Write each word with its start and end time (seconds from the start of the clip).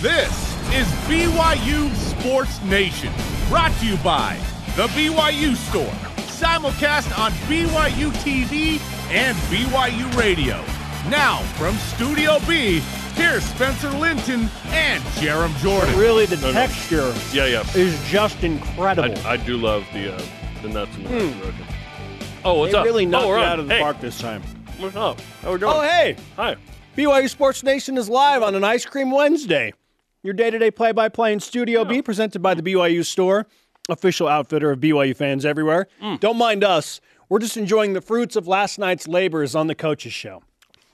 This 0.00 0.30
is 0.72 0.86
BYU 1.08 1.94
Sports 1.94 2.62
Nation, 2.62 3.12
brought 3.48 3.72
to 3.80 3.86
you 3.86 3.96
by 3.98 4.38
The 4.76 4.86
BYU 4.88 5.54
Store, 5.56 5.84
simulcast 6.28 7.16
on 7.18 7.32
BYU 7.48 8.10
TV 8.22 8.80
and 9.10 9.36
BYU 9.52 10.16
Radio. 10.16 10.56
Now, 11.10 11.38
from 11.58 11.74
Studio 11.76 12.38
B, 12.48 12.80
here's 13.14 13.44
Spencer 13.44 13.90
Linton 13.90 14.48
and 14.68 15.02
Jarom 15.20 15.54
Jordan. 15.58 15.98
Really, 15.98 16.24
the 16.26 16.36
No, 16.36 16.46
no. 16.48 16.52
texture 16.52 17.12
Yeah, 17.32 17.46
yeah. 17.46 17.64
is 17.74 17.98
just 18.08 18.42
incredible. 18.42 19.18
I, 19.26 19.32
I 19.32 19.36
do 19.36 19.56
love 19.58 19.84
the 19.92 20.14
uh, 20.14 20.22
the 20.62 20.68
nuts 20.68 20.94
and 20.96 21.08
bolts 21.08 21.36
broken. 21.36 21.66
Oh, 22.44 22.58
what's 22.60 22.72
they 22.72 22.78
up? 22.78 22.84
really 22.86 23.04
oh, 23.06 23.10
knocked 23.10 23.26
we're 23.28 23.38
out 23.38 23.58
of 23.60 23.68
the 23.68 23.74
hey, 23.74 23.80
park 23.80 24.00
this 24.00 24.18
time. 24.18 24.42
What's 24.78 24.96
up? 24.96 25.20
How 25.42 25.52
we 25.52 25.58
doing? 25.58 25.72
Oh, 25.74 25.82
hey, 25.82 26.16
Hi. 26.36 26.56
BYU 26.96 27.28
Sports 27.28 27.62
Nation 27.62 27.98
is 27.98 28.08
live 28.08 28.42
on 28.42 28.54
an 28.54 28.64
Ice 28.64 28.86
Cream 28.86 29.10
Wednesday. 29.10 29.72
Your 30.22 30.34
day-to-day 30.34 30.70
play-by-play 30.70 31.32
in 31.32 31.40
Studio 31.40 31.84
B, 31.84 32.02
presented 32.02 32.42
by 32.42 32.52
the 32.54 32.62
BYU 32.62 33.04
Store, 33.04 33.46
official 33.88 34.28
outfitter 34.28 34.70
of 34.70 34.78
BYU 34.78 35.16
fans 35.16 35.46
everywhere. 35.46 35.86
Mm. 36.02 36.20
Don't 36.20 36.36
mind 36.36 36.62
us. 36.62 37.00
We're 37.30 37.38
just 37.38 37.56
enjoying 37.56 37.94
the 37.94 38.00
fruits 38.02 38.36
of 38.36 38.46
last 38.46 38.78
night's 38.78 39.08
labors 39.08 39.54
on 39.54 39.66
the 39.66 39.74
coaches 39.74 40.12
show. 40.12 40.42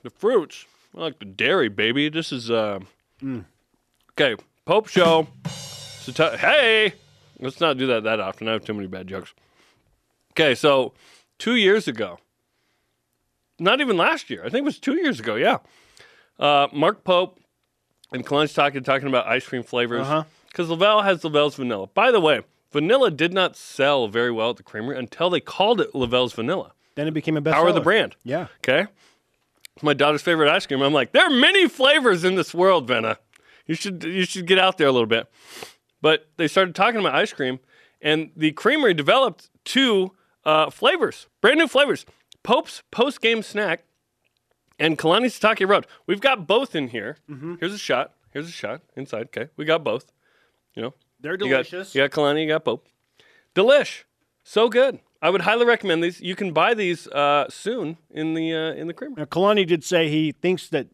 The 0.03 0.09
fruits. 0.09 0.65
I 0.95 1.01
like 1.01 1.19
the 1.19 1.25
dairy, 1.25 1.67
baby. 1.67 2.09
This 2.09 2.31
is 2.31 2.49
uh. 2.49 2.79
Mm. 3.21 3.45
Okay, 4.11 4.41
Pope 4.65 4.87
Show. 4.87 5.27
T- 6.05 6.13
hey, 6.37 6.93
let's 7.39 7.59
not 7.59 7.77
do 7.77 7.87
that 7.87 8.03
that 8.03 8.19
often. 8.19 8.47
I 8.47 8.53
have 8.53 8.63
too 8.63 8.73
many 8.73 8.87
bad 8.87 9.07
jokes. 9.07 9.33
Okay, 10.31 10.55
so 10.55 10.93
two 11.37 11.55
years 11.55 11.87
ago, 11.87 12.19
not 13.59 13.81
even 13.81 13.97
last 13.97 14.29
year. 14.29 14.41
I 14.45 14.49
think 14.49 14.61
it 14.61 14.65
was 14.65 14.79
two 14.79 14.95
years 14.95 15.19
ago. 15.19 15.35
Yeah, 15.35 15.57
uh, 16.39 16.67
Mark 16.71 17.03
Pope 17.03 17.39
and 18.11 18.25
Kalani 18.25 18.53
talking 18.53 18.83
talking 18.83 19.07
about 19.07 19.27
ice 19.27 19.45
cream 19.45 19.63
flavors 19.63 20.01
Uh-huh. 20.01 20.23
because 20.47 20.67
LaVell 20.69 21.03
has 21.03 21.21
LaVell's 21.21 21.55
vanilla. 21.55 21.87
By 21.87 22.11
the 22.11 22.19
way, 22.19 22.41
vanilla 22.71 23.11
did 23.11 23.33
not 23.33 23.55
sell 23.55 24.07
very 24.07 24.31
well 24.31 24.51
at 24.51 24.57
the 24.57 24.63
creamery 24.63 24.97
until 24.97 25.29
they 25.29 25.39
called 25.39 25.81
it 25.81 25.93
LaVell's 25.93 26.33
vanilla. 26.33 26.73
Then 26.95 27.07
it 27.07 27.13
became 27.13 27.37
a 27.37 27.41
best 27.41 27.55
Power 27.55 27.67
of 27.69 27.75
the 27.75 27.81
brand. 27.81 28.15
Yeah. 28.23 28.47
Okay. 28.57 28.87
It's 29.75 29.83
my 29.83 29.93
daughter's 29.93 30.23
favorite 30.23 30.49
ice 30.49 30.65
cream. 30.65 30.81
I'm 30.81 30.93
like, 30.93 31.11
there 31.11 31.23
are 31.25 31.29
many 31.29 31.67
flavors 31.67 32.23
in 32.23 32.35
this 32.35 32.53
world, 32.53 32.87
Venna. 32.89 33.17
You 33.67 33.75
should 33.75 34.03
you 34.03 34.23
should 34.25 34.47
get 34.47 34.57
out 34.57 34.77
there 34.77 34.87
a 34.87 34.91
little 34.91 35.05
bit. 35.07 35.27
But 36.01 36.29
they 36.37 36.47
started 36.47 36.73
talking 36.73 36.99
about 36.99 37.13
ice 37.15 37.33
cream, 37.33 37.59
and 38.01 38.31
the 38.35 38.51
creamery 38.53 38.93
developed 38.93 39.49
two 39.65 40.13
uh, 40.45 40.69
flavors, 40.69 41.27
brand 41.41 41.59
new 41.59 41.67
flavors. 41.67 42.05
Pope's 42.43 42.81
post 42.91 43.19
game 43.21 43.43
snack 43.43 43.83
and 44.79 44.97
Kalani 44.97 45.25
Sitake 45.27 45.67
Road. 45.67 45.87
We've 46.05 46.21
got 46.21 46.47
both 46.47 46.75
in 46.75 46.89
here. 46.89 47.17
Here's 47.59 47.73
a 47.73 47.77
shot. 47.77 48.13
Here's 48.31 48.47
a 48.47 48.51
shot 48.51 48.81
inside. 48.95 49.23
Okay, 49.27 49.47
we 49.57 49.65
got 49.65 49.83
both. 49.83 50.11
You 50.75 50.81
know, 50.83 50.93
They're 51.19 51.33
you 51.33 51.37
got, 51.49 51.65
delicious. 51.65 51.95
you 51.95 52.01
got 52.01 52.11
Kalani, 52.11 52.43
you 52.43 52.47
got 52.47 52.63
Pope. 52.65 52.87
Delish. 53.55 54.03
So 54.43 54.69
good. 54.69 54.99
I 55.21 55.31
would 55.31 55.41
highly 55.41 55.65
recommend 55.65 56.03
these. 56.03 56.21
You 56.21 56.35
can 56.35 56.53
buy 56.53 56.73
these 56.75 57.07
uh, 57.07 57.47
soon 57.49 57.97
in 58.11 58.35
the 58.35 58.53
uh, 58.53 58.73
in 58.73 58.87
the 58.87 58.93
creamery. 58.93 59.15
Now, 59.21 59.25
Kalani 59.25 59.65
did 59.65 59.83
say 59.83 60.09
he 60.09 60.31
thinks 60.31 60.69
that 60.69 60.87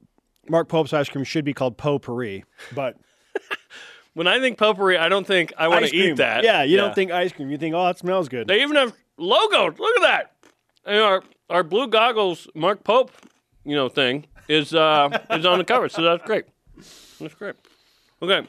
Mark 0.49 0.69
Pope's 0.69 0.93
ice 0.93 1.09
cream 1.09 1.25
should 1.25 1.43
be 1.43 1.53
called 1.53 1.77
potpourri, 1.77 2.45
but 2.73 2.95
When 4.13 4.27
I 4.27 4.39
think 4.39 4.57
potpourri, 4.59 4.97
I 4.97 5.09
don't 5.09 5.25
think 5.25 5.53
I 5.57 5.67
want 5.67 5.85
to 5.87 5.95
eat 5.95 6.17
that. 6.17 6.43
Yeah, 6.43 6.61
you 6.63 6.77
don't 6.77 6.93
think 6.93 7.11
ice 7.11 7.31
cream. 7.31 7.49
You 7.49 7.57
think, 7.57 7.73
oh, 7.73 7.87
it 7.87 7.97
smells 7.97 8.29
good. 8.29 8.47
they 8.47 8.61
even 8.61 8.75
have 8.75 8.93
logos. 9.17 9.79
Look 9.79 9.97
at 9.97 10.01
that. 10.03 10.31
And 10.85 10.99
our 10.99 11.23
our 11.49 11.63
blue 11.63 11.87
goggles 11.87 12.47
Mark 12.53 12.83
Pope, 12.83 13.11
you 13.65 13.75
know, 13.75 13.89
thing 13.89 14.25
is 14.47 14.73
uh 14.73 15.09
is 15.31 15.45
on 15.45 15.57
the 15.57 15.63
cover. 15.63 15.89
So 15.89 16.01
that's 16.01 16.23
great. 16.25 16.45
That's 17.19 17.35
great. 17.35 17.55
Okay. 18.21 18.47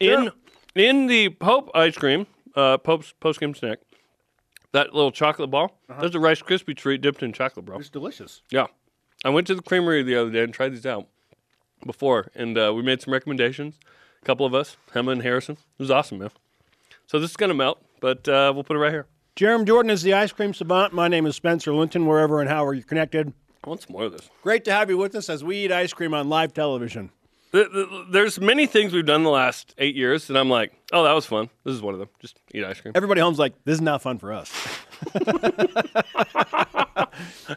In 0.00 0.30
in 0.74 1.06
the 1.06 1.30
Pope 1.30 1.70
ice 1.74 1.96
cream, 1.96 2.26
uh 2.54 2.78
Pope's 2.78 3.12
post 3.20 3.40
game 3.40 3.54
snack, 3.54 3.78
that 4.72 4.94
little 4.94 5.12
chocolate 5.12 5.50
ball, 5.50 5.78
that's 5.88 6.14
a 6.14 6.20
Rice 6.20 6.42
Krispie 6.42 6.76
treat 6.76 7.00
dipped 7.00 7.22
in 7.22 7.32
chocolate, 7.32 7.66
bro. 7.66 7.78
it's 7.78 7.90
delicious. 7.90 8.42
Yeah. 8.50 8.66
I 9.24 9.28
went 9.28 9.46
to 9.48 9.54
the 9.54 9.62
creamery 9.62 10.02
the 10.02 10.16
other 10.16 10.30
day 10.30 10.42
and 10.42 10.54
tried 10.54 10.70
these 10.70 10.86
out 10.86 11.06
before, 11.84 12.28
and 12.34 12.56
uh, 12.56 12.72
we 12.74 12.82
made 12.82 13.02
some 13.02 13.12
recommendations. 13.12 13.78
A 14.22 14.24
couple 14.24 14.46
of 14.46 14.54
us, 14.54 14.76
Emma 14.94 15.10
and 15.12 15.22
Harrison. 15.22 15.54
It 15.54 15.82
was 15.82 15.90
awesome, 15.90 16.18
man. 16.18 16.30
So 17.06 17.18
this 17.18 17.30
is 17.30 17.36
going 17.36 17.48
to 17.48 17.54
melt, 17.54 17.82
but 18.00 18.26
uh, 18.28 18.52
we'll 18.54 18.64
put 18.64 18.76
it 18.76 18.78
right 18.78 18.92
here. 18.92 19.06
Jarom 19.36 19.66
Jordan 19.66 19.90
is 19.90 20.02
the 20.02 20.14
ice 20.14 20.32
cream 20.32 20.54
savant. 20.54 20.92
My 20.94 21.08
name 21.08 21.26
is 21.26 21.36
Spencer 21.36 21.74
Linton, 21.74 22.06
wherever 22.06 22.40
and 22.40 22.48
however 22.48 22.72
you're 22.72 22.82
connected. 22.84 23.32
I 23.64 23.68
want 23.68 23.82
some 23.82 23.92
more 23.92 24.04
of 24.04 24.12
this. 24.12 24.28
Great 24.42 24.64
to 24.64 24.72
have 24.72 24.88
you 24.90 24.96
with 24.96 25.14
us 25.14 25.28
as 25.28 25.44
we 25.44 25.64
eat 25.64 25.72
ice 25.72 25.92
cream 25.92 26.14
on 26.14 26.28
live 26.28 26.54
television. 26.54 27.10
Th- 27.52 27.66
th- 27.70 27.86
There's 28.10 28.40
many 28.40 28.66
things 28.66 28.92
we've 28.92 29.04
done 29.04 29.22
the 29.24 29.30
last 29.30 29.74
eight 29.78 29.96
years, 29.96 30.28
and 30.30 30.38
I'm 30.38 30.48
like, 30.48 30.72
oh, 30.92 31.02
that 31.04 31.12
was 31.12 31.26
fun. 31.26 31.50
This 31.64 31.74
is 31.74 31.82
one 31.82 31.94
of 31.94 32.00
them. 32.00 32.08
Just 32.20 32.40
eat 32.54 32.64
ice 32.64 32.80
cream. 32.80 32.92
Everybody 32.94 33.20
home's 33.20 33.38
like, 33.38 33.52
this 33.64 33.74
is 33.74 33.80
not 33.80 34.02
fun 34.02 34.18
for 34.18 34.32
us. 34.32 34.50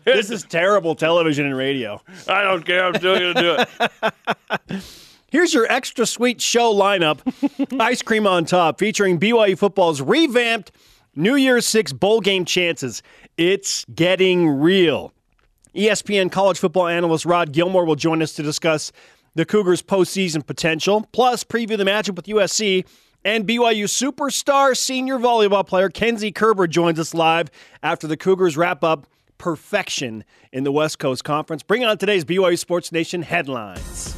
this 0.03 0.29
is 0.29 0.43
terrible 0.43 0.95
television 0.95 1.45
and 1.45 1.55
radio. 1.55 2.01
I 2.27 2.43
don't 2.43 2.65
care. 2.65 2.85
I'm 2.85 2.95
still 2.95 3.17
going 3.17 3.35
to 3.35 3.41
do 3.41 3.57
it. 4.69 4.83
Here's 5.31 5.53
your 5.53 5.71
extra 5.71 6.05
sweet 6.05 6.41
show 6.41 6.73
lineup 6.73 7.19
Ice 7.79 8.01
Cream 8.01 8.27
on 8.27 8.45
Top, 8.45 8.79
featuring 8.79 9.19
BYU 9.19 9.57
football's 9.57 10.01
revamped 10.01 10.71
New 11.15 11.35
Year's 11.35 11.65
Six 11.65 11.93
bowl 11.93 12.19
game 12.19 12.45
chances. 12.45 13.01
It's 13.37 13.85
getting 13.93 14.47
real. 14.47 15.13
ESPN 15.75 16.31
college 16.31 16.59
football 16.59 16.87
analyst 16.87 17.25
Rod 17.25 17.51
Gilmore 17.51 17.85
will 17.85 17.95
join 17.95 18.21
us 18.21 18.33
to 18.33 18.43
discuss 18.43 18.91
the 19.33 19.43
Cougars' 19.43 19.81
postseason 19.81 20.45
potential, 20.45 21.07
plus 21.11 21.43
preview 21.43 21.77
the 21.77 21.83
matchup 21.83 22.15
with 22.15 22.25
USC. 22.25 22.85
And 23.25 23.47
BYU 23.47 23.85
superstar 23.85 24.77
senior 24.77 25.17
volleyball 25.17 25.65
player 25.65 25.89
Kenzie 25.89 26.31
Koerber 26.31 26.69
joins 26.69 26.99
us 26.99 27.13
live 27.13 27.49
after 27.81 28.05
the 28.05 28.17
Cougars 28.17 28.57
wrap 28.57 28.83
up 28.83 29.07
perfection 29.37 30.23
in 30.51 30.63
the 30.63 30.71
West 30.71 30.99
Coast 30.99 31.23
Conference. 31.23 31.63
Bring 31.63 31.83
on 31.83 31.97
today's 31.97 32.25
BYU 32.25 32.59
Sports 32.59 32.91
Nation 32.91 33.23
headlines. 33.23 34.13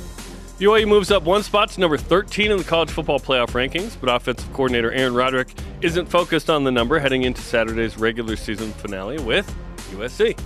BYU 0.60 0.88
moves 0.88 1.12
up 1.12 1.24
one 1.24 1.44
spot 1.44 1.70
to 1.72 1.80
number 1.80 1.98
13 1.98 2.52
in 2.52 2.58
the 2.58 2.64
college 2.64 2.90
football 2.90 3.20
playoff 3.20 3.52
rankings, 3.52 3.96
but 4.02 4.14
offensive 4.14 4.52
coordinator 4.54 4.92
Aaron 4.92 5.14
Roderick 5.14 5.54
isn't 5.82 6.08
focused 6.08 6.50
on 6.50 6.64
the 6.64 6.72
number 6.72 7.00
heading 7.00 7.24
into 7.24 7.42
Saturday's 7.42 7.98
regular 7.98 8.36
season 8.36 8.72
finale 8.74 9.20
with 9.20 9.54
USC. 9.92 10.38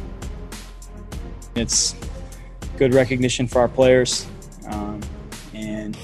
It's 1.56 1.96
good 2.78 2.94
recognition 2.94 3.48
for 3.48 3.60
our 3.60 3.68
players, 3.68 4.26
um, 4.68 5.02
and 5.54 5.98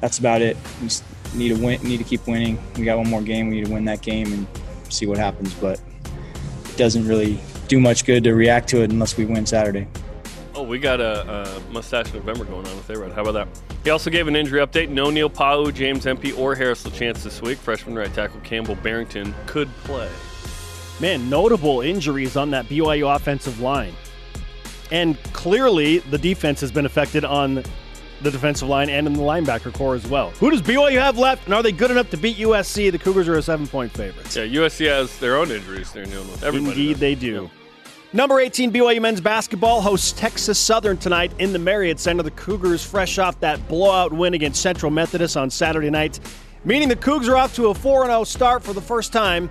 that's 0.00 0.18
about 0.18 0.42
it. 0.42 0.56
We 0.80 0.88
just 0.88 1.04
need 1.34 1.48
to 1.48 1.64
win, 1.64 1.82
need 1.82 1.98
to 1.98 2.04
keep 2.04 2.26
winning. 2.26 2.58
We 2.76 2.84
got 2.84 2.98
one 2.98 3.08
more 3.08 3.22
game. 3.22 3.48
We 3.48 3.56
need 3.56 3.66
to 3.66 3.72
win 3.72 3.84
that 3.86 4.02
game 4.02 4.32
and 4.32 4.46
see 4.88 5.06
what 5.06 5.18
happens. 5.18 5.54
But 5.54 5.80
it 6.64 6.76
doesn't 6.76 7.06
really 7.06 7.40
do 7.68 7.80
much 7.80 8.04
good 8.04 8.24
to 8.24 8.34
react 8.34 8.68
to 8.70 8.82
it 8.82 8.90
unless 8.90 9.16
we 9.16 9.24
win 9.24 9.46
Saturday. 9.46 9.86
Oh, 10.54 10.62
we 10.62 10.78
got 10.78 11.00
a, 11.00 11.56
a 11.56 11.72
mustache 11.72 12.12
November 12.12 12.44
going 12.44 12.66
on 12.66 12.76
with 12.76 12.90
A-Rod. 12.90 13.12
How 13.12 13.22
about 13.22 13.32
that? 13.32 13.48
He 13.84 13.90
also 13.90 14.10
gave 14.10 14.28
an 14.28 14.36
injury 14.36 14.60
update. 14.60 14.90
No 14.90 15.08
Neil 15.08 15.30
Pau, 15.30 15.70
James 15.70 16.06
Empey, 16.06 16.32
or 16.32 16.54
Harris 16.54 16.84
LaChance 16.84 17.22
this 17.22 17.40
week. 17.40 17.56
Freshman 17.56 17.94
right 17.94 18.12
tackle 18.12 18.40
Campbell 18.40 18.74
Barrington 18.76 19.34
could 19.46 19.68
play. 19.84 20.10
Man, 21.00 21.30
notable 21.30 21.80
injuries 21.80 22.36
on 22.36 22.50
that 22.50 22.66
BYU 22.66 23.16
offensive 23.16 23.60
line. 23.60 23.94
And 24.92 25.20
clearly, 25.32 25.98
the 25.98 26.18
defense 26.18 26.60
has 26.60 26.70
been 26.70 26.84
affected 26.84 27.24
on 27.24 27.64
the 28.20 28.30
defensive 28.30 28.68
line 28.68 28.90
and 28.90 29.06
in 29.06 29.14
the 29.14 29.22
linebacker 29.22 29.72
core 29.72 29.94
as 29.94 30.06
well. 30.06 30.30
Who 30.32 30.50
does 30.50 30.60
BYU 30.60 31.00
have 31.00 31.16
left, 31.16 31.46
and 31.46 31.54
are 31.54 31.62
they 31.62 31.72
good 31.72 31.90
enough 31.90 32.10
to 32.10 32.18
beat 32.18 32.36
USC? 32.36 32.92
The 32.92 32.98
Cougars 32.98 33.26
are 33.26 33.38
a 33.38 33.42
seven 33.42 33.66
point 33.66 33.90
favorite. 33.90 34.36
Yeah, 34.36 34.44
USC 34.44 34.86
has 34.86 35.18
their 35.18 35.36
own 35.36 35.50
injuries 35.50 35.90
they're 35.92 36.04
dealing 36.04 36.30
with. 36.30 36.44
Everybody 36.44 36.72
Indeed, 36.72 36.92
does. 36.92 37.00
they 37.00 37.14
do. 37.14 37.50
Number 38.12 38.38
18 38.38 38.70
BYU 38.70 39.00
men's 39.00 39.22
basketball 39.22 39.80
hosts 39.80 40.12
Texas 40.12 40.58
Southern 40.58 40.98
tonight 40.98 41.32
in 41.38 41.54
the 41.54 41.58
Marriott 41.58 41.98
Center. 41.98 42.22
The 42.22 42.30
Cougars 42.32 42.84
fresh 42.84 43.16
off 43.16 43.40
that 43.40 43.66
blowout 43.68 44.12
win 44.12 44.34
against 44.34 44.60
Central 44.60 44.92
Methodist 44.92 45.38
on 45.38 45.48
Saturday 45.48 45.88
night, 45.88 46.20
meaning 46.66 46.90
the 46.90 46.96
Cougs 46.96 47.30
are 47.30 47.38
off 47.38 47.54
to 47.56 47.68
a 47.68 47.74
4 47.74 48.04
0 48.04 48.24
start 48.24 48.62
for 48.62 48.74
the 48.74 48.82
first 48.82 49.10
time 49.10 49.50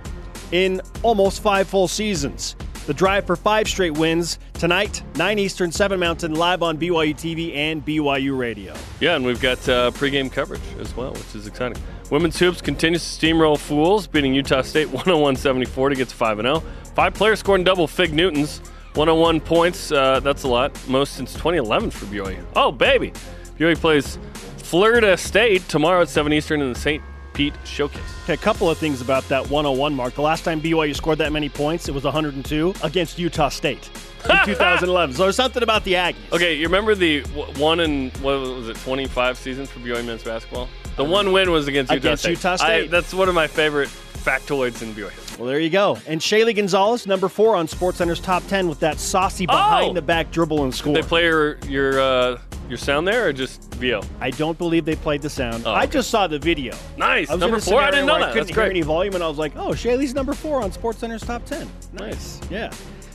in 0.52 0.80
almost 1.02 1.42
five 1.42 1.66
full 1.68 1.88
seasons. 1.88 2.54
The 2.86 2.94
drive 2.94 3.26
for 3.26 3.36
five 3.36 3.68
straight 3.68 3.96
wins 3.96 4.40
tonight, 4.54 5.04
9 5.14 5.38
Eastern, 5.38 5.70
7 5.70 6.00
Mountain, 6.00 6.34
live 6.34 6.64
on 6.64 6.78
BYU 6.78 7.14
TV 7.14 7.54
and 7.54 7.84
BYU 7.86 8.36
Radio. 8.36 8.74
Yeah, 8.98 9.14
and 9.14 9.24
we've 9.24 9.40
got 9.40 9.58
uh, 9.68 9.92
pregame 9.92 10.32
coverage 10.32 10.60
as 10.80 10.96
well, 10.96 11.12
which 11.12 11.32
is 11.36 11.46
exciting. 11.46 11.80
Women's 12.10 12.40
hoops 12.40 12.60
continues 12.60 13.02
to 13.02 13.26
steamroll 13.26 13.56
Fools, 13.56 14.08
beating 14.08 14.34
Utah 14.34 14.62
State 14.62 14.88
101-74 14.88 15.90
to 15.90 15.94
get 15.94 16.08
to 16.08 16.16
5 16.16 16.38
0. 16.38 16.62
Five 16.96 17.14
players 17.14 17.38
scoring 17.38 17.62
double 17.62 17.86
Fig 17.86 18.12
Newtons, 18.12 18.58
101 18.94 19.40
points. 19.40 19.92
Uh, 19.92 20.18
that's 20.18 20.42
a 20.42 20.48
lot, 20.48 20.76
most 20.88 21.12
since 21.14 21.32
2011 21.34 21.92
for 21.92 22.06
BYU. 22.06 22.44
Oh 22.56 22.72
baby, 22.72 23.12
BYU 23.60 23.76
plays 23.76 24.18
Florida 24.56 25.16
State 25.16 25.68
tomorrow 25.68 26.02
at 26.02 26.08
7 26.08 26.32
Eastern 26.32 26.60
in 26.60 26.72
the 26.72 26.78
St. 26.78 27.02
Pete 27.34 27.54
Showcase. 27.64 28.00
Okay, 28.24 28.34
a 28.34 28.36
couple 28.36 28.68
of 28.70 28.78
things 28.78 29.00
about 29.00 29.26
that 29.28 29.48
101 29.50 29.94
mark. 29.94 30.14
The 30.14 30.22
last 30.22 30.44
time 30.44 30.60
BYU 30.60 30.94
scored 30.94 31.18
that 31.18 31.32
many 31.32 31.48
points, 31.48 31.88
it 31.88 31.92
was 31.94 32.04
102 32.04 32.74
against 32.82 33.18
Utah 33.18 33.48
State 33.48 33.88
in 34.28 34.36
2011. 34.44 35.14
So 35.16 35.22
there's 35.24 35.36
something 35.36 35.62
about 35.62 35.84
the 35.84 35.94
Aggies. 35.94 36.16
Okay, 36.32 36.54
you 36.56 36.64
remember 36.66 36.94
the 36.94 37.20
one 37.56 37.80
and 37.80 38.14
what 38.18 38.38
was 38.40 38.68
it, 38.68 38.76
25 38.76 39.38
seasons 39.38 39.70
for 39.70 39.80
BYU 39.80 40.04
men's 40.04 40.22
basketball? 40.22 40.68
The 40.96 41.04
uh, 41.04 41.08
one 41.08 41.32
win 41.32 41.50
was 41.50 41.68
against 41.68 41.90
Utah 41.90 42.00
Against 42.08 42.22
State. 42.24 42.30
Utah 42.30 42.52
I- 42.52 42.56
State. 42.56 42.90
that's 42.90 43.14
one 43.14 43.28
of 43.28 43.34
my 43.34 43.46
favorite 43.46 43.88
factoids 44.22 44.82
in 44.82 44.94
BYU. 44.94 45.38
Well, 45.38 45.46
there 45.46 45.60
you 45.60 45.70
go. 45.70 45.98
And 46.06 46.20
Shaylee 46.20 46.54
Gonzalez, 46.56 47.06
number 47.06 47.28
four 47.28 47.56
on 47.56 47.66
SportsCenter's 47.66 48.20
top 48.20 48.46
10 48.48 48.68
with 48.68 48.80
that 48.80 48.98
saucy 48.98 49.46
behind 49.46 49.96
the 49.96 50.02
back 50.02 50.30
dribble 50.30 50.64
and 50.64 50.74
score. 50.74 50.94
They 50.94 51.02
play 51.02 51.24
your 51.24 51.58
your 51.68 52.00
uh, 52.00 52.38
your 52.68 52.78
sound 52.78 53.06
there 53.06 53.28
or 53.28 53.32
just 53.32 53.62
VO? 53.74 54.02
I 54.20 54.30
don't 54.30 54.56
believe 54.56 54.84
they 54.84 54.96
played 54.96 55.22
the 55.22 55.30
sound. 55.30 55.64
Oh, 55.66 55.72
I 55.72 55.84
okay. 55.84 55.92
just 55.92 56.10
saw 56.10 56.26
the 56.26 56.38
video. 56.38 56.74
Nice. 56.96 57.28
I 57.28 57.34
was 57.34 57.40
Number 57.40 57.56
in 57.56 57.62
a 57.62 57.64
four. 57.64 57.80
I 57.80 57.90
didn't 57.90 58.06
know 58.06 58.14
where 58.14 58.20
that. 58.20 58.28
I 58.30 58.32
couldn't 58.32 58.46
That's 58.46 58.56
hear 58.56 58.64
great. 58.64 58.70
any 58.70 58.80
volume, 58.82 59.14
and 59.14 59.22
I 59.22 59.28
was 59.28 59.38
like, 59.38 59.56
"Oh, 59.56 59.70
Shaylee's 59.70 60.14
number 60.14 60.32
four 60.32 60.62
on 60.62 60.70
SportsCenter's 60.70 61.22
top 61.22 61.44
ten. 61.44 61.68
Nice, 61.92 62.40
yeah." 62.50 62.70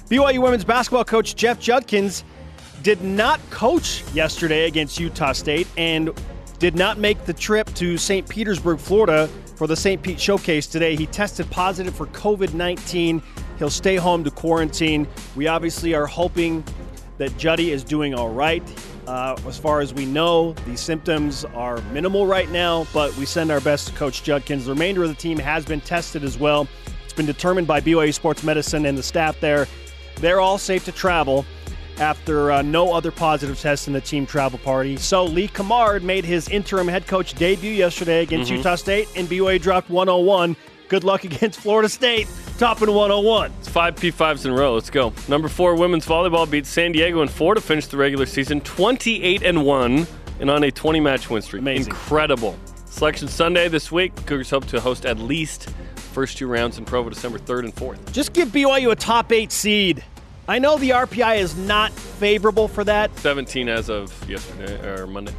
BYU 0.10 0.40
women's 0.42 0.64
basketball 0.64 1.04
coach 1.04 1.36
Jeff 1.36 1.60
Judkins 1.60 2.24
did 2.84 3.02
not 3.02 3.40
coach 3.50 4.04
yesterday 4.14 4.68
against 4.68 5.00
Utah 5.00 5.34
State 5.34 5.68
and 5.76 6.12
did 6.60 6.76
not 6.76 6.98
make 6.98 7.26
the 7.26 7.34
trip 7.34 7.72
to 7.76 7.98
St. 7.98 8.28
Petersburg, 8.30 8.80
Florida, 8.80 9.30
for 9.58 9.66
the 9.66 9.76
St. 9.76 10.02
Pete 10.02 10.20
Showcase 10.20 10.68
today. 10.68 10.96
He 10.96 11.08
tested 11.08 11.50
positive 11.50 11.96
for 11.96 12.06
COVID 12.08 12.54
19. 12.54 13.22
He'll 13.58 13.70
stay 13.72 13.96
home 13.96 14.24
to 14.24 14.30
quarantine. 14.32 15.08
We 15.36 15.48
obviously 15.48 15.96
are 15.96 16.06
hoping 16.06 16.64
that 17.18 17.36
Juddy 17.38 17.72
is 17.72 17.84
doing 17.84 18.14
all 18.14 18.30
right. 18.30 18.62
Uh, 19.08 19.36
as 19.48 19.58
far 19.58 19.82
as 19.82 19.94
we 19.96 20.06
know, 20.06 20.54
the 20.68 20.78
symptoms 20.78 21.44
are 21.44 21.82
minimal 21.92 22.28
right 22.28 22.50
now, 22.52 22.86
but 22.94 23.16
we 23.18 23.26
send 23.26 23.50
our 23.50 23.62
best 23.62 23.88
to 23.88 23.94
Coach 23.94 24.22
Judkins. 24.22 24.66
The 24.66 24.74
remainder 24.74 25.02
of 25.02 25.10
the 25.10 25.16
team 25.16 25.40
has 25.40 25.66
been 25.66 25.82
tested 25.82 26.24
as 26.24 26.38
well. 26.38 26.68
It's 27.04 27.14
been 27.14 27.26
determined 27.26 27.66
by 27.66 27.82
BYU 27.82 28.14
Sports 28.14 28.44
Medicine 28.44 28.86
and 28.86 28.96
the 28.96 29.04
staff 29.04 29.40
there. 29.40 29.66
They're 30.18 30.40
all 30.40 30.60
safe 30.60 30.86
to 30.86 30.92
travel 30.92 31.46
after 32.00 32.52
uh, 32.52 32.62
no 32.62 32.94
other 32.94 33.12
positive 33.12 33.60
tests 33.60 33.88
in 33.88 33.94
the 33.94 34.02
team 34.02 34.26
travel 34.26 34.60
party. 34.60 34.98
So 34.98 35.26
Lee 35.26 35.48
Cummard 35.48 36.04
made 36.04 36.26
his 36.26 36.50
interim 36.50 36.88
head 36.88 37.08
coach 37.08 37.34
debut 37.34 37.72
yesterday 37.72 38.24
against 38.24 38.52
Utah 38.52 38.76
State, 38.76 39.10
and 39.16 39.28
BYU 39.28 39.62
dropped 39.62 39.90
101. 39.90 40.56
Good 40.88 41.04
luck 41.04 41.24
against 41.26 41.60
Florida 41.60 41.90
State, 41.90 42.28
topping 42.58 42.94
101. 42.94 43.52
It's 43.60 43.70
five 43.70 43.96
P5s 43.96 44.46
in 44.46 44.52
a 44.52 44.56
row. 44.56 44.74
Let's 44.76 44.90
go. 44.90 45.14
Number 45.28 45.48
four 45.48 45.76
women's 45.76 46.06
volleyball 46.06 46.50
beat 46.50 46.66
San 46.66 46.92
Diego 46.92 47.22
and 47.22 47.30
four 47.30 47.56
to 47.56 47.62
finish 47.62 47.88
the 47.88 47.98
regular 47.98 48.26
season 48.26 48.62
28 48.62 49.44
and 49.44 49.66
1 49.66 50.08
and 50.40 50.50
on 50.50 50.64
a 50.64 50.72
20 50.72 51.00
match 51.00 51.30
win 51.30 51.42
streak. 51.42 51.62
Amazing. 51.62 51.92
Incredible. 51.92 52.58
Selection 52.86 53.28
Sunday 53.28 53.68
this 53.68 53.92
week. 53.92 54.16
Cougars 54.26 54.50
hope 54.50 54.66
to 54.68 54.80
host 54.80 55.06
at 55.06 55.20
least 55.20 55.70
first 56.18 56.38
two 56.38 56.48
rounds 56.48 56.80
in 56.80 56.86
Provo 56.86 57.10
December 57.10 57.38
3rd 57.38 57.66
and 57.66 57.76
4th. 57.76 58.12
Just 58.12 58.34
give 58.34 58.50
BYU 58.50 58.92
a 58.92 58.96
top 58.96 59.32
eight 59.32 59.52
seed. 59.52 60.04
I 60.48 60.60
know 60.60 60.78
the 60.78 60.92
RPI 60.92 61.40
is 61.40 61.56
not 61.58 61.92
favorable 61.92 62.68
for 62.68 62.84
that, 62.86 63.16
17 63.20 63.68
as 63.70 63.90
of 63.90 64.14
yesterday 64.30 64.88
or 64.88 65.06
Monday. 65.08 65.34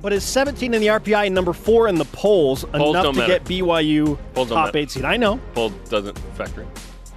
but 0.00 0.12
is 0.12 0.22
17 0.24 0.72
in 0.72 0.80
the 0.80 0.86
RPI 0.88 1.26
and 1.26 1.34
number 1.34 1.52
four 1.52 1.88
in 1.88 1.96
the 1.96 2.04
polls 2.06 2.64
Polls 2.64 2.94
enough 2.94 3.12
to 3.14 3.20
matter. 3.20 3.32
get 3.38 3.44
BYU 3.44 4.16
Polls 4.34 4.48
top 4.48 4.76
eight 4.76 4.90
seed? 4.90 5.04
I 5.04 5.16
know. 5.16 5.40
Poll 5.54 5.70
doesn't 5.88 6.16
factor 6.36 6.62
in. 6.62 6.68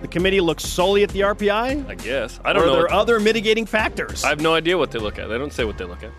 The 0.01 0.07
committee 0.07 0.39
looks 0.41 0.63
solely 0.65 1.03
at 1.03 1.09
the 1.09 1.19
RPI. 1.21 1.87
I 1.87 1.95
guess. 1.95 2.39
I 2.45 2.53
don't 2.53 2.63
are 2.63 2.65
know. 2.67 2.73
Are 2.73 2.77
there 2.77 2.91
other 2.93 3.19
mitigating 3.19 3.65
factors? 3.65 4.23
I 4.23 4.29
have 4.29 4.39
no 4.41 4.53
idea 4.55 4.77
what 4.77 4.91
they 4.91 4.99
look 4.99 5.19
at. 5.19 5.27
They 5.27 5.37
don't 5.37 5.51
say 5.53 5.65
what 5.65 5.77
they 5.77 5.85
look 5.85 6.03
at. 6.03 6.11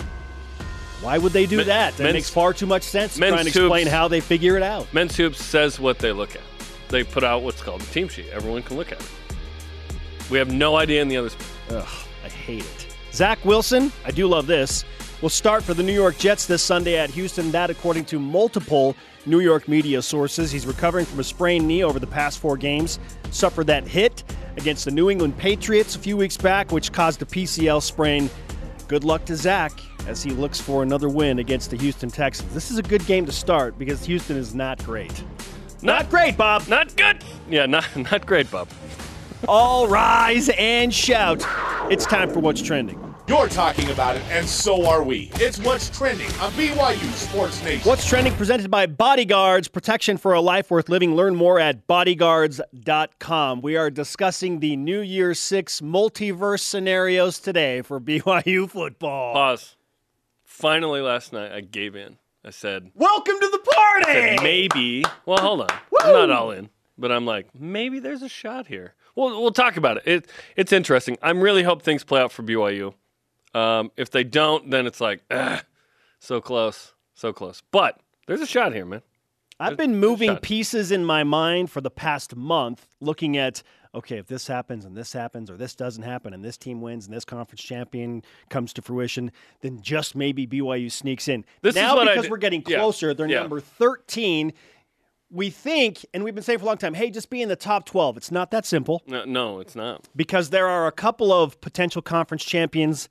Why 1.01 1.17
would 1.17 1.33
they 1.33 1.47
do 1.47 1.57
Men- 1.57 1.67
that? 1.69 1.97
That 1.97 2.13
makes 2.13 2.29
far 2.29 2.53
too 2.53 2.67
much 2.67 2.83
sense. 2.83 3.15
to 3.15 3.21
men's 3.21 3.33
Try 3.33 3.39
and 3.41 3.49
explain 3.49 3.87
how 3.87 4.07
they 4.07 4.21
figure 4.21 4.57
it 4.59 4.63
out. 4.63 4.93
Men's 4.93 5.17
Hoops 5.17 5.43
says 5.43 5.81
what 5.81 5.99
they 5.99 6.13
look 6.13 6.35
at. 6.37 6.43
They 6.89 7.05
put 7.05 7.25
out 7.25 7.43
what's 7.43 7.63
called 7.63 7.81
a 7.81 7.87
team 7.87 8.09
sheet. 8.09 8.27
Everyone 8.33 8.63
can 8.63 8.77
look 8.77 8.93
at 8.93 9.01
it. 9.01 9.09
We 10.31 10.39
have 10.39 10.53
no 10.53 10.77
idea 10.77 11.03
in 11.03 11.09
the 11.09 11.17
other. 11.17 11.31
Ugh, 11.71 11.89
I 12.25 12.29
hate 12.29 12.61
it. 12.65 12.87
Zach 13.13 13.45
Wilson, 13.45 13.93
I 14.05 14.13
do 14.13 14.27
love 14.29 14.47
this, 14.47 14.85
will 15.21 15.29
start 15.29 15.63
for 15.63 15.75
the 15.75 15.83
New 15.83 15.93
York 15.93 16.17
Jets 16.19 16.47
this 16.47 16.63
Sunday 16.63 16.97
at 16.97 17.11
Houston. 17.11 17.51
That, 17.51 17.71
according 17.71 18.05
to 18.07 18.19
multiple 18.19 18.97
New 19.27 19.41
York 19.41 19.69
media 19.69 20.01
sources. 20.03 20.51
He's 20.51 20.67
recovering 20.67 21.05
from 21.05 21.21
a 21.21 21.25
sprained 21.25 21.67
knee 21.67 21.85
over 21.85 21.99
the 21.99 22.07
past 22.07 22.39
four 22.39 22.57
games. 22.57 22.99
Suffered 23.31 23.67
that 23.67 23.87
hit 23.87 24.25
against 24.57 24.85
the 24.85 24.91
New 24.91 25.11
England 25.11 25.37
Patriots 25.37 25.95
a 25.95 25.99
few 25.99 26.17
weeks 26.17 26.37
back, 26.37 26.73
which 26.73 26.93
caused 26.93 27.23
a 27.23 27.27
PCL 27.27 27.83
sprain. 27.83 28.31
Good 28.89 29.05
luck 29.05 29.25
to 29.27 29.37
Zach 29.37 29.73
as 30.07 30.23
he 30.23 30.31
looks 30.31 30.61
for 30.61 30.83
another 30.83 31.09
win 31.09 31.39
against 31.39 31.71
the 31.71 31.77
Houston 31.77 32.11
Texans. 32.11 32.53
This 32.55 32.71
is 32.71 32.79
a 32.79 32.83
good 32.83 33.05
game 33.07 33.27
to 33.27 33.33
start 33.33 33.79
because 33.79 34.05
Houston 34.07 34.37
is 34.37 34.55
not 34.55 34.83
great. 34.85 35.23
Not 35.83 36.11
great, 36.11 36.37
Bob. 36.37 36.67
Not 36.69 36.95
good. 36.97 37.23
Yeah, 37.49 37.67
not 37.67 37.95
not 37.97 38.27
great, 38.27 38.51
Bob. 38.51 38.69
All 39.49 39.89
rise 39.89 40.51
and 40.59 40.93
shout. 40.93 41.45
It's 41.91 42.05
time 42.05 42.31
for 42.31 42.41
What's 42.41 42.61
Trending. 42.63 43.15
You're 43.27 43.49
talking 43.49 43.89
about 43.91 44.17
it, 44.17 44.23
and 44.29 44.47
so 44.47 44.87
are 44.87 45.03
we. 45.05 45.31
It's 45.35 45.59
what's 45.61 45.89
trending 45.97 46.27
on 46.41 46.51
BYU 46.53 47.13
Sports 47.13 47.63
Nation. 47.63 47.89
What's 47.89 48.05
Trending 48.07 48.35
presented 48.35 48.71
by 48.73 48.87
Bodyguards, 48.87 49.69
protection 49.69 50.17
for 50.17 50.33
a 50.35 50.41
life 50.41 50.69
worth 50.71 50.89
living. 50.89 51.15
Learn 51.15 51.37
more 51.37 51.61
at 51.61 51.87
bodyguards.com. 51.87 53.63
We 53.63 53.77
are 53.77 53.89
discussing 53.89 54.59
the 54.59 54.75
New 54.77 55.01
Year 55.01 55.33
Six 55.35 55.81
multiverse 55.81 56.61
scenarios 56.61 57.39
today 57.39 57.83
for 57.83 58.01
BYU 58.01 58.69
football. 58.69 59.33
Pause. 59.35 59.77
Finally, 60.45 61.01
last 61.01 61.33
night 61.33 61.53
I 61.53 61.61
gave 61.61 61.95
in. 61.95 62.19
I 62.45 62.51
said, 62.51 62.91
Welcome 62.95 63.37
to 63.41 63.49
the 63.49 63.61
I 63.71 63.75
party! 64.03 64.13
said 64.21 64.43
maybe. 64.43 65.05
Well, 65.25 65.39
hold 65.39 65.61
on. 65.63 65.69
I'm 66.01 66.13
not 66.13 66.31
all 66.31 66.51
in, 66.51 66.69
but 66.99 67.13
I'm 67.13 67.27
like 67.27 67.47
maybe 67.55 68.01
there's 68.01 68.23
a 68.23 68.29
shot 68.29 68.67
here. 68.67 68.95
Well, 69.15 69.41
we'll 69.41 69.53
talk 69.53 69.77
about 69.77 69.99
it. 69.99 70.03
it 70.07 70.31
it's 70.57 70.73
interesting. 70.73 71.19
I'm 71.23 71.41
really 71.41 71.63
hope 71.63 71.83
things 71.83 72.05
play 72.05 72.21
out 72.21 72.33
for 72.33 72.43
BYU. 72.43 72.95
Um, 73.55 73.91
if 73.97 74.11
they 74.11 74.25
don't, 74.25 74.71
then 74.71 74.87
it's 74.87 75.01
like, 75.01 75.23
ah, 75.31 75.63
so 76.19 76.41
close, 76.41 76.95
so 77.15 77.33
close. 77.33 77.63
But 77.73 78.01
there's 78.27 78.41
a 78.41 78.47
shot 78.47 78.73
here, 78.73 78.87
man. 78.87 79.03
I've 79.59 79.77
been 79.77 79.97
moving 79.97 80.37
pieces 80.39 80.91
in 80.91 81.05
my 81.05 81.23
mind 81.23 81.71
for 81.71 81.83
the 81.83 81.91
past 81.91 82.35
month, 82.35 82.87
looking 83.01 83.37
at 83.37 83.63
okay, 83.95 84.19
if 84.19 84.27
this 84.27 84.47
happens 84.47 84.85
and 84.85 84.97
this 84.97 85.13
happens, 85.13 85.51
or 85.51 85.57
this 85.57 85.75
doesn't 85.75 86.03
happen, 86.03 86.33
and 86.33 86.45
this 86.45 86.57
team 86.57 86.81
wins, 86.81 87.07
and 87.07 87.15
this 87.15 87.25
conference 87.25 87.63
champion 87.63 88.23
comes 88.49 88.73
to 88.75 88.83
fruition, 88.83 89.33
then 89.63 89.81
just 89.81 90.15
maybe 90.15 90.47
BYU 90.47 90.91
sneaks 90.91 91.29
in. 91.29 91.45
This 91.63 91.75
is 91.75 91.83
now, 91.83 91.99
because 91.99 92.29
we're 92.31 92.37
getting 92.37 92.63
yeah, 92.67 92.79
closer, 92.79 93.15
they're 93.15 93.27
yeah. 93.27 93.41
number 93.41 93.61
13. 93.61 94.53
We 95.31 95.51
think, 95.51 96.05
and 96.13 96.25
we've 96.25 96.35
been 96.35 96.43
saying 96.43 96.59
for 96.59 96.65
a 96.65 96.67
long 96.67 96.79
time, 96.79 96.95
hey, 96.95 97.11
just 97.11 97.31
be 97.31 97.41
in 97.41 97.49
the 97.49 97.57
top 97.57 97.87
12. 97.87 98.17
It's 98.17 98.31
not 98.33 98.51
that 98.51 98.67
simple 98.67 99.03
No, 99.07 99.25
no 99.25 99.61
it's 99.61 99.77
not. 99.77 100.09
because 100.17 100.51
there 100.51 100.67
are 100.67 100.87
a 100.87 100.93
couple 100.93 101.33
of 101.33 101.61
potential 101.61 102.03
conference 102.03 102.45
champions 102.45 103.09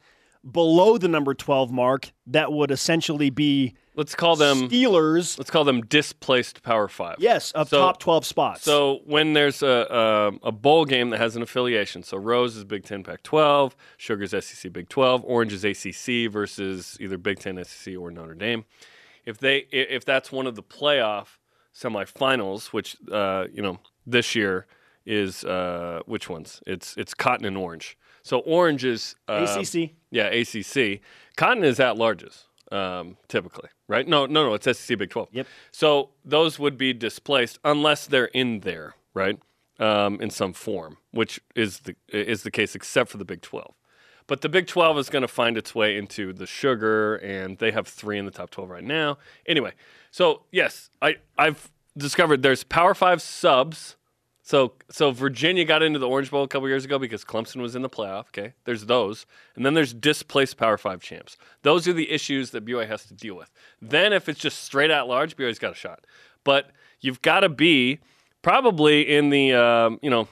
below 0.49 0.97
the 0.97 1.07
number 1.07 1.33
12 1.33 1.71
mark 1.71 2.11
that 2.27 2.51
would 2.51 2.71
essentially 2.71 3.29
be 3.29 3.73
Let's 3.95 4.15
call 4.15 4.37
them. 4.37 4.69
Steelers, 4.69 5.37
Let's 5.37 5.49
call 5.51 5.65
them 5.65 5.81
displaced 5.81 6.63
Power 6.63 6.87
Five. 6.87 7.17
yes, 7.19 7.51
of 7.51 7.67
So- 7.67 7.79
top 7.79 7.99
12 7.99 8.25
spots. 8.25 8.63
So 8.63 9.01
when 9.05 9.33
there's 9.33 9.61
a, 9.61 10.31
a 10.43 10.47
a 10.47 10.51
bowl 10.53 10.85
game 10.85 11.09
that 11.09 11.19
has 11.19 11.35
an 11.35 11.41
affiliation, 11.41 12.03
so 12.03 12.15
Rose 12.17 12.55
is 12.55 12.63
Big 12.63 12.85
Ten 12.85 13.03
Pac-12, 13.03 13.73
Sugar's 13.97 14.31
SEC 14.31 14.71
Big 14.71 14.87
12, 14.87 15.23
Orange 15.25 15.51
is 15.53 15.65
ACC 15.65 16.31
versus 16.31 16.95
either 17.01 17.17
Big 17.17 17.39
Ten 17.39 17.61
SEC 17.63 17.97
or 17.97 18.09
Notre 18.09 18.33
Dame. 18.35 18.63
If 19.25 19.37
they 19.37 19.59
if 19.71 20.05
that's 20.05 20.31
one 20.31 20.47
of 20.47 20.55
the 20.55 20.63
playoff 20.63 21.37
semifinals, 21.75 22.67
which 22.67 22.97
uh, 23.11 23.45
you 23.53 23.61
know 23.61 23.79
this 24.05 24.35
year 24.35 24.65
is 25.05 25.43
uh, 25.43 26.01
which 26.05 26.29
ones? 26.29 26.61
It's 26.65 26.95
it's 26.97 27.13
Cotton 27.13 27.45
and 27.45 27.57
Orange. 27.57 27.97
So 28.21 28.39
Orange 28.39 28.85
is 28.85 29.15
uh, 29.27 29.57
ACC. 29.59 29.91
Yeah, 30.11 30.27
ACC. 30.27 31.01
Cotton 31.37 31.63
is 31.63 31.79
at 31.79 31.95
larges, 31.95 32.43
um, 32.71 33.17
typically, 33.27 33.69
right? 33.87 34.07
No, 34.07 34.25
no, 34.25 34.45
no. 34.45 34.53
It's 34.53 34.65
SEC 34.65 34.97
Big 34.97 35.09
Twelve. 35.09 35.29
Yep. 35.31 35.47
So 35.71 36.09
those 36.25 36.59
would 36.59 36.77
be 36.77 36.93
displaced 36.93 37.59
unless 37.63 38.07
they're 38.07 38.25
in 38.25 38.61
there, 38.61 38.95
right? 39.13 39.39
Um, 39.79 40.19
in 40.19 40.29
some 40.29 40.51
form, 40.51 40.97
which 41.11 41.39
is 41.55 41.79
the 41.79 41.95
is 42.09 42.43
the 42.43 42.51
case, 42.51 42.75
except 42.75 43.09
for 43.09 43.17
the 43.17 43.25
Big 43.25 43.41
Twelve. 43.41 43.73
But 44.29 44.41
the 44.41 44.47
Big 44.47 44.67
Twelve 44.67 44.99
is 44.99 45.09
going 45.09 45.23
to 45.23 45.27
find 45.27 45.57
its 45.57 45.73
way 45.73 45.97
into 45.97 46.33
the 46.33 46.45
sugar, 46.45 47.15
and 47.15 47.57
they 47.57 47.71
have 47.71 47.87
three 47.87 48.19
in 48.19 48.25
the 48.25 48.31
top 48.31 48.51
twelve 48.51 48.69
right 48.69 48.83
now. 48.83 49.17
Anyway, 49.47 49.73
so 50.11 50.43
yes, 50.51 50.91
I 51.01 51.15
I've 51.35 51.71
discovered 51.97 52.43
there's 52.43 52.63
Power 52.63 52.93
Five 52.93 53.23
subs. 53.23 53.95
So 54.43 54.73
so 54.91 55.09
Virginia 55.09 55.65
got 55.65 55.81
into 55.81 55.97
the 55.97 56.07
Orange 56.07 56.29
Bowl 56.29 56.43
a 56.43 56.47
couple 56.47 56.69
years 56.69 56.85
ago 56.85 56.99
because 56.99 57.25
Clemson 57.25 57.59
was 57.59 57.75
in 57.75 57.81
the 57.81 57.89
playoff. 57.89 58.27
Okay, 58.27 58.53
there's 58.65 58.85
those, 58.85 59.25
and 59.55 59.65
then 59.65 59.73
there's 59.73 59.95
displaced 59.95 60.57
Power 60.57 60.77
Five 60.77 61.01
champs. 61.01 61.35
Those 61.63 61.87
are 61.87 61.93
the 61.93 62.11
issues 62.11 62.51
that 62.51 62.63
BYU 62.63 62.87
has 62.87 63.05
to 63.05 63.15
deal 63.15 63.35
with. 63.35 63.49
Then 63.81 64.13
if 64.13 64.29
it's 64.29 64.39
just 64.39 64.63
straight 64.63 64.91
at 64.91 65.07
large, 65.07 65.37
BYU's 65.37 65.57
got 65.57 65.71
a 65.71 65.75
shot. 65.75 66.05
But 66.43 66.69
you've 67.01 67.23
got 67.23 67.39
to 67.39 67.49
be 67.49 67.97
probably 68.43 69.01
in 69.09 69.31
the 69.31 69.55
um, 69.55 69.99
you 70.03 70.11
know 70.11 70.27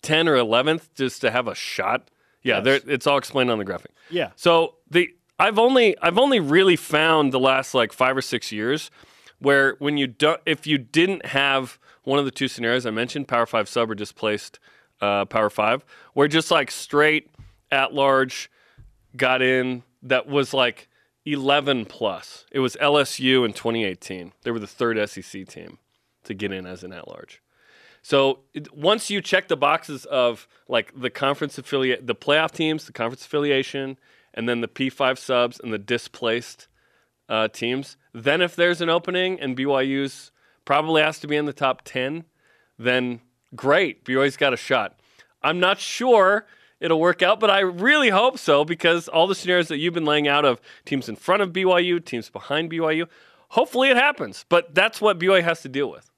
ten 0.00 0.28
or 0.28 0.36
eleventh 0.36 0.94
just 0.94 1.20
to 1.22 1.32
have 1.32 1.48
a 1.48 1.56
shot. 1.56 2.08
Yeah, 2.42 2.62
Yes. 2.64 2.82
it's 2.86 3.06
all 3.06 3.18
explained 3.18 3.50
on 3.50 3.58
the 3.58 3.64
graphic. 3.64 3.92
Yeah. 4.10 4.30
So 4.36 4.76
the 4.90 5.10
I've 5.38 5.58
only 5.58 5.96
I've 6.00 6.18
only 6.18 6.40
really 6.40 6.76
found 6.76 7.32
the 7.32 7.40
last 7.40 7.74
like 7.74 7.92
five 7.92 8.16
or 8.16 8.22
six 8.22 8.50
years 8.52 8.90
where 9.38 9.76
when 9.78 9.96
you 9.96 10.06
don't, 10.06 10.40
if 10.46 10.66
you 10.66 10.76
didn't 10.78 11.24
have 11.26 11.78
one 12.04 12.18
of 12.18 12.24
the 12.24 12.30
two 12.30 12.48
scenarios 12.48 12.84
I 12.86 12.90
mentioned, 12.90 13.28
Power 13.28 13.46
Five 13.46 13.68
sub 13.68 13.90
or 13.90 13.94
displaced 13.94 14.58
uh, 15.00 15.24
Power 15.24 15.50
Five, 15.50 15.84
where 16.14 16.28
just 16.28 16.50
like 16.50 16.70
straight 16.70 17.30
at 17.70 17.94
large 17.94 18.50
got 19.16 19.40
in 19.42 19.82
that 20.02 20.26
was 20.26 20.52
like 20.54 20.88
11 21.26 21.84
plus. 21.86 22.46
It 22.50 22.60
was 22.60 22.76
LSU 22.76 23.44
in 23.44 23.52
2018. 23.52 24.32
They 24.42 24.50
were 24.50 24.58
the 24.58 24.66
third 24.66 24.96
SEC 25.08 25.46
team 25.46 25.78
to 26.24 26.34
get 26.34 26.52
in 26.52 26.66
as 26.66 26.82
an 26.84 26.92
at 26.92 27.06
large. 27.08 27.42
So 28.02 28.40
it, 28.54 28.74
once 28.74 29.10
you 29.10 29.20
check 29.20 29.48
the 29.48 29.56
boxes 29.56 30.04
of 30.06 30.48
like 30.68 30.92
the 30.98 31.10
conference 31.10 31.58
affiliate, 31.58 32.06
the 32.06 32.14
playoff 32.14 32.52
teams, 32.52 32.86
the 32.86 32.92
conference 32.92 33.24
affiliation, 33.24 33.98
and 34.34 34.48
then 34.48 34.60
the 34.60 34.68
P5 34.68 35.18
subs 35.18 35.60
and 35.62 35.72
the 35.72 35.78
displaced 35.78 36.68
uh, 37.28 37.48
teams, 37.48 37.96
then 38.12 38.40
if 38.40 38.56
there's 38.56 38.80
an 38.80 38.88
opening 38.88 39.38
and 39.38 39.56
BYU's 39.56 40.30
probably 40.64 41.02
has 41.02 41.18
to 41.20 41.26
be 41.26 41.36
in 41.36 41.46
the 41.46 41.52
top 41.52 41.82
10, 41.84 42.24
then 42.78 43.20
great. 43.54 44.04
BYU's 44.04 44.36
got 44.36 44.52
a 44.52 44.56
shot. 44.56 44.98
I'm 45.42 45.60
not 45.60 45.78
sure 45.78 46.46
it'll 46.80 47.00
work 47.00 47.22
out, 47.22 47.40
but 47.40 47.50
I 47.50 47.60
really 47.60 48.08
hope 48.08 48.38
so 48.38 48.64
because 48.64 49.08
all 49.08 49.26
the 49.26 49.34
scenarios 49.34 49.68
that 49.68 49.78
you've 49.78 49.94
been 49.94 50.04
laying 50.04 50.28
out 50.28 50.44
of 50.44 50.60
teams 50.84 51.08
in 51.08 51.16
front 51.16 51.42
of 51.42 51.52
BYU, 51.52 52.04
teams 52.04 52.30
behind 52.30 52.70
BYU, 52.70 53.06
hopefully 53.50 53.90
it 53.90 53.96
happens. 53.96 54.44
But 54.48 54.74
that's 54.74 55.00
what 55.00 55.18
BYU 55.18 55.42
has 55.42 55.60
to 55.62 55.68
deal 55.68 55.90
with. 55.90 56.09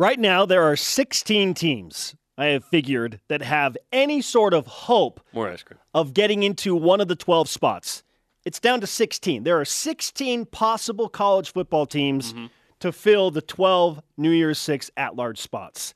Right 0.00 0.18
now, 0.18 0.46
there 0.46 0.62
are 0.62 0.76
16 0.76 1.52
teams 1.52 2.16
I 2.38 2.46
have 2.46 2.64
figured 2.64 3.20
that 3.28 3.42
have 3.42 3.76
any 3.92 4.22
sort 4.22 4.54
of 4.54 4.66
hope 4.66 5.20
More 5.34 5.50
ice 5.50 5.62
cream. 5.62 5.78
of 5.92 6.14
getting 6.14 6.42
into 6.42 6.74
one 6.74 7.02
of 7.02 7.08
the 7.08 7.14
12 7.14 7.50
spots. 7.50 8.02
It's 8.46 8.58
down 8.58 8.80
to 8.80 8.86
16. 8.86 9.42
There 9.42 9.60
are 9.60 9.64
16 9.66 10.46
possible 10.46 11.10
college 11.10 11.52
football 11.52 11.84
teams 11.84 12.32
mm-hmm. 12.32 12.46
to 12.78 12.92
fill 12.92 13.30
the 13.30 13.42
12 13.42 14.00
New 14.16 14.30
Year's 14.30 14.58
Six 14.58 14.90
at 14.96 15.16
large 15.16 15.38
spots. 15.38 15.92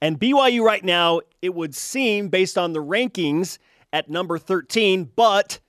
And 0.00 0.18
BYU 0.18 0.62
right 0.64 0.82
now, 0.82 1.20
it 1.42 1.54
would 1.54 1.74
seem, 1.74 2.30
based 2.30 2.56
on 2.56 2.72
the 2.72 2.82
rankings, 2.82 3.58
at 3.92 4.08
number 4.08 4.38
13, 4.38 5.10
but 5.14 5.60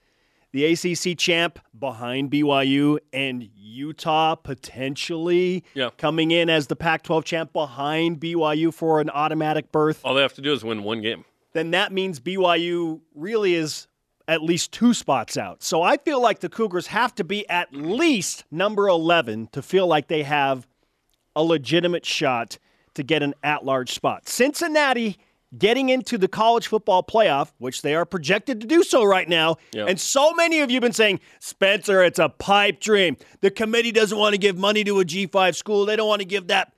the 0.52 0.64
ACC 0.64 1.18
champ 1.18 1.58
behind 1.78 2.30
BYU 2.30 2.98
and 3.12 3.48
Utah 3.54 4.34
potentially 4.36 5.64
Yeah. 5.74 5.90
coming 5.98 6.30
in 6.30 6.48
as 6.48 6.66
the 6.68 6.76
Pac 6.76 7.02
12 7.02 7.24
champ 7.24 7.52
behind 7.52 8.20
BYU 8.20 8.72
for 8.72 9.00
an 9.00 9.10
automatic 9.10 9.70
berth 9.72 10.00
All 10.04 10.14
they 10.14 10.22
have 10.22 10.34
to 10.34 10.40
do 10.42 10.52
is 10.52 10.64
win 10.64 10.82
one 10.82 11.02
game. 11.02 11.24
then 11.52 11.70
that 11.72 11.92
means 11.92 12.20
BYU 12.20 13.00
really 13.14 13.54
is 13.54 13.86
at 14.28 14.42
least 14.42 14.72
two 14.72 14.92
spots 14.92 15.36
out. 15.36 15.62
So 15.62 15.82
I 15.82 15.96
feel 15.98 16.20
like 16.20 16.40
the 16.40 16.48
Cougars 16.48 16.88
have 16.88 17.14
to 17.16 17.24
be 17.24 17.48
at 17.48 17.72
least 17.72 18.44
number 18.50 18.88
11 18.88 19.48
to 19.52 19.62
feel 19.62 19.86
like 19.86 20.08
they 20.08 20.22
have 20.24 20.66
a 21.36 21.42
legitimate 21.44 22.04
shot 22.04 22.58
to 22.94 23.02
get 23.02 23.22
an 23.22 23.34
at 23.42 23.64
large 23.64 23.92
spot. 23.92 24.28
Cincinnati 24.28 25.16
getting 25.56 25.88
into 25.88 26.18
the 26.18 26.28
college 26.28 26.66
football 26.66 27.02
playoff, 27.02 27.52
which 27.58 27.82
they 27.82 27.94
are 27.94 28.04
projected 28.04 28.60
to 28.60 28.66
do 28.66 28.82
so 28.82 29.04
right 29.04 29.28
now. 29.28 29.56
Yeah. 29.72 29.86
And 29.86 30.00
so 30.00 30.32
many 30.34 30.60
of 30.60 30.70
you 30.70 30.76
have 30.76 30.82
been 30.82 30.92
saying, 30.92 31.20
Spencer, 31.40 32.02
it's 32.02 32.18
a 32.18 32.28
pipe 32.28 32.80
dream. 32.80 33.16
The 33.40 33.50
committee 33.50 33.92
doesn't 33.92 34.18
want 34.18 34.34
to 34.34 34.38
give 34.38 34.56
money 34.56 34.84
to 34.84 35.00
a 35.00 35.04
G5 35.04 35.54
school, 35.54 35.86
they 35.86 35.96
don't 35.96 36.08
want 36.08 36.20
to 36.20 36.26
give 36.26 36.48
that 36.48 36.72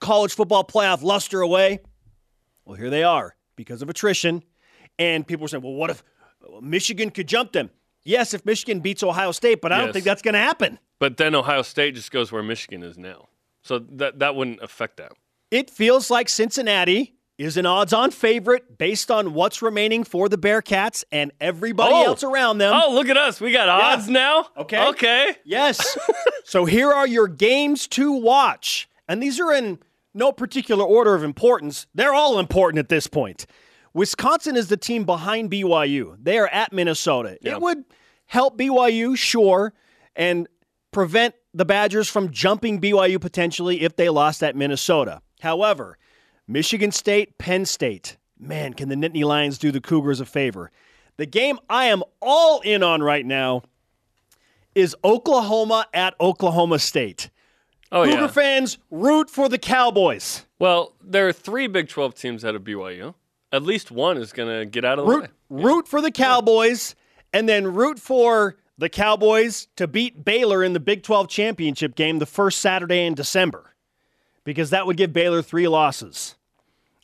college 0.00 0.34
football 0.34 0.64
playoff 0.64 1.02
luster 1.02 1.40
away. 1.40 1.80
Well, 2.64 2.76
here 2.76 2.90
they 2.90 3.02
are 3.02 3.36
because 3.56 3.82
of 3.82 3.88
attrition. 3.88 4.42
And 4.98 5.26
people 5.26 5.42
were 5.42 5.48
saying, 5.48 5.62
well, 5.62 5.74
what 5.74 5.90
if 5.90 6.02
Michigan 6.60 7.10
could 7.10 7.26
jump 7.26 7.52
them? 7.52 7.70
Yes, 8.04 8.34
if 8.34 8.44
Michigan 8.44 8.80
beats 8.80 9.02
Ohio 9.02 9.32
State, 9.32 9.60
but 9.62 9.72
I 9.72 9.78
don't 9.80 9.92
think 9.92 10.04
that's 10.04 10.22
going 10.22 10.34
to 10.34 10.40
happen. 10.40 10.78
But 10.98 11.16
then 11.16 11.34
Ohio 11.34 11.62
State 11.62 11.94
just 11.94 12.10
goes 12.10 12.30
where 12.30 12.42
Michigan 12.42 12.82
is 12.82 12.98
now. 12.98 13.28
So 13.62 13.78
that 13.78 14.18
that 14.18 14.36
wouldn't 14.36 14.60
affect 14.62 14.98
that. 14.98 15.12
It 15.50 15.70
feels 15.70 16.10
like 16.10 16.28
Cincinnati 16.28 17.14
is 17.36 17.56
an 17.56 17.66
odds 17.66 17.92
on 17.92 18.10
favorite 18.10 18.78
based 18.78 19.10
on 19.10 19.34
what's 19.34 19.60
remaining 19.60 20.04
for 20.04 20.28
the 20.28 20.38
Bearcats 20.38 21.02
and 21.10 21.32
everybody 21.40 21.92
Oh. 21.94 22.04
else 22.06 22.22
around 22.22 22.58
them. 22.58 22.72
Oh, 22.74 22.92
look 22.94 23.08
at 23.08 23.16
us. 23.16 23.40
We 23.40 23.50
got 23.52 23.68
odds 23.68 24.08
now. 24.08 24.46
Okay. 24.56 24.86
Okay. 24.88 25.36
Yes. 25.44 25.98
so 26.44 26.64
here 26.64 26.92
are 26.92 27.06
your 27.06 27.26
games 27.26 27.88
to 27.88 28.12
watch. 28.12 28.88
And 29.08 29.22
these 29.22 29.40
are 29.40 29.52
in 29.52 29.80
no 30.14 30.30
particular 30.30 30.84
order 30.84 31.14
of 31.14 31.24
importance. 31.24 31.86
They're 31.94 32.14
all 32.14 32.38
important 32.38 32.78
at 32.78 32.88
this 32.88 33.06
point. 33.08 33.46
Wisconsin 33.94 34.56
is 34.56 34.68
the 34.68 34.76
team 34.76 35.04
behind 35.04 35.50
BYU. 35.50 36.16
They 36.22 36.38
are 36.38 36.48
at 36.48 36.72
Minnesota. 36.72 37.36
Yeah. 37.42 37.52
It 37.52 37.60
would 37.60 37.84
help 38.26 38.56
BYU, 38.58 39.16
sure, 39.16 39.72
and 40.16 40.48
prevent 40.92 41.34
the 41.52 41.64
Badgers 41.64 42.08
from 42.08 42.30
jumping 42.30 42.80
BYU 42.80 43.20
potentially 43.20 43.82
if 43.82 43.96
they 43.96 44.08
lost 44.08 44.42
at 44.42 44.54
Minnesota. 44.56 45.20
However, 45.40 45.98
Michigan 46.46 46.90
State, 46.92 47.38
Penn 47.38 47.64
State. 47.64 48.16
Man, 48.38 48.74
can 48.74 48.88
the 48.88 48.94
Nittany 48.94 49.24
Lions 49.24 49.58
do 49.58 49.70
the 49.70 49.80
Cougars 49.80 50.20
a 50.20 50.26
favor? 50.26 50.70
The 51.16 51.26
game 51.26 51.58
I 51.70 51.86
am 51.86 52.02
all 52.20 52.60
in 52.60 52.82
on 52.82 53.02
right 53.02 53.24
now 53.24 53.62
is 54.74 54.96
Oklahoma 55.04 55.86
at 55.94 56.14
Oklahoma 56.20 56.78
State. 56.78 57.30
Oh 57.92 58.04
Cougar 58.04 58.20
yeah. 58.22 58.26
fans, 58.26 58.78
root 58.90 59.30
for 59.30 59.48
the 59.48 59.58
Cowboys. 59.58 60.46
Well, 60.58 60.94
there 61.00 61.28
are 61.28 61.32
three 61.32 61.68
Big 61.68 61.88
12 61.88 62.14
teams 62.14 62.44
out 62.44 62.54
of 62.56 62.62
BYU. 62.64 63.14
At 63.52 63.62
least 63.62 63.92
one 63.92 64.16
is 64.18 64.32
going 64.32 64.48
to 64.58 64.66
get 64.66 64.84
out 64.84 64.98
of 64.98 65.06
the 65.06 65.12
Root, 65.12 65.22
way. 65.22 65.28
root 65.48 65.86
for 65.86 66.00
the 66.00 66.10
Cowboys, 66.10 66.96
and 67.32 67.48
then 67.48 67.72
root 67.72 68.00
for 68.00 68.56
the 68.76 68.88
Cowboys 68.88 69.68
to 69.76 69.86
beat 69.86 70.24
Baylor 70.24 70.64
in 70.64 70.72
the 70.72 70.80
Big 70.80 71.04
12 71.04 71.28
championship 71.28 71.94
game 71.94 72.18
the 72.18 72.26
first 72.26 72.58
Saturday 72.60 73.06
in 73.06 73.14
December, 73.14 73.73
because 74.44 74.70
that 74.70 74.86
would 74.86 74.96
give 74.96 75.12
Baylor 75.12 75.42
three 75.42 75.68
losses. 75.68 76.36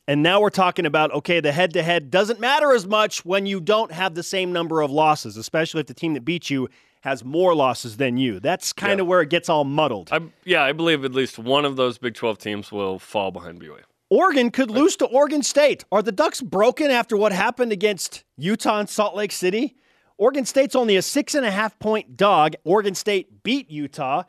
And 0.07 0.23
now 0.23 0.41
we're 0.41 0.51
talking 0.51 0.87
about 0.87 1.13
okay, 1.13 1.41
the 1.41 1.53
head 1.53 1.73
to 1.75 1.83
head 1.83 2.11
doesn't 2.11 2.41
matter 2.41 2.73
as 2.73 2.87
much 2.87 3.25
when 3.25 3.47
you 3.47 3.61
don't 3.61 3.93
have 3.93 4.15
the 4.15 4.23
same 4.23 4.53
number 4.53 4.81
of 4.83 4.91
losses, 4.91 5.37
especially 5.37 5.81
if 5.81 5.87
the 5.87 5.95
team 5.95 6.15
that 6.15 6.25
beats 6.25 6.51
you 6.51 6.69
has 7.03 7.25
more 7.25 7.55
losses 7.55 7.97
than 7.97 8.17
you. 8.19 8.41
That's 8.41 8.73
kind 8.73 9.01
of 9.01 9.07
Yeah. 9.07 9.11
where 9.11 9.21
it 9.23 9.31
gets 9.31 9.49
all 9.49 9.65
muddled. 9.65 10.11
I, 10.13 10.21
yeah, 10.45 10.63
I 10.63 10.73
believe 10.73 11.05
at 11.05 11.13
least 11.15 11.39
one 11.39 11.65
of 11.65 11.77
those 11.77 11.97
Big 11.97 12.15
12 12.15 12.39
teams 12.39 12.71
will 12.73 12.99
fall 12.99 13.31
behind 13.31 13.61
BYU. 13.61 13.81
Oregon 14.11 14.51
could 14.51 14.71
lose 14.71 14.97
to 14.97 15.07
Oregon 15.07 15.43
State. 15.43 15.85
Are 15.93 16.03
the 16.03 16.11
Ducks 16.13 16.41
broken 16.43 16.91
after 16.91 17.17
what 17.17 17.31
happened 17.33 17.71
against 17.73 18.25
Utah 18.37 18.81
and 18.81 18.89
Salt 18.89 19.15
Lake 19.15 19.31
City? 19.33 19.77
Oregon 20.19 20.45
State's 20.45 20.75
only 20.75 20.97
a 20.97 21.03
six 21.03 21.35
and 21.37 21.47
a 21.47 21.51
half 21.53 21.79
point 21.79 22.17
dog. 22.17 22.55
Oregon 22.65 22.95
State 22.97 23.45
beat 23.45 23.71
Utah. 23.71 24.25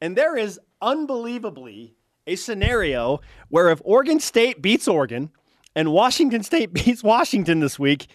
And 0.00 0.16
there 0.16 0.36
is 0.36 0.58
unbelievably 0.80 1.95
a 2.26 2.36
scenario 2.36 3.20
where 3.48 3.70
if 3.70 3.80
Oregon 3.84 4.20
State 4.20 4.60
beats 4.62 4.88
Oregon 4.88 5.30
and 5.74 5.92
Washington 5.92 6.42
State 6.42 6.72
beats 6.72 7.02
Washington 7.02 7.60
this 7.60 7.78
week, 7.78 8.06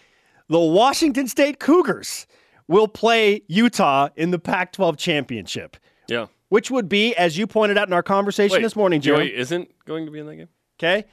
the 0.48 0.58
Washington 0.60 1.28
State 1.28 1.58
Cougars 1.58 2.26
will 2.68 2.88
play 2.88 3.42
Utah 3.48 4.08
in 4.16 4.30
the 4.30 4.38
Pac 4.38 4.72
12 4.72 4.96
championship, 4.96 5.76
Yeah. 6.08 6.26
which 6.48 6.70
would 6.70 6.88
be, 6.88 7.14
as 7.16 7.36
you 7.36 7.46
pointed 7.46 7.76
out 7.78 7.88
in 7.88 7.92
our 7.92 8.02
conversation 8.02 8.62
this 8.62 8.76
morning, 8.76 9.00
Jerry. 9.00 9.30
BYU 9.30 9.34
isn't 9.34 9.84
going 9.84 10.06
to 10.06 10.12
be 10.12 10.20
in 10.20 10.26
that 10.26 10.36
game? 10.36 10.48
Okay. 10.78 11.04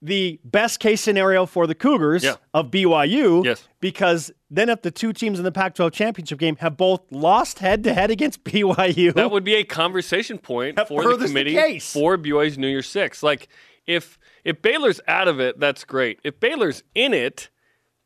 The 0.00 0.38
best 0.44 0.78
case 0.80 1.00
scenario 1.00 1.44
for 1.46 1.66
the 1.66 1.74
Cougars 1.74 2.22
Yeah. 2.24 2.34
of 2.54 2.70
BYU. 2.70 3.44
Yes. 3.44 3.66
Because 3.80 4.30
then 4.50 4.68
if 4.68 4.82
the 4.82 4.90
two 4.90 5.12
teams 5.12 5.38
in 5.38 5.44
the 5.44 5.52
Pac 5.52 5.74
12 5.74 5.92
championship 5.92 6.38
game 6.38 6.56
have 6.56 6.76
both 6.76 7.02
lost 7.10 7.58
head 7.58 7.84
to 7.84 7.92
head 7.94 8.10
against 8.10 8.44
BYU, 8.44 9.12
That 9.14 9.30
would 9.30 9.44
be 9.44 9.54
a 9.56 9.64
conversation 9.64 10.38
point 10.38 10.78
for 10.88 11.02
the 11.04 11.16
the 11.16 11.26
committee 11.26 11.54
case. 11.54 11.92
for 11.92 12.16
BYU's 12.16 12.56
New 12.58 12.68
Year's 12.68 12.88
Six. 12.88 13.22
Like 13.22 13.48
if 13.86 14.18
if 14.44 14.62
Baylor's 14.62 15.00
out 15.08 15.28
of 15.28 15.40
it, 15.40 15.58
that's 15.60 15.84
great. 15.84 16.20
If 16.24 16.40
Baylor's 16.40 16.82
in 16.94 17.12
it, 17.14 17.50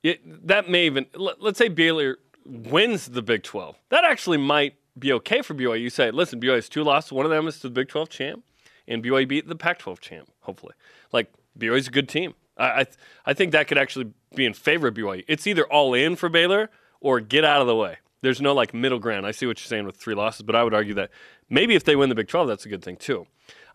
it 0.02 0.46
that 0.49 0.68
may 0.68 0.87
even 0.87 1.06
let, 1.14 1.40
let's 1.40 1.58
say 1.58 1.68
Baylor 1.68 2.18
wins 2.44 3.06
the 3.06 3.22
Big 3.22 3.42
Twelve. 3.44 3.76
That 3.90 4.04
actually 4.04 4.38
might 4.38 4.75
be 4.99 5.12
okay 5.12 5.42
for 5.42 5.54
BYU. 5.54 5.80
You 5.80 5.90
say, 5.90 6.11
listen, 6.11 6.40
BYU 6.40 6.56
has 6.56 6.68
two 6.68 6.82
losses. 6.84 7.12
One 7.12 7.25
of 7.25 7.30
them 7.30 7.46
is 7.46 7.56
to 7.61 7.68
the 7.68 7.70
Big 7.75 7.88
Twelve 7.88 8.08
champ, 8.08 8.42
and 8.88 9.02
BYU 9.02 9.28
beat 9.28 9.46
the 9.49 9.54
Pac 9.56 9.78
twelve 9.78 10.00
champ. 10.00 10.28
Hopefully, 10.40 10.75
like 11.12 11.32
BYU's 11.58 11.87
a 11.88 11.90
good 11.92 12.08
team. 12.08 12.34
I 12.56 12.80
I, 12.80 12.84
th- 12.84 12.96
I 13.26 13.32
think 13.34 13.52
that 13.52 13.68
could 13.68 13.78
actually 13.78 14.12
be 14.34 14.46
in 14.46 14.54
favor 14.54 14.88
of 14.88 14.94
BYU. 14.94 15.24
It's 15.28 15.46
either 15.46 15.64
all 15.64 15.94
in 15.94 16.16
for 16.16 16.28
Baylor 16.28 16.70
or 17.00 17.20
get 17.20 17.44
out 17.44 17.60
of 17.60 17.66
the 17.66 17.76
way. 17.76 17.98
There's 18.22 18.40
no 18.40 18.54
like 18.54 18.72
middle 18.72 18.98
ground. 18.98 19.26
I 19.26 19.32
see 19.32 19.46
what 19.46 19.60
you're 19.60 19.68
saying 19.68 19.84
with 19.84 19.96
three 19.96 20.14
losses, 20.14 20.42
but 20.42 20.54
I 20.54 20.62
would 20.62 20.74
argue 20.74 20.94
that 20.94 21.10
maybe 21.50 21.74
if 21.74 21.84
they 21.84 21.96
win 21.96 22.08
the 22.08 22.14
Big 22.14 22.28
12, 22.28 22.48
that's 22.48 22.64
a 22.64 22.68
good 22.68 22.82
thing 22.82 22.96
too. 22.96 23.26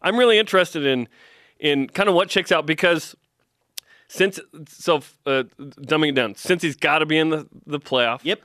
I'm 0.02 0.18
really 0.18 0.38
interested 0.38 0.86
in 0.86 1.08
in 1.60 1.88
kind 1.88 2.08
of 2.08 2.16
what 2.16 2.30
checks 2.30 2.52
out 2.52 2.66
because 2.66 3.16
since 4.08 4.40
so 4.68 4.98
uh, 5.26 5.44
dumbing 5.60 6.10
it 6.10 6.16
down, 6.16 6.36
since 6.36 6.62
he's 6.62 6.76
got 6.76 7.00
to 7.00 7.06
be 7.06 7.18
in 7.18 7.30
the 7.30 7.48
the 7.66 7.80
playoff. 7.80 8.22
Yep. 8.24 8.42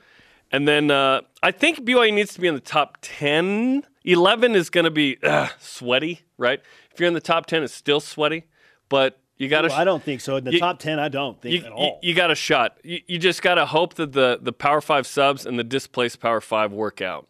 And 0.51 0.67
then 0.67 0.91
uh, 0.91 1.21
I 1.41 1.51
think 1.51 1.79
BYU 1.79 2.13
needs 2.13 2.33
to 2.35 2.41
be 2.41 2.47
in 2.47 2.53
the 2.53 2.61
top 2.61 2.99
10. 3.01 3.83
11 4.05 4.55
is 4.55 4.69
going 4.69 4.83
to 4.83 4.91
be 4.91 5.17
uh, 5.23 5.47
sweaty, 5.59 6.21
right? 6.37 6.61
If 6.91 6.99
you're 6.99 7.07
in 7.07 7.15
the 7.15 7.21
top 7.21 7.47
10, 7.47 7.63
it's 7.63 7.73
still 7.73 7.99
sweaty, 7.99 8.45
but 8.87 9.19
you 9.37 9.49
got. 9.49 9.63
Well, 9.65 9.73
I 9.73 9.83
don't 9.83 10.03
think 10.03 10.21
so. 10.21 10.35
In 10.37 10.43
the 10.43 10.53
You- 10.53 10.59
top 10.59 10.79
10, 10.79 10.99
I 10.99 11.09
don't 11.09 11.41
think 11.41 11.55
you, 11.55 11.65
at 11.65 11.71
all. 11.71 11.99
you, 12.01 12.09
you 12.09 12.15
got 12.15 12.31
a 12.31 12.35
shot. 12.35 12.77
You, 12.83 12.99
you 13.07 13.19
just 13.19 13.41
got 13.41 13.55
to 13.55 13.65
hope 13.65 13.95
that 13.95 14.13
the, 14.13 14.39
the 14.41 14.53
Power 14.53 14.81
5 14.81 15.05
subs 15.07 15.45
and 15.45 15.57
the 15.57 15.63
displaced 15.63 16.19
Power 16.19 16.41
5 16.41 16.71
work 16.71 17.01
out. 17.01 17.27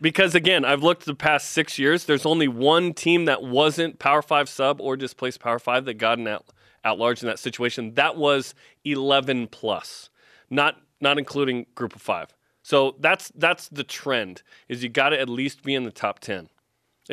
Because 0.00 0.34
again, 0.34 0.64
I've 0.64 0.82
looked 0.82 1.04
the 1.04 1.14
past 1.14 1.50
six 1.50 1.78
years. 1.78 2.06
There's 2.06 2.26
only 2.26 2.48
one 2.48 2.92
team 2.92 3.26
that 3.26 3.40
wasn't 3.42 4.00
Power 4.00 4.20
Five 4.20 4.48
sub 4.48 4.80
or 4.80 4.96
displaced 4.96 5.38
Power 5.38 5.60
Five 5.60 5.84
that 5.84 5.94
got 5.94 6.18
an 6.18 6.26
at, 6.26 6.42
at 6.82 6.98
large 6.98 7.22
in 7.22 7.28
that 7.28 7.38
situation. 7.38 7.94
That 7.94 8.16
was 8.16 8.52
11 8.84 9.46
plus, 9.46 10.10
not 10.50 10.80
not 11.00 11.18
including 11.18 11.66
Group 11.76 11.94
of 11.94 12.02
Five. 12.02 12.34
So 12.64 12.96
that's 12.98 13.30
that's 13.36 13.68
the 13.68 13.84
trend. 13.84 14.42
Is 14.68 14.82
you 14.82 14.88
got 14.88 15.10
to 15.10 15.20
at 15.20 15.28
least 15.28 15.62
be 15.62 15.72
in 15.72 15.84
the 15.84 15.92
top 15.92 16.18
10 16.18 16.48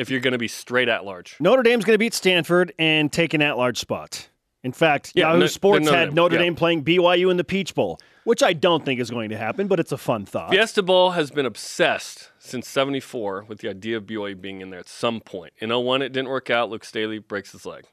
if 0.00 0.10
you're 0.10 0.20
going 0.20 0.32
to 0.32 0.38
be 0.38 0.48
straight 0.48 0.88
at 0.88 1.04
large. 1.04 1.36
Notre 1.40 1.62
Dame's 1.62 1.84
going 1.84 1.94
to 1.94 1.98
beat 1.98 2.14
Stanford 2.14 2.72
and 2.78 3.12
take 3.12 3.34
an 3.34 3.42
at-large 3.42 3.78
spot. 3.78 4.28
In 4.62 4.72
fact, 4.72 5.12
Yeah, 5.14 5.28
Yahoo 5.28 5.40
no- 5.40 5.46
Sports 5.46 5.84
Notre 5.84 5.96
had 5.96 6.04
Dame, 6.06 6.14
Notre 6.14 6.34
yeah. 6.36 6.42
Dame 6.42 6.54
playing 6.54 6.84
BYU 6.84 7.30
in 7.30 7.36
the 7.36 7.44
Peach 7.44 7.74
Bowl, 7.74 7.98
which 8.24 8.42
I 8.42 8.52
don't 8.52 8.84
think 8.84 9.00
is 9.00 9.10
going 9.10 9.30
to 9.30 9.36
happen, 9.36 9.68
but 9.68 9.80
it's 9.80 9.92
a 9.92 9.96
fun 9.96 10.26
thought. 10.26 10.50
Fiesta 10.50 10.82
Bowl 10.82 11.12
has 11.12 11.30
been 11.30 11.46
obsessed 11.46 12.30
since 12.38 12.68
74 12.68 13.44
with 13.48 13.60
the 13.60 13.68
idea 13.70 13.96
of 13.96 14.04
BYU 14.04 14.38
being 14.40 14.60
in 14.60 14.70
there 14.70 14.80
at 14.80 14.88
some 14.88 15.20
point. 15.20 15.52
In 15.58 15.70
01, 15.70 16.02
it 16.02 16.10
didn't 16.12 16.28
work 16.28 16.50
out. 16.50 16.68
Luke 16.70 16.84
Staley 16.84 17.18
breaks 17.18 17.52
his 17.52 17.64
leg. 17.64 17.84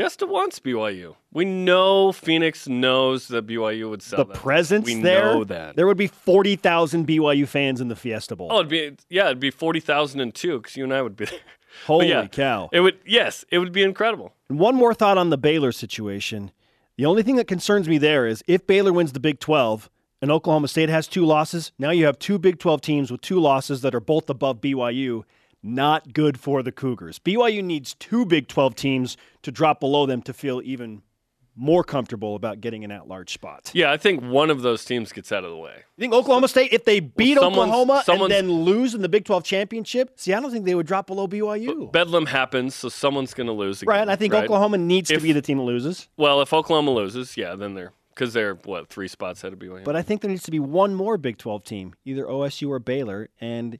Fiesta 0.00 0.24
wants 0.24 0.58
BYU. 0.60 1.16
We 1.30 1.44
know 1.44 2.10
Phoenix 2.10 2.66
knows 2.66 3.28
that 3.28 3.46
BYU 3.46 3.90
would 3.90 4.00
sell 4.00 4.24
the 4.24 4.32
presence 4.32 4.86
we 4.86 4.94
there, 4.94 5.24
know 5.24 5.44
that. 5.44 5.76
there 5.76 5.86
would 5.86 5.98
be 5.98 6.06
40,000 6.06 7.06
BYU 7.06 7.46
fans 7.46 7.82
in 7.82 7.88
the 7.88 7.96
Fiesta 7.96 8.34
Bowl. 8.34 8.48
Oh, 8.50 8.60
it'd 8.60 8.70
be 8.70 8.96
yeah, 9.10 9.26
it'd 9.26 9.40
be 9.40 9.50
forty 9.50 9.78
thousand 9.78 10.20
and 10.20 10.34
two 10.34 10.58
because 10.58 10.74
you 10.74 10.84
and 10.84 10.94
I 10.94 11.02
would 11.02 11.16
be 11.16 11.26
there. 11.26 11.38
Holy 11.86 12.08
yeah, 12.08 12.26
cow. 12.28 12.70
It 12.72 12.80
would 12.80 12.98
yes, 13.04 13.44
it 13.50 13.58
would 13.58 13.72
be 13.72 13.82
incredible. 13.82 14.32
And 14.48 14.58
one 14.58 14.74
more 14.74 14.94
thought 14.94 15.18
on 15.18 15.28
the 15.28 15.36
Baylor 15.36 15.70
situation. 15.70 16.50
The 16.96 17.04
only 17.04 17.22
thing 17.22 17.36
that 17.36 17.46
concerns 17.46 17.86
me 17.86 17.98
there 17.98 18.26
is 18.26 18.42
if 18.46 18.66
Baylor 18.66 18.94
wins 18.94 19.12
the 19.12 19.20
Big 19.20 19.38
12 19.38 19.90
and 20.22 20.30
Oklahoma 20.30 20.68
State 20.68 20.88
has 20.88 21.08
two 21.08 21.26
losses, 21.26 21.72
now 21.78 21.90
you 21.90 22.06
have 22.06 22.18
two 22.18 22.38
Big 22.38 22.58
12 22.58 22.80
teams 22.80 23.10
with 23.10 23.20
two 23.20 23.38
losses 23.38 23.82
that 23.82 23.94
are 23.94 24.00
both 24.00 24.30
above 24.30 24.62
BYU. 24.62 25.24
Not 25.62 26.12
good 26.12 26.38
for 26.40 26.62
the 26.62 26.72
Cougars. 26.72 27.18
BYU 27.18 27.62
needs 27.62 27.94
two 27.94 28.24
Big 28.24 28.48
12 28.48 28.74
teams 28.74 29.16
to 29.42 29.50
drop 29.52 29.80
below 29.80 30.06
them 30.06 30.22
to 30.22 30.32
feel 30.32 30.62
even 30.64 31.02
more 31.56 31.84
comfortable 31.84 32.36
about 32.36 32.60
getting 32.62 32.84
an 32.84 32.90
at 32.90 33.06
large 33.08 33.32
spot. 33.34 33.70
Yeah, 33.74 33.92
I 33.92 33.98
think 33.98 34.22
one 34.22 34.48
of 34.50 34.62
those 34.62 34.84
teams 34.84 35.12
gets 35.12 35.30
out 35.30 35.44
of 35.44 35.50
the 35.50 35.56
way. 35.56 35.74
You 35.96 36.02
think 36.02 36.14
Oklahoma 36.14 36.48
State, 36.48 36.72
if 36.72 36.84
they 36.86 37.00
beat 37.00 37.36
someone's- 37.36 37.70
Oklahoma 37.70 38.02
and 38.08 38.30
then 38.30 38.50
lose 38.50 38.94
in 38.94 39.02
the 39.02 39.08
Big 39.10 39.24
12 39.26 39.44
championship, 39.44 40.12
see, 40.16 40.32
I 40.32 40.40
don't 40.40 40.50
think 40.50 40.64
they 40.64 40.74
would 40.74 40.86
drop 40.86 41.06
below 41.06 41.26
BYU. 41.26 41.90
Bedlam 41.92 42.26
happens, 42.26 42.74
so 42.74 42.88
someone's 42.88 43.34
going 43.34 43.48
to 43.48 43.52
lose. 43.52 43.82
Again, 43.82 43.90
right? 43.94 44.08
I 44.08 44.16
think 44.16 44.32
right? 44.32 44.44
Oklahoma 44.44 44.78
needs 44.78 45.10
If- 45.10 45.18
to 45.18 45.22
be 45.22 45.32
the 45.32 45.42
team 45.42 45.58
that 45.58 45.64
loses. 45.64 46.08
Well, 46.16 46.40
if 46.40 46.54
Oklahoma 46.54 46.92
loses, 46.92 47.36
yeah, 47.36 47.54
then 47.54 47.74
they're 47.74 47.92
because 48.14 48.32
they're 48.34 48.54
what 48.64 48.88
three 48.88 49.08
spots 49.08 49.42
ahead 49.42 49.52
of 49.54 49.58
BYU. 49.58 49.84
But 49.84 49.96
I 49.96 50.02
think 50.02 50.20
there 50.20 50.30
needs 50.30 50.42
to 50.44 50.50
be 50.50 50.60
one 50.60 50.94
more 50.94 51.16
Big 51.18 51.36
12 51.38 51.64
team, 51.64 51.94
either 52.04 52.24
OSU 52.26 52.68
or 52.68 52.78
Baylor. 52.78 53.28
And 53.40 53.78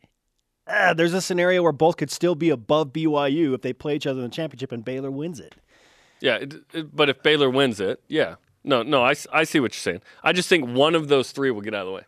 ah, 0.67 0.93
there's 0.95 1.15
a 1.15 1.21
scenario 1.21 1.63
where 1.63 1.73
both 1.73 1.97
could 1.97 2.11
still 2.11 2.35
be 2.35 2.51
above 2.51 2.93
BYU 2.93 3.55
if 3.55 3.63
they 3.63 3.73
play 3.73 3.97
each 3.97 4.07
other 4.07 4.21
in 4.21 4.25
the 4.31 4.35
championship 4.35 4.73
and 4.73 4.85
Baylor 4.85 5.11
wins 5.11 5.41
it. 5.41 5.55
Yeah, 6.21 6.37
it, 6.37 6.55
it- 6.73 6.95
but 6.95 7.09
if 7.09 7.23
Baylor 7.23 7.51
wins 7.51 7.81
it, 7.81 8.03
yeah. 8.09 8.37
No, 8.63 8.83
no, 8.83 9.03
I, 9.03 9.15
I 9.33 9.45
see 9.45 9.59
what 9.59 9.73
you're 9.73 9.81
saying. 9.81 10.03
I 10.23 10.33
just 10.33 10.49
think 10.49 10.69
one 10.69 10.95
of 10.95 11.09
those 11.09 11.33
three 11.33 11.51
will 11.51 11.63
get 11.63 11.75
out 11.75 11.83
of 11.83 11.87
the 11.87 11.93
way. 11.93 12.03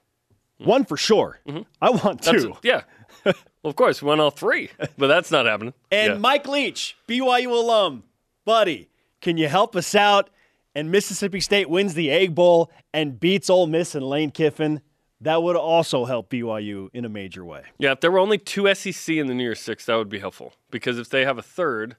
One 0.58 0.84
for 0.84 0.96
sure. 0.98 1.40
I 1.80 1.90
want 1.90 2.20
Mm-hmm. 2.22 2.30
That's 2.30 2.42
two. 2.44 2.54
Yeah. 2.62 2.82
well, 3.24 3.34
of 3.64 3.74
course, 3.74 4.02
we 4.02 4.08
want 4.08 4.20
all 4.20 4.30
three, 4.30 4.68
but 4.98 5.06
that's 5.08 5.30
not 5.30 5.46
happening. 5.46 5.72
And 5.90 6.12
Yeah. 6.12 6.18
Mike 6.18 6.46
Leach, 6.46 6.96
BYU 7.08 7.46
alum, 7.48 8.04
buddy, 8.44 8.90
can 9.22 9.38
you 9.38 9.48
help 9.48 9.74
us 9.74 9.94
out? 9.94 10.28
And 10.74 10.90
Mississippi 10.90 11.40
State 11.40 11.68
wins 11.70 11.94
the 11.94 12.10
Egg 12.10 12.34
Bowl 12.34 12.70
and 12.94 13.18
beats 13.18 13.48
Ole 13.50 13.66
Miss 13.66 13.94
and 13.94 14.06
Lane 14.08 14.30
Kiffin. 14.30 14.82
That 15.22 15.42
would 15.42 15.56
also 15.56 16.04
help 16.04 16.30
BYU 16.30 16.90
in 16.92 17.04
a 17.04 17.08
major 17.08 17.44
way. 17.44 17.62
Yeah, 17.78 17.92
if 17.92 18.00
there 18.00 18.10
were 18.10 18.18
only 18.18 18.38
two 18.38 18.72
SEC 18.74 19.14
in 19.16 19.26
the 19.28 19.34
New 19.34 19.44
Year's 19.44 19.60
Six, 19.60 19.86
that 19.86 19.94
would 19.94 20.08
be 20.08 20.18
helpful. 20.18 20.52
Because 20.70 20.98
if 20.98 21.08
they 21.08 21.24
have 21.24 21.38
a 21.38 21.42
third, 21.42 21.96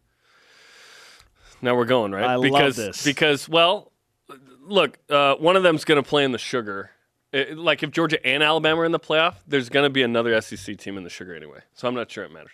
now 1.62 1.76
we're 1.76 1.86
going 1.86 2.12
right. 2.12 2.24
I 2.24 2.36
love 2.36 2.44
because, 2.44 2.76
this. 2.76 3.04
Because 3.04 3.48
well, 3.48 3.92
look, 4.62 4.98
uh, 5.10 5.36
one 5.36 5.56
of 5.56 5.64
them's 5.64 5.86
going 5.86 6.02
to 6.04 6.08
play 6.08 6.24
in 6.24 6.32
the 6.32 6.38
Sugar. 6.38 6.92
It- 7.32 7.58
like 7.58 7.82
if 7.84 7.92
Georgia 7.92 8.24
and 8.26 8.44
Alabama 8.44 8.82
are 8.82 8.86
in 8.86 8.92
the 8.92 9.00
playoff, 9.00 9.36
there's 9.48 9.70
going 9.70 9.86
to 9.86 9.90
be 9.90 10.04
another 10.04 10.40
SEC 10.42 10.78
team 10.78 10.98
in 10.98 11.04
the 11.04 11.10
Sugar 11.10 11.36
anyway. 11.36 11.60
So 11.74 11.88
I'm 11.88 11.96
not 11.96 12.12
sure 12.12 12.24
it 12.26 12.32
matters. 12.32 12.52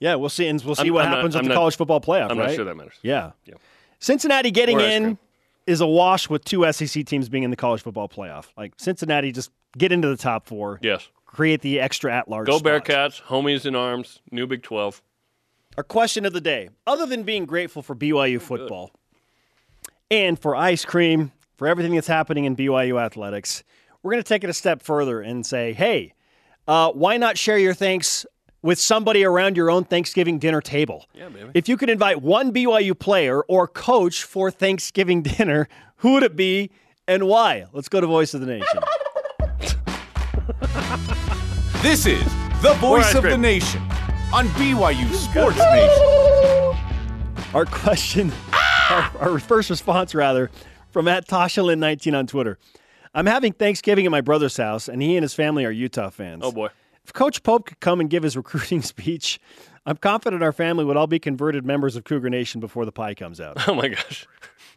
Yeah, 0.00 0.14
we'll 0.16 0.30
see. 0.30 0.46
And 0.48 0.62
we'll 0.64 0.74
see 0.74 0.84
I'm- 0.84 0.94
what 0.94 1.04
I'm 1.04 1.10
not- 1.10 1.16
happens 1.18 1.36
at 1.36 1.40
I'm 1.40 1.44
the 1.44 1.48
not- 1.50 1.54
college 1.56 1.76
football 1.76 2.00
playoff, 2.00 2.30
I'm 2.30 2.38
right? 2.38 2.46
not 2.48 2.54
sure 2.56 2.64
that 2.64 2.74
matters. 2.76 2.98
Yeah. 3.02 3.32
Yeah. 3.44 3.54
Cincinnati 4.00 4.50
getting 4.50 4.80
in 4.80 5.18
is 5.66 5.80
a 5.80 5.86
wash 5.86 6.28
with 6.28 6.44
two 6.44 6.64
SEC 6.72 7.04
teams 7.06 7.28
being 7.28 7.42
in 7.42 7.50
the 7.50 7.56
college 7.56 7.82
football 7.82 8.08
playoff. 8.08 8.46
Like 8.56 8.72
Cincinnati, 8.78 9.30
just 9.32 9.50
get 9.76 9.92
into 9.92 10.08
the 10.08 10.16
top 10.16 10.46
four, 10.46 10.78
Yes. 10.82 11.08
create 11.26 11.60
the 11.62 11.80
extra 11.80 12.12
at 12.14 12.28
large. 12.28 12.46
Go 12.46 12.58
Bearcats, 12.58 13.20
homies 13.22 13.66
in 13.66 13.74
arms, 13.74 14.20
new 14.30 14.46
Big 14.46 14.62
12. 14.62 15.02
Our 15.76 15.82
question 15.84 16.24
of 16.24 16.32
the 16.32 16.40
day: 16.40 16.68
Other 16.86 17.06
than 17.06 17.24
being 17.24 17.46
grateful 17.46 17.82
for 17.82 17.94
BYU 17.96 18.40
football 18.40 18.92
and 20.10 20.38
for 20.38 20.54
ice 20.54 20.84
cream, 20.84 21.32
for 21.56 21.66
everything 21.66 21.94
that's 21.94 22.06
happening 22.06 22.44
in 22.44 22.54
BYU 22.56 23.00
athletics, 23.00 23.64
we're 24.02 24.12
going 24.12 24.22
to 24.22 24.28
take 24.28 24.44
it 24.44 24.50
a 24.50 24.54
step 24.54 24.82
further 24.82 25.20
and 25.20 25.44
say, 25.46 25.72
hey, 25.72 26.12
uh, 26.68 26.90
why 26.92 27.16
not 27.16 27.38
share 27.38 27.58
your 27.58 27.74
thanks 27.74 28.26
with 28.62 28.78
somebody 28.78 29.24
around 29.24 29.56
your 29.56 29.70
own 29.70 29.84
Thanksgiving 29.84 30.38
dinner 30.38 30.60
table? 30.60 31.06
Yeah, 31.14 31.28
baby. 31.28 31.50
If 31.54 31.68
you 31.68 31.76
could 31.76 31.90
invite 31.90 32.22
one 32.22 32.52
BYU 32.52 32.98
player 32.98 33.42
or 33.42 33.66
coach 33.66 34.22
for 34.22 34.50
Thanksgiving 34.50 35.22
dinner, 35.22 35.68
who 35.96 36.12
would 36.12 36.22
it 36.22 36.36
be 36.36 36.70
and 37.08 37.26
why? 37.26 37.66
Let's 37.72 37.88
go 37.88 38.00
to 38.00 38.06
Voice 38.06 38.34
of 38.34 38.40
the 38.40 38.46
Nation. 38.46 38.78
This 41.84 42.06
is 42.06 42.24
the 42.62 42.72
voice 42.80 43.14
of 43.14 43.24
the 43.24 43.36
nation 43.36 43.82
on 44.32 44.46
BYU 44.56 45.12
Sports 45.12 45.58
Nation. 45.58 47.44
Our 47.54 47.66
question, 47.66 48.32
our, 48.88 49.10
our 49.20 49.38
first 49.38 49.68
response, 49.68 50.14
rather, 50.14 50.50
from 50.92 51.08
at 51.08 51.28
Tashalin19 51.28 52.18
on 52.18 52.26
Twitter. 52.26 52.58
I'm 53.14 53.26
having 53.26 53.52
Thanksgiving 53.52 54.06
at 54.06 54.10
my 54.10 54.22
brother's 54.22 54.56
house, 54.56 54.88
and 54.88 55.02
he 55.02 55.14
and 55.14 55.22
his 55.22 55.34
family 55.34 55.66
are 55.66 55.70
Utah 55.70 56.08
fans. 56.08 56.40
Oh, 56.42 56.52
boy. 56.52 56.70
If 57.04 57.12
Coach 57.12 57.42
Pope 57.42 57.66
could 57.66 57.80
come 57.80 58.00
and 58.00 58.08
give 58.08 58.22
his 58.22 58.34
recruiting 58.34 58.80
speech, 58.82 59.38
I'm 59.84 59.98
confident 59.98 60.42
our 60.42 60.52
family 60.52 60.86
would 60.86 60.96
all 60.96 61.06
be 61.06 61.18
converted 61.18 61.66
members 61.66 61.96
of 61.96 62.04
Cougar 62.04 62.30
Nation 62.30 62.62
before 62.62 62.86
the 62.86 62.92
pie 62.92 63.12
comes 63.12 63.42
out. 63.42 63.58
Oh, 63.68 63.74
my 63.74 63.88
gosh. 63.88 64.26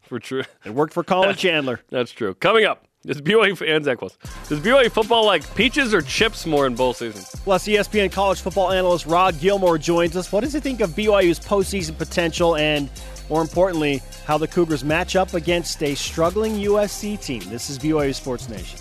For 0.01 0.19
true. 0.19 0.43
It 0.65 0.73
worked 0.73 0.93
for 0.93 1.05
Collin 1.05 1.37
Chandler. 1.37 1.79
That's 1.89 2.11
true. 2.11 2.33
Coming 2.33 2.65
up, 2.65 2.86
does 3.07 3.21
BYU 3.21 3.75
and 3.75 3.85
Zach 3.85 4.01
Wells, 4.01 4.17
does 4.49 4.59
BYU 4.59 4.91
football 4.91 5.25
like 5.25 5.55
peaches 5.55 5.93
or 5.93 6.01
chips 6.01 6.45
more 6.45 6.67
in 6.67 6.75
bowl 6.75 6.93
season? 6.93 7.23
Plus, 7.43 7.65
ESPN 7.65 8.11
college 8.11 8.41
football 8.41 8.71
analyst 8.71 9.05
Rod 9.05 9.39
Gilmore 9.39 9.77
joins 9.77 10.17
us. 10.17 10.31
What 10.31 10.43
does 10.43 10.53
he 10.53 10.59
think 10.59 10.81
of 10.81 10.91
BYU's 10.91 11.39
postseason 11.39 11.97
potential 11.97 12.57
and, 12.57 12.89
more 13.29 13.41
importantly, 13.41 14.01
how 14.25 14.37
the 14.37 14.47
Cougars 14.47 14.83
match 14.83 15.15
up 15.15 15.33
against 15.33 15.81
a 15.81 15.95
struggling 15.95 16.55
USC 16.55 17.23
team? 17.23 17.41
This 17.47 17.69
is 17.69 17.79
BYU 17.79 18.13
Sports 18.13 18.49
Nation. 18.49 18.79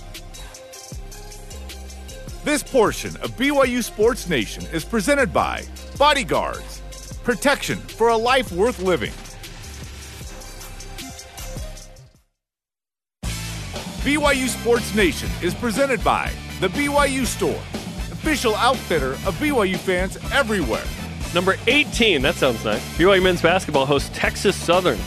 This 2.44 2.62
portion 2.62 3.16
of 3.18 3.36
BYU 3.36 3.82
Sports 3.82 4.28
Nation 4.28 4.64
is 4.72 4.84
presented 4.84 5.32
by 5.32 5.64
Bodyguards, 5.98 6.82
protection 7.22 7.78
for 7.78 8.08
a 8.08 8.16
life 8.16 8.50
worth 8.52 8.80
living. 8.80 9.12
BYU 14.06 14.46
Sports 14.46 14.94
Nation 14.94 15.28
is 15.42 15.52
presented 15.52 16.04
by 16.04 16.30
The 16.60 16.68
BYU 16.68 17.26
Store, 17.26 17.60
official 18.12 18.54
outfitter 18.54 19.14
of 19.26 19.34
BYU 19.40 19.76
fans 19.76 20.16
everywhere. 20.30 20.84
Number 21.34 21.56
18, 21.66 22.22
that 22.22 22.36
sounds 22.36 22.64
nice. 22.64 22.80
BYU 22.96 23.20
men's 23.20 23.42
basketball 23.42 23.84
hosts 23.84 24.16
Texas 24.16 24.54
Southern. 24.54 25.00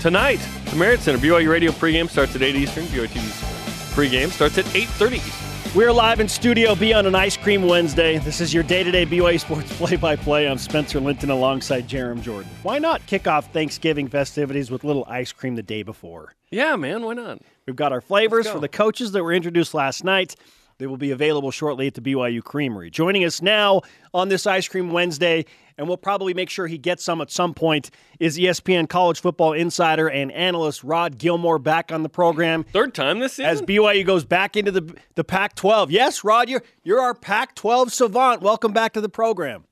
Tonight, 0.00 0.40
the 0.70 0.76
Marriott 0.76 1.00
Center 1.00 1.18
BYU 1.18 1.50
radio 1.50 1.72
pregame 1.72 2.08
starts 2.08 2.34
at 2.34 2.40
8 2.40 2.56
Eastern. 2.56 2.84
BYU 2.84 3.06
TV's 3.06 3.92
pregame 3.92 4.30
starts 4.30 4.56
at 4.56 4.64
8.30 4.64 5.16
Eastern. 5.16 5.50
We're 5.76 5.92
live 5.92 6.20
in 6.20 6.28
Studio 6.28 6.74
B 6.74 6.94
on 6.94 7.04
an 7.04 7.14
Ice 7.14 7.36
Cream 7.36 7.64
Wednesday. 7.64 8.16
This 8.16 8.40
is 8.40 8.54
your 8.54 8.62
day 8.62 8.82
to 8.82 8.90
day 8.90 9.04
BYU 9.04 9.38
Sports 9.38 9.76
play 9.76 9.96
by 9.96 10.16
play. 10.16 10.48
I'm 10.48 10.56
Spencer 10.56 11.00
Linton 11.00 11.28
alongside 11.28 11.86
Jarom 11.86 12.22
Jordan. 12.22 12.50
Why 12.62 12.78
not 12.78 13.04
kick 13.06 13.28
off 13.28 13.52
Thanksgiving 13.52 14.08
festivities 14.08 14.70
with 14.70 14.84
a 14.84 14.86
little 14.86 15.04
ice 15.06 15.32
cream 15.32 15.54
the 15.54 15.62
day 15.62 15.82
before? 15.82 16.34
Yeah, 16.50 16.74
man, 16.74 17.04
why 17.04 17.12
not? 17.12 17.40
We've 17.70 17.76
got 17.76 17.92
our 17.92 18.00
flavors 18.00 18.46
go. 18.46 18.54
for 18.54 18.58
the 18.58 18.68
coaches 18.68 19.12
that 19.12 19.22
were 19.22 19.32
introduced 19.32 19.74
last 19.74 20.02
night. 20.02 20.34
They 20.78 20.88
will 20.88 20.96
be 20.96 21.12
available 21.12 21.52
shortly 21.52 21.86
at 21.86 21.94
the 21.94 22.00
BYU 22.00 22.42
Creamery. 22.42 22.90
Joining 22.90 23.24
us 23.24 23.40
now 23.40 23.82
on 24.12 24.28
this 24.28 24.44
Ice 24.44 24.66
Cream 24.66 24.90
Wednesday, 24.90 25.44
and 25.78 25.86
we'll 25.86 25.96
probably 25.96 26.34
make 26.34 26.50
sure 26.50 26.66
he 26.66 26.78
gets 26.78 27.04
some 27.04 27.20
at 27.20 27.30
some 27.30 27.54
point, 27.54 27.92
is 28.18 28.36
ESPN 28.36 28.88
college 28.88 29.20
football 29.20 29.52
insider 29.52 30.08
and 30.08 30.32
analyst 30.32 30.82
Rod 30.82 31.16
Gilmore 31.16 31.60
back 31.60 31.92
on 31.92 32.02
the 32.02 32.08
program 32.08 32.64
Third 32.64 32.92
time 32.92 33.20
this 33.20 33.34
season? 33.34 33.52
as 33.52 33.62
BYU 33.62 34.04
goes 34.04 34.24
back 34.24 34.56
into 34.56 34.72
the 34.72 34.96
the 35.14 35.22
Pac-12. 35.22 35.90
Yes, 35.90 36.24
Rod, 36.24 36.48
you're 36.48 36.64
you're 36.82 37.00
our 37.00 37.14
Pac-12 37.14 37.92
savant. 37.92 38.42
Welcome 38.42 38.72
back 38.72 38.94
to 38.94 39.00
the 39.00 39.08
program. 39.08 39.64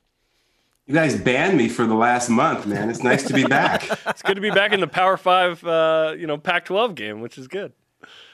You 0.89 0.95
guys 0.95 1.21
banned 1.21 1.59
me 1.59 1.69
for 1.69 1.85
the 1.85 1.95
last 1.95 2.31
month, 2.31 2.65
man. 2.65 2.89
It's 2.89 3.03
nice 3.03 3.23
to 3.25 3.35
be 3.35 3.45
back. 3.45 3.87
it's 4.07 4.23
good 4.23 4.37
to 4.37 4.41
be 4.41 4.51
back 4.51 4.73
in 4.73 4.81
the 4.81 4.87
Power 4.87 5.19
5, 5.19 5.65
uh, 5.65 6.15
you 6.17 6.27
know, 6.27 6.39
Pac-12 6.39 6.95
game, 6.95 7.21
which 7.21 7.37
is 7.37 7.47
good. 7.47 7.75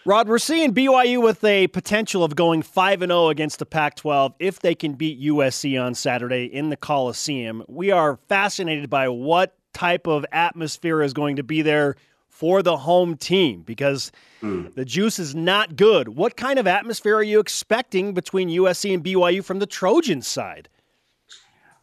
Rod, 0.07 0.29
we're 0.29 0.39
seeing 0.39 0.75
BYU 0.75 1.23
with 1.23 1.43
a 1.45 1.67
potential 1.69 2.25
of 2.25 2.37
going 2.37 2.61
5 2.61 3.01
and 3.01 3.11
0 3.11 3.31
against 3.31 3.59
the 3.59 3.65
Pac 3.65 3.97
12 3.97 4.35
if 4.39 4.61
they 4.61 4.75
can 4.75 4.93
beat 4.93 5.19
USC 5.19 5.83
on 5.83 5.95
Saturday 5.95 6.45
in 6.45 6.69
the 6.69 6.77
Coliseum. 6.77 7.65
We 7.69 7.91
are 7.91 8.19
fascinated 8.29 8.91
by 8.91 9.09
what 9.09 9.57
type 9.73 10.07
of 10.07 10.27
atmosphere 10.31 11.01
is 11.01 11.15
going 11.15 11.37
to 11.37 11.43
be 11.43 11.63
there 11.63 11.97
for 12.29 12.63
the 12.63 12.77
home 12.77 13.17
team 13.17 13.63
because 13.63 14.13
mm. 14.43 14.75
the 14.75 14.85
juice 14.85 15.19
is 15.19 15.35
not 15.35 15.75
good. 15.75 16.09
What 16.11 16.37
kind 16.37 16.59
of 16.59 16.67
atmosphere 16.67 17.17
are 17.17 17.23
you 17.23 17.41
expecting 17.41 18.13
between 18.13 18.51
USC 18.51 18.93
and 18.93 19.03
BYU 19.03 19.43
from 19.43 19.59
the 19.59 19.67
Trojan 19.67 20.21
side? 20.21 20.69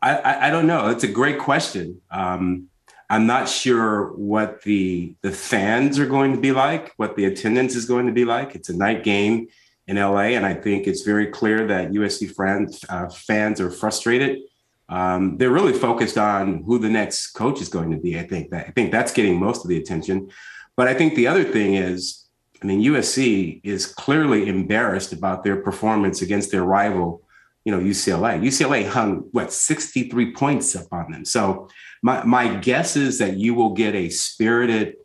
I, 0.03 0.17
I, 0.17 0.47
I 0.47 0.49
don't 0.51 0.67
know. 0.67 0.89
It's 0.89 1.03
a 1.03 1.07
great 1.07 1.39
question. 1.39 2.01
Um, 2.11 2.67
I'm 3.11 3.27
not 3.27 3.49
sure 3.49 4.13
what 4.13 4.61
the 4.61 5.15
the 5.21 5.33
fans 5.33 5.99
are 5.99 6.05
going 6.05 6.33
to 6.33 6.39
be 6.39 6.53
like, 6.53 6.93
what 6.95 7.17
the 7.17 7.25
attendance 7.25 7.75
is 7.75 7.83
going 7.83 8.05
to 8.07 8.13
be 8.13 8.23
like. 8.23 8.55
It's 8.55 8.69
a 8.69 8.77
night 8.77 9.03
game 9.03 9.49
in 9.85 9.97
LA, 9.97 10.31
and 10.37 10.45
I 10.45 10.53
think 10.53 10.87
it's 10.87 11.01
very 11.01 11.27
clear 11.27 11.67
that 11.67 11.91
USC 11.91 12.33
fans 12.33 12.79
uh, 12.87 13.09
fans 13.09 13.59
are 13.59 13.69
frustrated. 13.69 14.39
Um, 14.87 15.37
they're 15.37 15.51
really 15.51 15.73
focused 15.73 16.17
on 16.17 16.63
who 16.63 16.79
the 16.79 16.89
next 16.89 17.31
coach 17.31 17.59
is 17.59 17.67
going 17.67 17.91
to 17.91 17.97
be. 17.97 18.17
I 18.17 18.23
think 18.23 18.49
that 18.51 18.67
I 18.69 18.71
think 18.71 18.93
that's 18.93 19.11
getting 19.11 19.37
most 19.37 19.65
of 19.65 19.67
the 19.67 19.77
attention. 19.77 20.29
But 20.77 20.87
I 20.87 20.93
think 20.93 21.15
the 21.15 21.27
other 21.27 21.43
thing 21.43 21.73
is, 21.75 22.29
I 22.63 22.65
mean, 22.65 22.81
USC 22.81 23.59
is 23.65 23.87
clearly 23.87 24.47
embarrassed 24.47 25.11
about 25.11 25.43
their 25.43 25.57
performance 25.57 26.21
against 26.21 26.49
their 26.51 26.63
rival, 26.63 27.23
you 27.65 27.73
know, 27.73 27.79
UCLA. 27.81 28.41
UCLA 28.41 28.87
hung 28.87 29.27
what 29.33 29.51
63 29.51 30.31
points 30.33 30.77
up 30.77 30.87
on 30.93 31.11
them. 31.11 31.25
So 31.25 31.67
my, 32.01 32.23
my 32.23 32.55
guess 32.55 32.95
is 32.95 33.19
that 33.19 33.37
you 33.37 33.53
will 33.53 33.73
get 33.73 33.95
a 33.95 34.09
spirited 34.09 34.95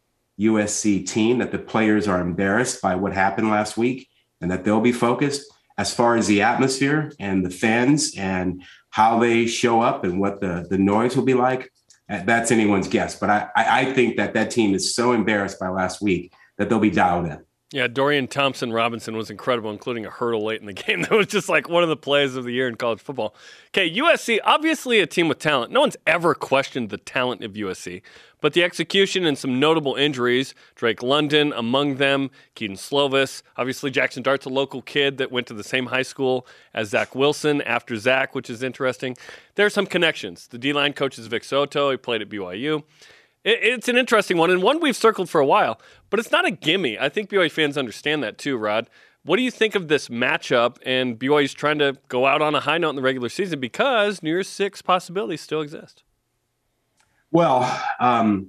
USC 0.40 1.06
team, 1.06 1.38
that 1.38 1.52
the 1.52 1.58
players 1.58 2.08
are 2.08 2.20
embarrassed 2.20 2.80
by 2.82 2.94
what 2.94 3.12
happened 3.12 3.50
last 3.50 3.76
week 3.76 4.08
and 4.40 4.50
that 4.50 4.64
they'll 4.64 4.80
be 4.80 4.92
focused. 4.92 5.50
As 5.78 5.92
far 5.92 6.16
as 6.16 6.26
the 6.26 6.40
atmosphere 6.40 7.12
and 7.20 7.44
the 7.44 7.50
fans 7.50 8.14
and 8.16 8.62
how 8.90 9.18
they 9.18 9.46
show 9.46 9.82
up 9.82 10.04
and 10.04 10.18
what 10.18 10.40
the, 10.40 10.66
the 10.70 10.78
noise 10.78 11.16
will 11.16 11.24
be 11.24 11.34
like, 11.34 11.70
that's 12.08 12.50
anyone's 12.50 12.88
guess. 12.88 13.18
But 13.18 13.30
I, 13.30 13.48
I 13.54 13.92
think 13.92 14.16
that 14.16 14.32
that 14.34 14.50
team 14.50 14.74
is 14.74 14.94
so 14.94 15.12
embarrassed 15.12 15.60
by 15.60 15.68
last 15.68 16.00
week 16.00 16.32
that 16.56 16.70
they'll 16.70 16.78
be 16.78 16.90
dialed 16.90 17.26
in. 17.26 17.44
Yeah, 17.76 17.88
Dorian 17.88 18.26
Thompson 18.26 18.72
Robinson 18.72 19.18
was 19.18 19.28
incredible, 19.28 19.70
including 19.70 20.06
a 20.06 20.10
hurdle 20.10 20.46
late 20.46 20.60
in 20.60 20.66
the 20.66 20.72
game. 20.86 21.02
That 21.02 21.10
was 21.10 21.26
just 21.26 21.50
like 21.50 21.68
one 21.68 21.82
of 21.82 21.90
the 21.90 21.96
plays 21.96 22.34
of 22.34 22.44
the 22.44 22.52
year 22.52 22.68
in 22.68 22.76
college 22.76 23.00
football. 23.00 23.34
Okay, 23.68 23.94
USC, 23.94 24.38
obviously 24.44 24.98
a 25.00 25.06
team 25.06 25.28
with 25.28 25.40
talent. 25.40 25.72
No 25.72 25.80
one's 25.80 25.98
ever 26.06 26.34
questioned 26.34 26.88
the 26.88 26.96
talent 26.96 27.44
of 27.44 27.52
USC, 27.52 28.00
but 28.40 28.54
the 28.54 28.62
execution 28.62 29.26
and 29.26 29.36
some 29.36 29.60
notable 29.60 29.94
injuries, 29.94 30.54
Drake 30.74 31.02
London 31.02 31.52
among 31.54 31.96
them, 31.96 32.30
Kedon 32.54 32.78
Slovis, 32.78 33.42
obviously 33.58 33.90
Jackson 33.90 34.22
Dart's 34.22 34.46
a 34.46 34.48
local 34.48 34.80
kid 34.80 35.18
that 35.18 35.30
went 35.30 35.46
to 35.48 35.52
the 35.52 35.62
same 35.62 35.84
high 35.84 36.00
school 36.00 36.46
as 36.72 36.88
Zach 36.88 37.14
Wilson 37.14 37.60
after 37.60 37.98
Zach, 37.98 38.34
which 38.34 38.48
is 38.48 38.62
interesting. 38.62 39.18
There 39.56 39.66
are 39.66 39.70
some 39.70 39.86
connections. 39.86 40.46
The 40.46 40.56
D 40.56 40.72
line 40.72 40.94
coach 40.94 41.18
is 41.18 41.26
Vic 41.26 41.42
So'oto, 41.42 41.90
he 41.90 41.98
played 41.98 42.22
at 42.22 42.30
BYU 42.30 42.84
it's 43.46 43.88
an 43.88 43.96
interesting 43.96 44.36
one 44.36 44.50
and 44.50 44.60
one 44.60 44.80
we've 44.80 44.96
circled 44.96 45.30
for 45.30 45.40
a 45.40 45.46
while, 45.46 45.80
but 46.10 46.18
it's 46.18 46.32
not 46.32 46.44
a 46.44 46.50
gimme. 46.50 46.98
I 46.98 47.08
think 47.08 47.30
BYU 47.30 47.50
fans 47.50 47.78
understand 47.78 48.22
that 48.24 48.38
too, 48.38 48.56
Rod. 48.56 48.90
What 49.22 49.36
do 49.36 49.42
you 49.42 49.52
think 49.52 49.74
of 49.74 49.88
this 49.88 50.08
matchup 50.08 50.78
and 50.84 51.18
BYU's 51.18 51.54
trying 51.54 51.78
to 51.78 51.96
go 52.08 52.26
out 52.26 52.42
on 52.42 52.54
a 52.54 52.60
high 52.60 52.78
note 52.78 52.90
in 52.90 52.96
the 52.96 53.02
regular 53.02 53.28
season 53.28 53.60
because 53.60 54.22
New 54.22 54.30
Year's 54.30 54.48
Six 54.48 54.82
possibilities 54.82 55.40
still 55.40 55.60
exist? 55.60 56.02
Well, 57.30 57.82
um, 58.00 58.48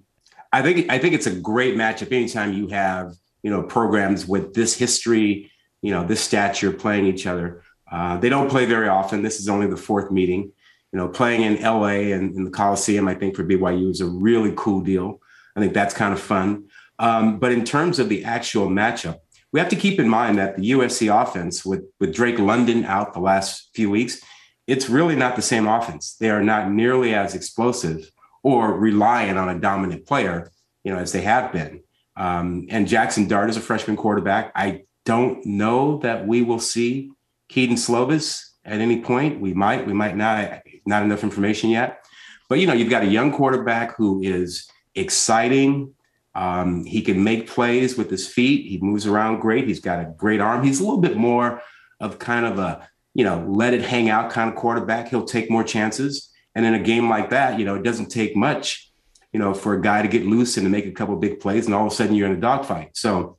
I 0.51 0.61
think 0.61 0.91
I 0.91 0.97
think 0.97 1.13
it's 1.13 1.27
a 1.27 1.35
great 1.35 1.75
matchup. 1.75 2.11
Anytime 2.11 2.53
you 2.53 2.67
have 2.69 3.13
you 3.43 3.51
know 3.51 3.63
programs 3.63 4.27
with 4.27 4.53
this 4.53 4.75
history, 4.75 5.51
you 5.81 5.91
know 5.91 6.05
this 6.05 6.21
stature 6.21 6.71
playing 6.71 7.05
each 7.05 7.27
other, 7.27 7.61
uh, 7.91 8.17
they 8.17 8.29
don't 8.29 8.49
play 8.49 8.65
very 8.65 8.87
often. 8.87 9.21
This 9.21 9.39
is 9.39 9.49
only 9.49 9.67
the 9.67 9.77
fourth 9.77 10.11
meeting 10.11 10.51
you 10.91 10.97
know, 10.97 11.07
playing 11.07 11.41
in 11.41 11.61
LA 11.61 12.13
and 12.15 12.35
in 12.35 12.43
the 12.43 12.51
Coliseum, 12.51 13.07
I 13.07 13.15
think 13.15 13.35
for 13.35 13.43
BYU 13.43 13.91
is 13.91 14.01
a 14.01 14.07
really 14.07 14.53
cool 14.55 14.81
deal. 14.81 15.19
I 15.55 15.59
think 15.59 15.73
that's 15.73 15.93
kind 15.93 16.13
of 16.13 16.19
fun. 16.19 16.65
Um, 16.99 17.39
but 17.39 17.51
in 17.51 17.65
terms 17.65 17.99
of 17.99 18.09
the 18.09 18.23
actual 18.23 18.67
matchup, 18.67 19.19
we 19.51 19.59
have 19.59 19.69
to 19.69 19.75
keep 19.75 19.99
in 19.99 20.09
mind 20.09 20.37
that 20.37 20.57
the 20.57 20.71
USC 20.71 21.13
offense, 21.13 21.65
with 21.65 21.83
with 21.99 22.13
Drake 22.13 22.39
London 22.39 22.85
out 22.85 23.13
the 23.13 23.19
last 23.19 23.69
few 23.73 23.89
weeks, 23.89 24.21
it's 24.67 24.89
really 24.89 25.15
not 25.15 25.35
the 25.35 25.41
same 25.41 25.67
offense. 25.67 26.15
They 26.19 26.29
are 26.29 26.43
not 26.43 26.69
nearly 26.69 27.13
as 27.13 27.33
explosive 27.33 28.11
or 28.43 28.73
reliant 28.73 29.37
on 29.37 29.49
a 29.49 29.59
dominant 29.59 30.05
player, 30.05 30.51
you 30.83 30.93
know, 30.93 30.99
as 30.99 31.11
they 31.11 31.21
have 31.21 31.51
been. 31.51 31.81
Um, 32.15 32.67
and 32.69 32.87
Jackson 32.87 33.27
Dart 33.27 33.49
is 33.49 33.57
a 33.57 33.61
freshman 33.61 33.95
quarterback. 33.95 34.51
I 34.55 34.83
don't 35.05 35.45
know 35.45 35.99
that 35.99 36.27
we 36.27 36.41
will 36.41 36.59
see 36.59 37.11
Kedon 37.49 37.77
Slovis 37.77 38.43
at 38.65 38.81
any 38.81 39.01
point. 39.01 39.39
We 39.39 39.53
might, 39.53 39.87
we 39.87 39.93
might 39.93 40.17
not 40.17 40.61
not 40.87 41.03
enough 41.03 41.23
information 41.23 41.69
yet. 41.69 42.05
But 42.49 42.59
you 42.59 42.67
know, 42.67 42.73
you've 42.73 42.89
got 42.89 43.03
a 43.03 43.07
young 43.07 43.31
quarterback 43.31 43.95
who 43.97 44.21
is 44.23 44.69
exciting. 44.95 45.93
Um, 46.33 46.85
he 46.85 47.01
can 47.01 47.23
make 47.23 47.47
plays 47.47 47.97
with 47.97 48.09
his 48.09 48.27
feet. 48.27 48.69
He 48.69 48.79
moves 48.79 49.05
around 49.05 49.39
great. 49.39 49.67
He's 49.67 49.79
got 49.79 49.99
a 49.99 50.13
great 50.17 50.39
arm. 50.39 50.63
He's 50.63 50.79
a 50.79 50.83
little 50.83 51.01
bit 51.01 51.17
more 51.17 51.61
of 51.99 52.19
kind 52.19 52.45
of 52.45 52.59
a 52.59 52.87
you 53.13 53.23
know 53.23 53.45
let 53.47 53.73
it 53.73 53.81
hang 53.81 54.09
out 54.09 54.31
kind 54.31 54.49
of 54.49 54.55
quarterback. 54.55 55.09
He'll 55.09 55.25
take 55.25 55.49
more 55.51 55.63
chances. 55.63 56.31
And 56.55 56.65
in 56.65 56.73
a 56.73 56.79
game 56.79 57.07
like 57.07 57.29
that, 57.29 57.59
you 57.59 57.65
know, 57.65 57.75
it 57.75 57.83
doesn't 57.83 58.07
take 58.07 58.35
much, 58.35 58.91
you 59.31 59.39
know, 59.39 59.53
for 59.53 59.75
a 59.75 59.81
guy 59.81 60.01
to 60.01 60.07
get 60.07 60.25
loose 60.25 60.57
and 60.57 60.65
to 60.65 60.71
make 60.71 60.87
a 60.87 60.91
couple 60.91 61.15
big 61.17 61.39
plays, 61.39 61.67
and 61.67 61.75
all 61.75 61.85
of 61.85 61.93
a 61.93 61.95
sudden 61.95 62.15
you're 62.15 62.25
in 62.25 62.35
a 62.35 62.41
dogfight. 62.41 62.97
So 62.97 63.37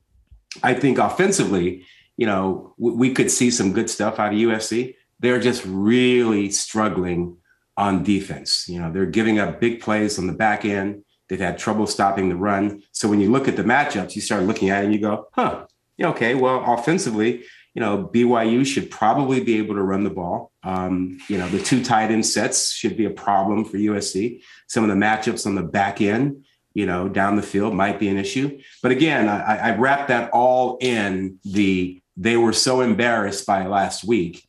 I 0.63 0.73
think 0.73 0.99
offensively, 0.99 1.85
you 2.15 2.25
know, 2.25 2.73
we 2.77 3.13
could 3.13 3.29
see 3.29 3.51
some 3.51 3.73
good 3.73 3.89
stuff 3.89 4.19
out 4.19 4.33
of 4.33 4.39
USC. 4.39 4.95
They're 5.19 5.39
just 5.39 5.63
really 5.65 6.49
struggling 6.49 7.35
on 7.79 8.03
defense. 8.03 8.67
You 8.67 8.81
know, 8.81 8.91
they're 8.91 9.05
giving 9.05 9.39
up 9.39 9.61
big 9.61 9.79
plays 9.79 10.19
on 10.19 10.27
the 10.27 10.33
back 10.33 10.65
end. 10.65 11.03
They've 11.29 11.39
had 11.39 11.57
trouble 11.57 11.87
stopping 11.87 12.27
the 12.27 12.35
run. 12.35 12.83
So 12.91 13.07
when 13.07 13.21
you 13.21 13.31
look 13.31 13.47
at 13.47 13.55
the 13.55 13.63
matchups, 13.63 14.15
you 14.15 14.21
start 14.21 14.43
looking 14.43 14.69
at 14.69 14.81
it 14.81 14.85
and 14.85 14.93
you 14.93 14.99
go, 14.99 15.27
huh, 15.33 15.65
okay, 16.01 16.35
well, 16.35 16.61
offensively, 16.73 17.45
you 17.73 17.79
know, 17.79 18.09
BYU 18.13 18.65
should 18.65 18.91
probably 18.91 19.41
be 19.41 19.57
able 19.59 19.75
to 19.75 19.81
run 19.81 20.03
the 20.03 20.09
ball. 20.09 20.51
Um, 20.63 21.19
you 21.29 21.37
know, 21.37 21.47
the 21.47 21.61
two 21.61 21.81
tight 21.81 22.11
end 22.11 22.25
sets 22.25 22.73
should 22.73 22.97
be 22.97 23.05
a 23.05 23.11
problem 23.11 23.63
for 23.63 23.77
USC. 23.77 24.41
Some 24.67 24.83
of 24.83 24.89
the 24.89 24.95
matchups 24.97 25.45
on 25.45 25.55
the 25.55 25.63
back 25.63 26.01
end, 26.01 26.43
you 26.73 26.85
know, 26.85 27.07
down 27.07 27.37
the 27.37 27.41
field 27.41 27.73
might 27.73 27.97
be 27.97 28.09
an 28.09 28.17
issue. 28.17 28.59
But 28.83 28.91
again, 28.91 29.29
I, 29.29 29.69
I 29.69 29.75
wrap 29.77 30.09
that 30.09 30.31
all 30.31 30.77
in 30.81 31.39
the 31.45 32.01
they 32.17 32.35
were 32.35 32.51
so 32.51 32.81
embarrassed 32.81 33.45
by 33.47 33.65
last 33.67 34.03
week 34.03 34.43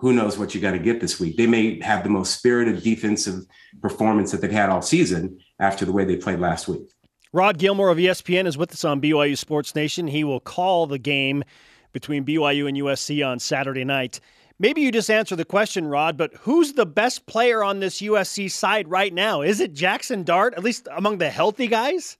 who 0.00 0.14
knows 0.14 0.38
what 0.38 0.54
you 0.54 0.62
got 0.62 0.72
to 0.72 0.78
get 0.78 0.98
this 0.98 1.20
week. 1.20 1.36
They 1.36 1.46
may 1.46 1.78
have 1.82 2.02
the 2.04 2.08
most 2.08 2.34
spirited 2.34 2.82
defensive 2.82 3.44
performance 3.82 4.32
that 4.32 4.40
they've 4.40 4.50
had 4.50 4.70
all 4.70 4.80
season 4.80 5.38
after 5.58 5.84
the 5.84 5.92
way 5.92 6.06
they 6.06 6.16
played 6.16 6.40
last 6.40 6.68
week. 6.68 6.88
Rod 7.34 7.58
Gilmore 7.58 7.90
of 7.90 7.98
ESPN 7.98 8.46
is 8.46 8.56
with 8.56 8.72
us 8.72 8.82
on 8.82 9.02
BYU 9.02 9.36
Sports 9.36 9.74
Nation. 9.74 10.06
He 10.06 10.24
will 10.24 10.40
call 10.40 10.86
the 10.86 10.98
game 10.98 11.44
between 11.92 12.24
BYU 12.24 12.66
and 12.66 12.78
USC 12.78 13.24
on 13.26 13.38
Saturday 13.38 13.84
night. 13.84 14.20
Maybe 14.58 14.80
you 14.80 14.90
just 14.90 15.10
answer 15.10 15.36
the 15.36 15.44
question, 15.44 15.86
Rod, 15.86 16.16
but 16.16 16.34
who's 16.34 16.72
the 16.72 16.86
best 16.86 17.26
player 17.26 17.62
on 17.62 17.80
this 17.80 18.00
USC 18.00 18.50
side 18.50 18.88
right 18.88 19.12
now? 19.12 19.42
Is 19.42 19.60
it 19.60 19.74
Jackson 19.74 20.22
Dart, 20.22 20.54
at 20.54 20.64
least 20.64 20.88
among 20.96 21.18
the 21.18 21.28
healthy 21.28 21.66
guys? 21.66 22.16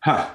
Huh. 0.00 0.30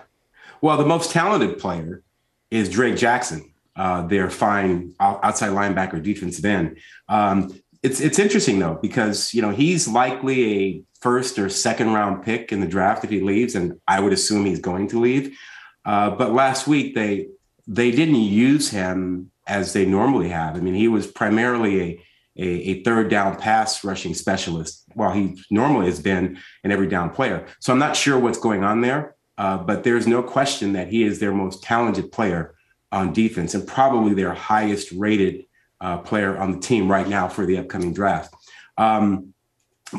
Well, 0.62 0.78
the 0.78 0.86
most 0.86 1.12
talented 1.12 1.58
player 1.58 2.04
is 2.52 2.70
Drake 2.70 2.98
Jackson 2.98 3.52
uh, 3.78 4.02
their 4.08 4.30
fine 4.30 4.94
outside 5.00 5.52
linebacker 5.52 6.02
defensive 6.02 6.44
end. 6.44 6.78
Um, 7.08 7.54
it's 7.84 8.02
it's 8.02 8.20
interesting 8.20 8.58
though 8.60 8.80
because 8.82 9.34
you 9.34 9.42
know 9.42 9.52
he's 9.52 9.88
likely 9.88 10.56
a 10.56 10.82
first 11.00 11.38
or 11.38 11.48
second 11.48 11.94
round 11.94 12.24
pick 12.24 12.52
in 12.52 12.60
the 12.60 12.68
draft 12.68 13.04
if 13.04 13.10
he 13.12 13.22
leaves, 13.22 13.54
and 13.56 13.80
I 13.88 14.00
would 14.00 14.14
assume 14.14 14.46
he's 14.46 14.60
going 14.60 14.88
to 14.90 15.00
leave. 15.00 15.38
Uh, 15.86 16.10
but 16.10 16.34
last 16.34 16.68
week 16.68 16.96
they 16.96 17.28
they 17.68 17.92
didn't 17.92 18.16
use 18.16 18.70
him 18.70 19.32
as 19.46 19.74
they 19.74 19.86
normally 19.86 20.30
have. 20.30 20.56
I 20.56 20.60
mean, 20.60 20.74
he 20.74 20.88
was 20.88 21.06
primarily 21.06 21.82
a 21.82 22.04
a, 22.40 22.48
a 22.48 22.84
third 22.84 23.10
down 23.10 23.36
pass 23.38 23.84
rushing 23.84 24.16
specialist, 24.16 24.84
while 24.96 25.12
he 25.12 25.40
normally 25.52 25.86
has 25.86 26.00
been 26.00 26.40
an 26.64 26.72
every 26.72 26.88
down 26.88 27.12
player. 27.12 27.46
So 27.60 27.74
I'm 27.74 27.80
not 27.80 27.96
sure 27.96 28.18
what's 28.18 28.40
going 28.40 28.64
on 28.64 28.82
there, 28.82 29.16
uh, 29.38 29.60
but 29.60 29.84
there's 29.84 30.08
no 30.08 30.24
question 30.24 30.74
that 30.74 30.88
he 30.88 31.04
is 31.04 31.20
their 31.20 31.34
most 31.34 31.62
talented 31.62 32.12
player 32.12 32.56
on 32.92 33.14
defense 33.14 33.54
and 33.54 33.68
probably 33.68 34.14
their 34.14 34.34
highest 34.34 34.92
rated 34.92 35.46
uh, 35.82 35.98
player 36.00 36.38
on 36.38 36.52
the 36.52 36.60
team 36.60 36.90
right 36.90 37.08
now 37.08 37.28
for 37.28 37.46
the 37.46 37.58
upcoming 37.58 37.94
draft. 37.94 38.34
Um, 38.78 39.34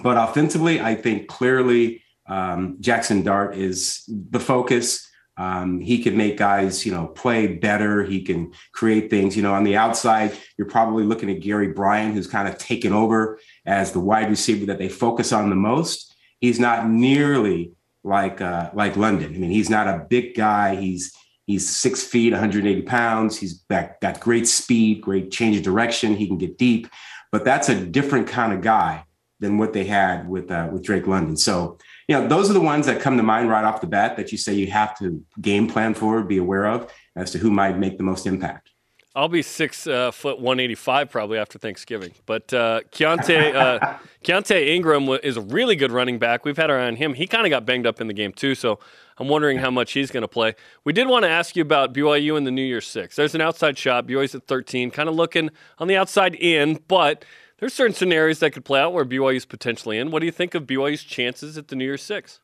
but 0.03 0.17
offensively, 0.17 0.81
I 0.81 0.95
think 0.95 1.29
clearly 1.29 2.03
um, 2.27 2.77
Jackson 2.81 3.23
Dart 3.23 3.57
is 3.57 4.05
the 4.09 4.41
focus. 4.41 5.07
Um, 5.37 5.81
he 5.81 6.03
can 6.03 6.17
make 6.17 6.37
guys, 6.37 6.85
you 6.85 6.93
know, 6.93 7.07
play 7.07 7.47
better. 7.47 8.05
He 8.05 8.23
can 8.23 8.53
create 8.73 9.09
things. 9.09 9.37
You 9.37 9.43
know, 9.43 9.55
on 9.55 9.65
the 9.65 9.77
outside, 9.77 10.37
you're 10.57 10.69
probably 10.69 11.05
looking 11.05 11.31
at 11.31 11.41
Gary 11.41 11.69
Bryant, 11.69 12.15
who's 12.15 12.27
kind 12.27 12.49
of 12.49 12.59
taken 12.59 12.93
over 12.93 13.39
as 13.65 13.93
the 13.93 14.01
wide 14.01 14.29
receiver 14.29 14.67
that 14.67 14.79
they 14.79 14.89
focus 14.89 15.33
on 15.33 15.49
the 15.49 15.57
most. 15.57 16.15
He's 16.41 16.59
not 16.59 16.89
nearly 16.89 17.73
like 18.03 18.41
uh, 18.41 18.71
like 18.75 18.97
London. 18.97 19.35
I 19.35 19.39
mean, 19.39 19.51
he's 19.51 19.71
not 19.71 19.87
a 19.87 20.07
big 20.09 20.35
guy. 20.35 20.75
He's 20.75 21.17
He's 21.49 21.67
six 21.67 22.05
feet, 22.05 22.33
180 22.33 22.83
pounds. 22.83 23.39
He's 23.39 23.63
got, 23.71 23.99
got 24.03 24.21
great 24.21 24.47
speed, 24.47 25.01
great 25.01 25.31
change 25.31 25.57
of 25.57 25.63
direction. 25.63 26.15
He 26.15 26.27
can 26.27 26.37
get 26.37 26.59
deep, 26.59 26.89
but 27.33 27.43
that's 27.43 27.71
a 27.71 27.75
different 27.75 28.29
kind 28.29 28.53
of 28.53 28.61
guy 28.61 29.07
than 29.41 29.57
what 29.57 29.73
they 29.73 29.85
had 29.85 30.29
with 30.29 30.51
uh, 30.51 30.69
with 30.71 30.83
Drake 30.83 31.07
London. 31.07 31.39
So, 31.39 31.79
you 32.07 32.21
know, 32.21 32.29
those 32.29 32.51
are 32.51 32.53
the 32.53 32.61
ones 32.61 32.85
that 32.85 33.01
come 33.01 33.17
to 33.17 33.23
mind 33.23 33.49
right 33.49 33.65
off 33.65 33.81
the 33.81 33.87
bat 33.87 34.19
that 34.19 34.31
you 34.31 34.37
say 34.37 34.53
you 34.53 34.67
have 34.67 34.99
to 34.99 35.25
game 35.41 35.67
plan 35.69 35.95
for, 35.95 36.23
be 36.23 36.37
aware 36.37 36.67
of 36.67 36.93
as 37.17 37.31
to 37.31 37.39
who 37.39 37.51
might 37.51 37.79
make 37.79 37.97
the 37.97 38.05
most 38.05 38.27
impact. 38.27 38.69
I'll 39.15 39.29
be 39.29 39.41
six 39.41 39.87
uh, 39.87 40.11
foot 40.11 40.39
one 40.39 40.61
eighty 40.61 40.75
five 40.75 41.11
probably 41.11 41.39
after 41.39 41.59
Thanksgiving. 41.59 42.13
But 42.27 42.53
uh, 42.53 42.83
Keaontay 42.93 43.55
uh, 43.55 43.95
Keaontay 44.23 44.69
Ingram 44.69 45.09
is 45.23 45.39
a 45.39 45.41
really 45.41 45.77
good 45.77 45.93
running 45.93 46.19
back. 46.19 46.45
We've 46.45 46.59
had 46.59 46.69
our 46.69 46.79
eye 46.79 46.89
on 46.89 46.97
him. 46.97 47.15
He 47.15 47.27
kind 47.27 47.47
of 47.47 47.51
got 47.51 47.65
banged 47.65 47.87
up 47.87 48.03
in 48.03 48.07
the 48.07 48.13
game 48.13 48.35
too, 48.35 48.55
so 48.55 48.81
I'm 49.19 49.29
wondering 49.29 49.59
how 49.59 49.71
much 49.71 49.93
he's 49.93 50.11
going 50.11 50.23
to 50.23 50.29
play. 50.29 50.55
We 50.85 50.93
did 50.93 51.09
want 51.09 51.25
to 51.25 51.29
ask 51.29 51.57
you 51.57 51.63
about 51.63 51.93
BYU 51.93 52.37
in 52.37 52.45
the 52.45 52.51
New 52.51 52.63
Year's 52.63 52.87
Six. 52.87 53.17
There's 53.17 53.35
an 53.35 53.41
outside 53.41 53.77
shot. 53.77 54.07
BYU's 54.07 54.35
at 54.35 54.47
13, 54.47 54.91
kind 54.91 55.09
of 55.09 55.15
looking 55.15 55.51
on 55.79 55.89
the 55.89 55.97
outside 55.97 56.35
in, 56.35 56.81
but 56.89 57.25
there's 57.59 57.75
certain 57.75 57.95
scenarios 57.95 58.39
that 58.39 58.53
could 58.53 58.65
play 58.65 58.81
out 58.81 58.93
where 58.93 59.05
BYU's 59.05 59.45
potentially 59.45 59.99
in. 59.99 60.11
What 60.11 60.21
do 60.21 60.27
you 60.27 60.33
think 60.33 60.55
of 60.55 60.67
BYU's 60.67 61.03
chances 61.03 61.59
at 61.59 61.69
the 61.69 61.77
New 61.77 61.85
Year's 61.85 62.03
Six? 62.03 62.41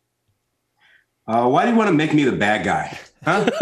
Uh, 1.26 1.48
why 1.48 1.64
do 1.64 1.70
you 1.70 1.76
want 1.76 1.88
to 1.88 1.94
make 1.94 2.12
me 2.12 2.24
the 2.24 2.32
bad 2.32 2.64
guy? 2.64 2.98
Huh? 3.24 3.48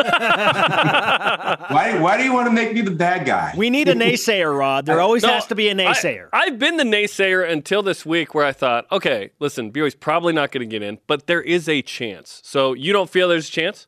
why, 1.71 1.97
why 2.01 2.17
do 2.17 2.25
you 2.25 2.33
want 2.33 2.49
to 2.49 2.53
make 2.53 2.73
me 2.75 2.81
the 2.81 2.91
bad 2.91 3.25
guy? 3.25 3.55
We 3.57 3.71
need 3.71 3.89
a 3.89 3.95
naysayer, 3.95 4.57
Rod. 4.57 4.87
There 4.87 5.01
always 5.01 5.23
No, 5.23 5.29
has 5.29 5.47
to 5.47 5.55
be 5.55 5.69
a 5.69 5.75
naysayer. 5.75 6.29
I, 6.33 6.47
have 6.47 6.59
been 6.59 6.77
the 6.77 6.85
naysayer 6.85 7.49
until 7.49 7.83
this 7.83 8.05
week 8.05 8.35
where 8.35 8.45
I 8.45 8.53
thought, 8.53 8.91
okay, 8.91 9.31
listen, 9.39 9.71
BYU's 9.71 9.95
probably 9.95 10.33
not 10.33 10.51
going 10.51 10.69
to 10.69 10.71
get 10.71 10.83
in, 10.83 10.99
but 11.07 11.29
there 11.29 11.41
is 11.41 11.69
a 11.69 11.83
chance. 11.83 12.41
So 12.45 12.73
you 12.73 12.93
don't 12.93 13.09
feel 13.09 13.29
there's 13.29 13.49
a 13.49 13.53
chance? 13.53 13.87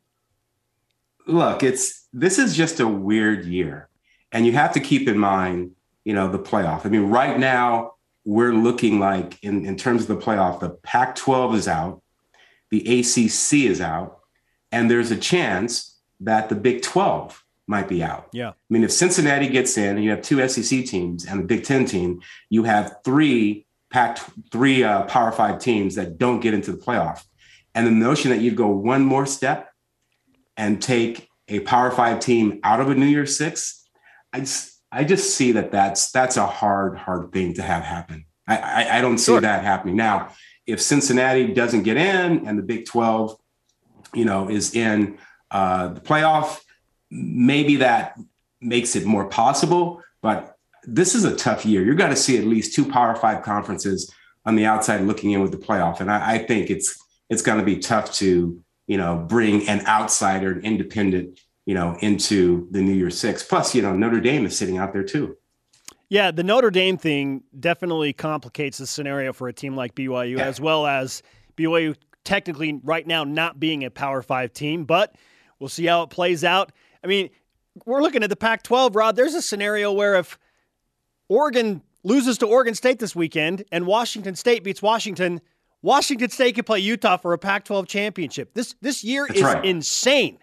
Look, 1.26 1.64
it's 1.64 2.06
this 2.12 2.38
is 2.38 2.56
just 2.56 2.78
a 2.78 2.86
weird 2.86 3.44
year. 3.44 3.88
And 4.30 4.46
you 4.46 4.52
have 4.52 4.72
to 4.74 4.80
keep 4.80 5.08
in 5.08 5.18
mind, 5.18 5.72
you 6.04 6.14
know, 6.14 6.30
the 6.30 6.38
playoff. 6.38 6.86
I 6.86 6.90
mean, 6.90 7.08
right 7.08 7.38
now, 7.38 7.94
we're 8.24 8.54
looking 8.54 9.00
like 9.00 9.42
in, 9.42 9.66
in 9.66 9.76
terms 9.76 10.02
of 10.02 10.08
the 10.08 10.16
playoff, 10.16 10.60
the 10.60 10.70
Pac 10.70 11.16
12 11.16 11.54
is 11.56 11.68
out, 11.68 12.02
the 12.74 13.00
ACC 13.00 13.70
is 13.70 13.80
out, 13.80 14.18
and 14.72 14.90
there's 14.90 15.12
a 15.12 15.16
chance 15.16 16.00
that 16.20 16.48
the 16.48 16.54
Big 16.56 16.82
12 16.82 17.44
might 17.68 17.88
be 17.88 18.02
out. 18.02 18.28
Yeah. 18.32 18.50
I 18.50 18.54
mean, 18.68 18.82
if 18.82 18.90
Cincinnati 18.90 19.48
gets 19.48 19.78
in 19.78 19.96
and 19.96 20.04
you 20.04 20.10
have 20.10 20.22
two 20.22 20.46
SEC 20.48 20.84
teams 20.84 21.24
and 21.24 21.40
the 21.40 21.44
Big 21.44 21.64
10 21.64 21.84
team, 21.86 22.20
you 22.50 22.64
have 22.64 22.96
three 23.04 23.66
Pac 23.90 24.18
three 24.50 24.82
uh, 24.82 25.04
Power 25.04 25.30
5 25.30 25.60
teams 25.60 25.94
that 25.94 26.18
don't 26.18 26.40
get 26.40 26.52
into 26.52 26.72
the 26.72 26.78
playoff. 26.78 27.22
And 27.76 27.86
the 27.86 27.92
notion 27.92 28.30
that 28.32 28.40
you'd 28.40 28.56
go 28.56 28.66
one 28.68 29.04
more 29.04 29.24
step 29.26 29.70
and 30.56 30.82
take 30.82 31.28
a 31.48 31.60
Power 31.60 31.92
5 31.92 32.18
team 32.18 32.58
out 32.64 32.80
of 32.80 32.90
a 32.90 32.94
New 32.96 33.06
Year's 33.06 33.36
6, 33.36 33.88
I 34.32 34.40
just 34.40 34.80
I 34.90 35.04
just 35.04 35.36
see 35.36 35.52
that 35.52 35.70
that's 35.70 36.10
that's 36.10 36.36
a 36.36 36.46
hard 36.46 36.98
hard 36.98 37.32
thing 37.32 37.54
to 37.54 37.62
have 37.62 37.84
happen. 37.84 38.26
I 38.48 38.56
I, 38.56 38.98
I 38.98 39.00
don't 39.00 39.18
see 39.18 39.32
Sure. 39.32 39.40
that 39.40 39.62
happening. 39.62 39.94
Now, 39.96 40.30
if 40.66 40.80
Cincinnati 40.80 41.52
doesn't 41.52 41.82
get 41.82 41.96
in 41.96 42.46
and 42.46 42.58
the 42.58 42.62
Big 42.62 42.86
12 42.86 43.36
you 44.14 44.24
know, 44.24 44.48
is 44.48 44.74
in 44.74 45.18
uh, 45.50 45.88
the 45.88 46.00
playoff. 46.00 46.60
Maybe 47.10 47.76
that 47.76 48.18
makes 48.60 48.96
it 48.96 49.04
more 49.04 49.26
possible, 49.26 50.02
but 50.22 50.56
this 50.84 51.14
is 51.14 51.24
a 51.24 51.34
tough 51.34 51.66
year. 51.66 51.82
You're 51.84 51.94
going 51.94 52.10
to 52.10 52.16
see 52.16 52.38
at 52.38 52.44
least 52.44 52.74
two 52.74 52.84
Power 52.84 53.14
Five 53.14 53.42
conferences 53.42 54.12
on 54.46 54.56
the 54.56 54.66
outside 54.66 55.02
looking 55.02 55.30
in 55.32 55.40
with 55.42 55.52
the 55.52 55.58
playoff, 55.58 56.00
and 56.00 56.10
I, 56.10 56.34
I 56.34 56.38
think 56.38 56.70
it's 56.70 56.98
it's 57.30 57.42
going 57.42 57.58
to 57.58 57.64
be 57.64 57.78
tough 57.78 58.12
to 58.14 58.60
you 58.86 58.96
know 58.96 59.16
bring 59.16 59.68
an 59.68 59.86
outsider, 59.86 60.52
an 60.52 60.64
independent, 60.64 61.40
you 61.66 61.74
know, 61.74 61.96
into 62.00 62.68
the 62.70 62.82
New 62.82 62.92
Year 62.92 63.10
Six. 63.10 63.42
Plus, 63.42 63.74
you 63.74 63.82
know, 63.82 63.94
Notre 63.94 64.20
Dame 64.20 64.46
is 64.46 64.56
sitting 64.56 64.78
out 64.78 64.92
there 64.92 65.04
too. 65.04 65.36
Yeah, 66.14 66.30
the 66.30 66.44
Notre 66.44 66.70
Dame 66.70 66.96
thing 66.96 67.42
definitely 67.58 68.12
complicates 68.12 68.78
the 68.78 68.86
scenario 68.86 69.32
for 69.32 69.48
a 69.48 69.52
team 69.52 69.74
like 69.74 69.96
BYU, 69.96 70.38
Yeah. 70.38 70.44
as 70.46 70.60
well 70.60 70.86
as 70.86 71.24
BYU 71.56 71.96
technically 72.22 72.78
right 72.84 73.04
now 73.04 73.24
not 73.24 73.58
being 73.58 73.84
a 73.84 73.90
Power 73.90 74.22
Five 74.22 74.52
team, 74.52 74.84
but 74.84 75.16
we'll 75.58 75.68
see 75.68 75.86
how 75.86 76.04
it 76.04 76.10
plays 76.10 76.44
out. 76.44 76.70
I 77.02 77.08
mean, 77.08 77.30
we're 77.84 78.00
looking 78.00 78.22
at 78.22 78.30
the 78.30 78.36
Pac 78.36 78.62
12, 78.62 78.94
Rod. 78.94 79.16
There's 79.16 79.34
a 79.34 79.42
scenario 79.42 79.90
where 79.90 80.14
if 80.14 80.38
Oregon 81.28 81.82
loses 82.04 82.38
to 82.38 82.46
Oregon 82.46 82.76
State 82.76 83.00
this 83.00 83.16
weekend 83.16 83.64
and 83.72 83.84
Washington 83.84 84.36
State 84.36 84.62
beats 84.62 84.80
Washington, 84.80 85.40
Washington 85.82 86.30
State 86.30 86.54
could 86.54 86.64
play 86.64 86.78
Utah 86.78 87.16
for 87.16 87.32
a 87.32 87.38
Pac 87.38 87.64
12 87.64 87.88
championship. 87.88 88.54
This, 88.54 88.76
this 88.80 89.02
year 89.02 89.26
That's 89.26 89.40
is 89.40 89.44
right. 89.44 89.64
insane. 89.64 90.38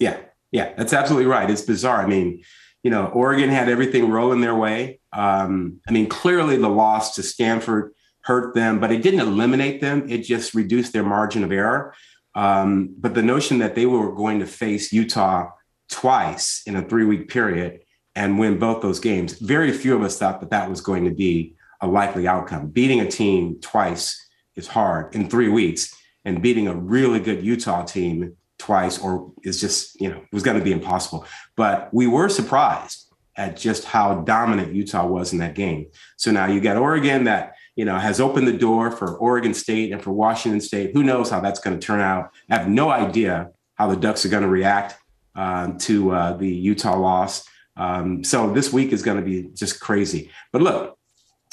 Yeah, 0.00 0.16
yeah, 0.50 0.74
that's 0.76 0.92
absolutely 0.92 1.26
right. 1.26 1.48
It's 1.48 1.62
bizarre. 1.62 2.02
I 2.02 2.06
mean, 2.06 2.42
you 2.82 2.90
know, 2.90 3.06
Oregon 3.06 3.48
had 3.48 3.68
everything 3.68 4.10
rolling 4.10 4.40
their 4.40 4.54
way. 4.54 5.00
Um, 5.12 5.80
I 5.88 5.92
mean, 5.92 6.08
clearly 6.08 6.56
the 6.56 6.68
loss 6.68 7.14
to 7.14 7.22
Stanford 7.22 7.94
hurt 8.22 8.54
them, 8.54 8.80
but 8.80 8.92
it 8.92 9.02
didn't 9.02 9.20
eliminate 9.20 9.80
them. 9.80 10.08
It 10.08 10.18
just 10.18 10.54
reduced 10.54 10.92
their 10.92 11.04
margin 11.04 11.44
of 11.44 11.52
error. 11.52 11.94
Um, 12.34 12.94
but 12.98 13.14
the 13.14 13.22
notion 13.22 13.58
that 13.58 13.74
they 13.74 13.86
were 13.86 14.12
going 14.12 14.40
to 14.40 14.46
face 14.46 14.92
Utah 14.92 15.50
twice 15.90 16.62
in 16.66 16.76
a 16.76 16.82
three 16.82 17.04
week 17.04 17.28
period 17.28 17.80
and 18.14 18.38
win 18.38 18.58
both 18.58 18.82
those 18.82 19.00
games, 19.00 19.34
very 19.34 19.72
few 19.72 19.94
of 19.94 20.02
us 20.02 20.18
thought 20.18 20.40
that 20.40 20.50
that 20.50 20.70
was 20.70 20.80
going 20.80 21.04
to 21.04 21.10
be 21.10 21.54
a 21.80 21.86
likely 21.86 22.26
outcome. 22.26 22.68
Beating 22.68 23.00
a 23.00 23.10
team 23.10 23.58
twice 23.60 24.18
is 24.56 24.68
hard 24.68 25.14
in 25.14 25.28
three 25.28 25.48
weeks, 25.48 25.94
and 26.24 26.42
beating 26.42 26.68
a 26.68 26.74
really 26.74 27.18
good 27.18 27.44
Utah 27.44 27.84
team 27.84 28.36
twice 28.62 28.98
or 28.98 29.32
is 29.42 29.60
just, 29.60 30.00
you 30.00 30.08
know, 30.08 30.18
it 30.18 30.32
was 30.32 30.42
going 30.42 30.58
to 30.58 30.64
be 30.64 30.72
impossible. 30.72 31.26
But 31.56 31.92
we 31.92 32.06
were 32.06 32.28
surprised 32.28 33.06
at 33.36 33.56
just 33.56 33.84
how 33.84 34.20
dominant 34.22 34.74
Utah 34.74 35.06
was 35.06 35.32
in 35.32 35.38
that 35.38 35.54
game. 35.54 35.86
So 36.16 36.30
now 36.30 36.46
you 36.46 36.60
got 36.60 36.76
Oregon 36.76 37.24
that, 37.24 37.54
you 37.76 37.84
know, 37.84 37.98
has 37.98 38.20
opened 38.20 38.46
the 38.46 38.52
door 38.52 38.90
for 38.90 39.16
Oregon 39.16 39.54
State 39.54 39.92
and 39.92 40.00
for 40.00 40.12
Washington 40.12 40.60
State. 40.60 40.92
Who 40.94 41.02
knows 41.02 41.30
how 41.30 41.40
that's 41.40 41.60
going 41.60 41.78
to 41.78 41.84
turn 41.84 42.00
out? 42.00 42.30
I 42.48 42.58
have 42.58 42.68
no 42.68 42.90
idea 42.90 43.50
how 43.74 43.88
the 43.88 43.96
Ducks 43.96 44.24
are 44.24 44.28
going 44.28 44.42
to 44.42 44.48
react 44.48 44.94
um, 45.34 45.78
to 45.78 46.12
uh, 46.12 46.36
the 46.36 46.48
Utah 46.48 46.96
loss. 46.96 47.44
Um, 47.76 48.22
so 48.22 48.52
this 48.52 48.72
week 48.72 48.92
is 48.92 49.02
going 49.02 49.16
to 49.16 49.24
be 49.24 49.48
just 49.54 49.80
crazy. 49.80 50.30
But 50.52 50.62
look, 50.62 50.98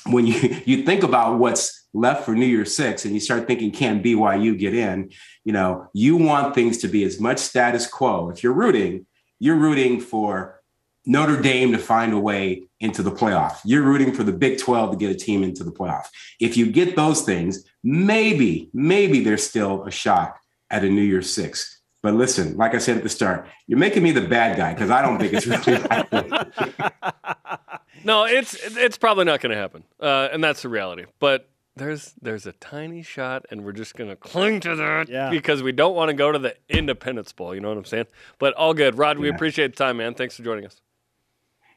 when 0.05 0.27
you 0.27 0.61
you 0.65 0.83
think 0.83 1.03
about 1.03 1.39
what's 1.39 1.78
left 1.93 2.25
for 2.25 2.35
New 2.35 2.45
Year's 2.45 2.75
Six, 2.75 3.05
and 3.05 3.13
you 3.13 3.19
start 3.19 3.47
thinking, 3.47 3.71
can 3.71 4.03
BYU 4.03 4.57
get 4.57 4.73
in? 4.73 5.11
You 5.43 5.53
know, 5.53 5.87
you 5.93 6.17
want 6.17 6.55
things 6.55 6.77
to 6.79 6.87
be 6.87 7.03
as 7.03 7.19
much 7.19 7.39
status 7.39 7.87
quo. 7.87 8.29
If 8.29 8.43
you're 8.43 8.53
rooting, 8.53 9.05
you're 9.39 9.55
rooting 9.55 9.99
for 9.99 10.61
Notre 11.05 11.41
Dame 11.41 11.71
to 11.71 11.77
find 11.77 12.13
a 12.13 12.19
way 12.19 12.63
into 12.79 13.01
the 13.01 13.11
playoff. 13.11 13.57
You're 13.65 13.83
rooting 13.83 14.13
for 14.13 14.23
the 14.23 14.31
Big 14.31 14.59
12 14.59 14.91
to 14.91 14.97
get 14.97 15.11
a 15.11 15.15
team 15.15 15.43
into 15.43 15.63
the 15.63 15.71
playoff. 15.71 16.05
If 16.39 16.57
you 16.57 16.71
get 16.71 16.95
those 16.95 17.23
things, 17.23 17.63
maybe, 17.83 18.69
maybe 18.73 19.23
there's 19.23 19.47
still 19.47 19.83
a 19.83 19.91
shot 19.91 20.37
at 20.69 20.83
a 20.83 20.89
New 20.89 21.01
Year's 21.01 21.33
Six. 21.33 21.81
But 22.01 22.13
listen, 22.13 22.55
like 22.55 22.75
I 22.75 22.77
said 22.77 22.97
at 22.97 23.03
the 23.03 23.09
start, 23.09 23.47
you're 23.67 23.79
making 23.79 24.03
me 24.03 24.11
the 24.11 24.21
bad 24.21 24.55
guy 24.55 24.73
because 24.73 24.89
I 24.89 25.01
don't 25.01 25.19
think 25.19 25.33
it's 25.33 25.45
really 25.45 25.81
likely. 25.89 26.31
No, 28.05 28.25
it's 28.25 28.55
it's 28.77 28.97
probably 28.97 29.25
not 29.25 29.41
going 29.41 29.51
to 29.51 29.57
happen, 29.57 29.83
uh, 29.99 30.29
and 30.31 30.41
that's 30.41 30.61
the 30.61 30.69
reality. 30.69 31.05
But 31.19 31.49
there's 31.79 32.13
there's 32.21 32.45
a 32.45 32.51
tiny 32.53 33.01
shot, 33.01 33.45
and 33.49 33.63
we're 33.65 33.71
just 33.71 33.95
going 33.95 34.09
to 34.09 34.15
cling 34.15 34.59
to 34.61 34.75
that 34.75 35.09
Yeah. 35.09 35.29
because 35.31 35.63
we 35.63 35.71
don't 35.71 35.95
want 35.95 36.09
to 36.09 36.13
go 36.13 36.31
to 36.31 36.37
the 36.37 36.55
Independence 36.69 37.31
Bowl. 37.31 37.55
You 37.55 37.61
know 37.61 37.69
what 37.69 37.77
I'm 37.77 37.85
saying? 37.85 38.05
But 38.37 38.53
all 38.53 38.73
good, 38.75 38.97
Rod. 38.97 39.17
We 39.17 39.29
Yeah. 39.29 39.35
appreciate 39.35 39.75
the 39.75 39.83
time, 39.83 39.97
man. 39.97 40.13
Thanks 40.13 40.35
for 40.37 40.43
joining 40.43 40.65
us. 40.65 40.81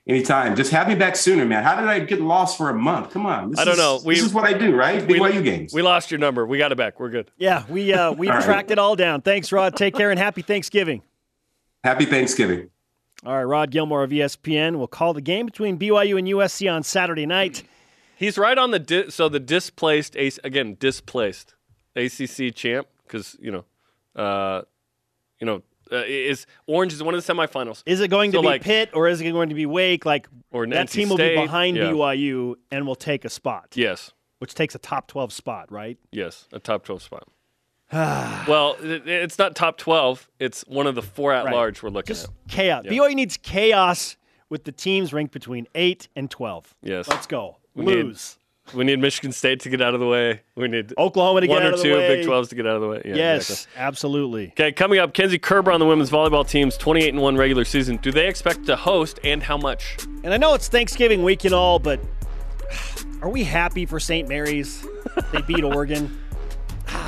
Anytime. 0.06 0.56
Just 0.56 0.72
have 0.72 0.88
me 0.88 0.96
back 0.96 1.14
sooner, 1.14 1.44
man. 1.44 1.62
How 1.62 1.76
did 1.80 1.88
I 1.88 2.00
get 2.00 2.20
lost 2.20 2.58
for 2.58 2.68
a 2.68 2.74
month? 2.74 3.10
Come 3.12 3.24
on. 3.24 3.50
This 3.52 3.60
I 3.60 3.64
don't 3.64 3.74
is- 3.74 3.78
know. 3.78 4.00
We- 4.04 4.16
this 4.16 4.24
is 4.24 4.34
what 4.34 4.44
I 4.44 4.52
do, 4.52 4.74
right? 4.74 5.06
we- 5.06 5.18
BYU 5.20 5.42
games. 5.44 5.72
We 5.72 5.80
lost 5.80 6.10
your 6.10 6.18
number. 6.18 6.44
We 6.44 6.58
got 6.58 6.72
it 6.72 6.74
back. 6.76 6.98
We're 6.98 7.08
good. 7.08 7.30
Yeah, 7.38 7.62
we 7.68 7.92
uh, 7.94 8.10
we 8.18 8.28
All 8.28 8.34
right. 8.36 8.44
tracked 8.44 8.72
it 8.72 8.78
all 8.80 8.96
down. 8.96 9.20
Thanks, 9.22 9.52
Rod. 9.52 9.76
Take 9.76 9.94
care 9.94 10.10
and 10.10 10.18
happy 10.18 10.42
Thanksgiving. 10.42 11.02
Happy 11.84 12.04
Thanksgiving. 12.04 12.68
All 13.24 13.36
right, 13.36 13.44
Rod 13.44 13.70
Gilmore 13.70 14.02
of 14.02 14.10
ESPN 14.10 14.74
will 14.76 14.88
call 14.88 15.14
the 15.14 15.20
game 15.20 15.46
between 15.46 15.78
BYU 15.78 16.18
and 16.18 16.26
USC 16.26 16.68
on 16.68 16.82
Saturday 16.82 17.24
night. 17.26 17.62
He's 18.22 18.38
right 18.38 18.56
on 18.56 18.70
the 18.70 18.78
di- 18.78 19.10
so 19.10 19.28
the 19.28 19.40
displaced 19.40 20.16
AC, 20.16 20.40
again 20.44 20.76
displaced 20.78 21.54
ACC 21.96 22.54
champ 22.54 22.86
because 23.06 23.36
you 23.40 23.50
know, 23.50 23.64
uh, 24.16 24.62
you 25.40 25.46
know, 25.46 25.62
uh, 25.90 26.04
is 26.06 26.46
Orange 26.66 26.92
is 26.92 27.02
one 27.02 27.14
of 27.14 27.24
the 27.26 27.32
semifinals 27.34 27.82
Is 27.84 28.00
it 28.00 28.08
going 28.08 28.32
to 28.32 28.40
be 28.40 28.46
like- 28.46 28.62
Pitt 28.62 28.90
or 28.94 29.08
is 29.08 29.20
it 29.20 29.30
going 29.30 29.48
to 29.50 29.54
be 29.54 29.66
Wake? 29.66 30.06
Like 30.06 30.28
or 30.50 30.66
that 30.66 30.86
NC 30.88 30.92
team 30.92 31.08
will 31.08 31.16
State. 31.16 31.34
be 31.36 31.42
behind 31.42 31.76
yeah. 31.76 31.84
BYU 31.90 32.54
and 32.70 32.86
will 32.86 32.94
take 32.94 33.24
a 33.24 33.30
spot, 33.30 33.68
Yes, 33.74 34.12
which 34.38 34.54
takes 34.54 34.74
a 34.74 34.78
top 34.78 35.06
twelve 35.08 35.32
spot, 35.32 35.70
right? 35.72 35.98
yes, 36.12 36.46
a 36.52 36.58
top 36.60 36.84
twelve 36.84 37.02
spot. 37.02 37.26
well, 37.92 38.76
it, 38.80 39.06
it's 39.06 39.38
not 39.38 39.54
top 39.54 39.76
twelve. 39.76 40.28
It's 40.38 40.62
one 40.66 40.86
of 40.86 40.94
the 40.94 41.02
four 41.02 41.32
at 41.32 41.44
Right. 41.44 41.54
large 41.54 41.82
we're 41.82 41.90
looking 41.90 42.14
Just 42.14 42.26
at. 42.28 42.30
chaos. 42.48 42.84
Yeah. 42.86 42.92
BYU 42.92 43.14
needs 43.14 43.36
chaos 43.36 44.16
with 44.48 44.64
the 44.64 44.72
teams 44.72 45.12
ranked 45.12 45.32
between 45.34 45.66
eight 45.74 46.08
and 46.16 46.30
twelve. 46.30 46.74
Yes, 46.82 47.08
Let's 47.08 47.26
go. 47.26 47.56
We 47.74 47.84
need- 47.84 48.16
We 48.74 48.84
need 48.84 49.00
Michigan 49.00 49.32
State 49.32 49.58
to 49.60 49.68
get 49.68 49.82
out 49.82 49.92
of 49.92 49.98
the 50.00 50.06
way. 50.06 50.40
We 50.54 50.68
need 50.68 50.94
Oklahoma 50.96 51.40
to 51.40 51.46
one 51.48 51.58
get 51.58 51.66
out 51.66 51.70
or 51.72 51.74
of 51.74 51.78
the 51.82 51.88
two 51.88 51.94
way. 51.94 52.16
Big 52.16 52.26
12s 52.26 52.48
to 52.50 52.54
get 52.54 52.66
out 52.66 52.76
of 52.76 52.80
the 52.80 52.86
way. 52.88 53.02
Yeah, 53.04 53.16
yes, 53.16 53.50
exactly. 53.50 53.82
absolutely. 53.82 54.48
Okay, 54.50 54.70
coming 54.72 55.00
up, 55.00 55.12
Kenzie 55.14 55.38
Koerber 55.38 55.74
on 55.74 55.80
the 55.80 55.84
women's 55.86 56.10
volleyball 56.10 56.48
team's 56.48 56.76
28 56.76 57.08
and 57.08 57.20
1 57.20 57.36
regular 57.36 57.64
season. 57.64 57.96
Do 57.96 58.12
they 58.12 58.28
expect 58.28 58.64
to 58.66 58.76
host 58.76 59.18
and 59.24 59.42
how 59.42 59.56
much? 59.58 59.96
And 60.22 60.32
I 60.32 60.36
know 60.36 60.54
it's 60.54 60.68
Thanksgiving 60.68 61.24
week 61.24 61.44
and 61.44 61.52
all, 61.52 61.80
but 61.80 61.98
are 63.20 63.28
we 63.28 63.42
happy 63.42 63.84
for 63.84 63.98
St. 63.98 64.28
Mary's? 64.28 64.86
They 65.32 65.42
beat 65.42 65.64
Oregon. 65.64 66.16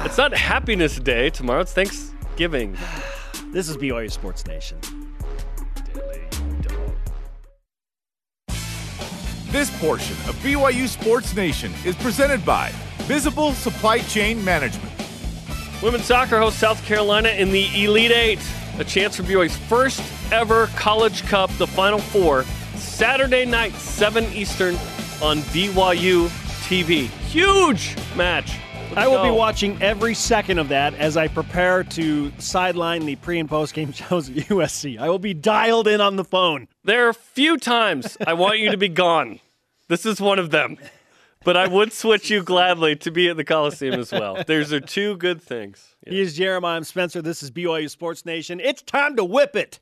It's 0.04 0.18
not 0.18 0.34
Happiness 0.34 0.98
Day 0.98 1.30
tomorrow, 1.30 1.60
it's 1.60 1.72
Thanksgiving. 1.72 2.76
This 3.52 3.68
is 3.68 3.76
BYU 3.76 4.10
Sports 4.10 4.44
Nation. 4.48 4.78
This 9.54 9.70
portion 9.78 10.16
of 10.28 10.34
BYU 10.42 10.88
Sports 10.88 11.36
Nation 11.36 11.72
is 11.84 11.94
presented 11.94 12.44
by 12.44 12.72
Visible 13.02 13.52
Supply 13.52 14.00
Chain 14.00 14.44
Management. 14.44 14.92
Women's 15.80 16.06
soccer 16.06 16.40
hosts 16.40 16.58
South 16.58 16.84
Carolina 16.84 17.28
in 17.28 17.52
the 17.52 17.68
Elite 17.84 18.10
Eight. 18.10 18.40
A 18.80 18.84
chance 18.84 19.14
for 19.14 19.22
BYU's 19.22 19.56
first 19.56 20.02
ever 20.32 20.66
College 20.74 21.22
Cup, 21.26 21.52
the 21.52 21.68
Final 21.68 22.00
Four, 22.00 22.42
Saturday 22.74 23.44
night, 23.44 23.72
7 23.74 24.24
Eastern 24.32 24.74
on 25.22 25.38
BYU 25.52 26.26
TV. 26.66 27.06
Huge 27.28 27.94
match. 28.16 28.58
Let's 28.88 28.96
I 28.96 29.06
will 29.06 29.22
be 29.22 29.30
watching 29.30 29.80
every 29.80 30.14
second 30.14 30.58
of 30.58 30.68
that 30.68 30.94
as 30.94 31.16
I 31.16 31.28
prepare 31.28 31.84
to 31.84 32.32
sideline 32.38 33.06
the 33.06 33.14
pre 33.16 33.38
and 33.38 33.48
post 33.48 33.74
game 33.74 33.92
shows 33.92 34.28
at 34.28 34.34
USC. 34.34 34.98
I 34.98 35.08
will 35.08 35.20
be 35.20 35.32
dialed 35.32 35.86
in 35.86 36.00
on 36.00 36.16
the 36.16 36.24
phone. 36.24 36.66
There 36.82 37.06
are 37.06 37.10
a 37.10 37.14
few 37.14 37.56
times 37.56 38.16
I 38.26 38.34
want 38.34 38.58
you 38.58 38.72
to 38.72 38.76
be 38.76 38.88
gone. 38.88 39.38
This 39.86 40.06
is 40.06 40.18
one 40.18 40.38
of 40.38 40.50
them. 40.50 40.78
But 41.44 41.58
I 41.58 41.68
would 41.68 41.92
switch 41.92 42.30
you 42.30 42.42
gladly 42.42 42.96
to 42.96 43.10
be 43.10 43.28
at 43.28 43.36
the 43.36 43.44
Coliseum 43.44 44.00
as 44.00 44.10
well. 44.10 44.42
Those 44.46 44.72
are 44.72 44.80
two 44.80 45.18
good 45.18 45.42
things. 45.42 45.94
He 46.06 46.22
is 46.22 46.34
Jeremiah 46.34 46.78
I'm 46.78 46.84
Spencer. 46.84 47.20
This 47.20 47.42
is 47.42 47.50
BYU 47.50 47.90
Sports 47.90 48.24
Nation. 48.24 48.60
It's 48.60 48.80
time 48.80 49.14
to 49.16 49.24
whip 49.24 49.54
it. 49.54 49.78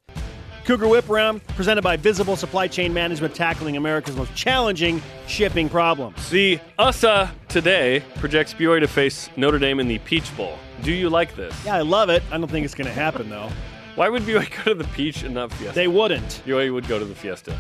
Cougar 0.65 0.89
Whip 0.89 1.09
Around, 1.09 1.47
presented 1.49 1.83
by 1.83 1.97
Visible 1.97 2.35
Supply 2.35 2.67
Chain 2.67 2.93
Management, 2.93 3.35
tackling 3.35 3.77
America's 3.77 4.17
most 4.17 4.35
challenging 4.35 5.01
shipping 5.29 5.69
problems. 5.69 6.31
The 6.31 6.59
USA 6.81 7.31
today 7.49 8.03
projects 8.17 8.55
BYU 8.55 8.81
to 8.81 8.89
face 8.89 9.31
Notre 9.37 9.61
Dame 9.61 9.79
in 9.79 9.87
the 9.87 9.99
Peach 10.01 10.37
Bowl. 10.37 10.59
Do 10.83 10.93
you 10.93 11.11
like 11.11 11.37
this? 11.37 11.55
Yeah, 11.65 11.77
I 11.77 11.83
love 11.83 12.11
it. 12.11 12.25
I 12.33 12.39
don't 12.39 12.51
think 12.51 12.65
it's 12.65 12.75
going 12.75 12.89
to 12.89 12.93
happen, 12.93 13.31
though. 13.31 13.51
Why 13.95 14.09
would 14.09 14.23
BYU 14.23 14.65
go 14.65 14.73
to 14.73 14.75
the 14.75 14.89
Peach 14.95 15.23
and 15.23 15.35
not 15.35 15.53
Fiesta? 15.53 15.75
They 15.75 15.89
wouldn't. 15.89 16.43
BYU 16.47 16.73
would 16.73 16.89
go 16.89 16.99
to 16.99 17.05
the 17.05 17.15
Fiesta. 17.15 17.57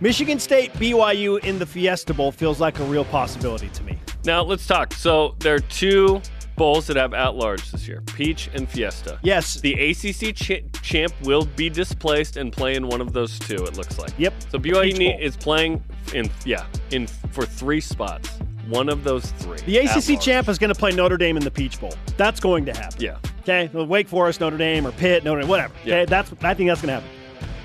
Michigan 0.00 0.38
State 0.38 0.72
BYU 0.74 1.42
in 1.44 1.58
the 1.58 1.66
Fiesta 1.66 2.14
Bowl 2.14 2.32
feels 2.32 2.60
like 2.60 2.78
a 2.80 2.84
real 2.84 3.04
possibility 3.04 3.68
to 3.68 3.82
me. 3.82 3.98
Now 4.24 4.42
let's 4.42 4.66
talk. 4.66 4.92
So 4.94 5.34
there 5.40 5.54
are 5.54 5.60
two 5.60 6.20
bowls 6.56 6.86
that 6.86 6.96
have 6.96 7.12
at 7.14 7.34
large 7.34 7.70
this 7.70 7.86
year: 7.86 8.00
Peach 8.14 8.48
and 8.54 8.68
Fiesta. 8.68 9.18
Yes. 9.22 9.60
The 9.60 9.74
ACC 9.90 10.34
ch- 10.34 10.64
champ 10.82 11.12
will 11.22 11.44
be 11.56 11.68
displaced 11.68 12.36
and 12.36 12.52
play 12.52 12.74
in 12.74 12.88
one 12.88 13.00
of 13.00 13.12
those 13.12 13.38
two. 13.38 13.56
It 13.56 13.76
looks 13.76 13.98
like. 13.98 14.12
Yep. 14.18 14.34
So 14.50 14.58
BYU 14.58 14.98
Bowl. 14.98 15.18
is 15.20 15.36
playing 15.36 15.84
in 16.14 16.30
yeah 16.44 16.66
in 16.90 17.06
for 17.06 17.44
three 17.44 17.80
spots. 17.80 18.30
One 18.68 18.88
of 18.88 19.04
those 19.04 19.26
three. 19.32 19.58
The 19.58 19.78
ACC 19.78 20.18
champ 20.18 20.48
is 20.48 20.58
going 20.58 20.72
to 20.72 20.78
play 20.78 20.90
Notre 20.92 21.18
Dame 21.18 21.36
in 21.36 21.44
the 21.44 21.50
Peach 21.50 21.78
Bowl. 21.78 21.92
That's 22.16 22.40
going 22.40 22.64
to 22.64 22.72
happen. 22.72 22.98
Yeah. 22.98 23.18
Okay, 23.44 23.70
well, 23.72 23.86
Wake 23.86 24.08
Forest, 24.08 24.40
Notre 24.40 24.56
Dame, 24.56 24.86
or 24.86 24.92
Pitt, 24.92 25.22
Notre 25.22 25.40
Dame, 25.42 25.48
whatever. 25.48 25.72
Okay, 25.82 25.90
Yeah. 26.00 26.04
that's 26.06 26.32
I 26.42 26.54
think 26.54 26.68
that's 26.70 26.80
going 26.82 26.88
to 26.94 27.00
happen. 27.00 27.08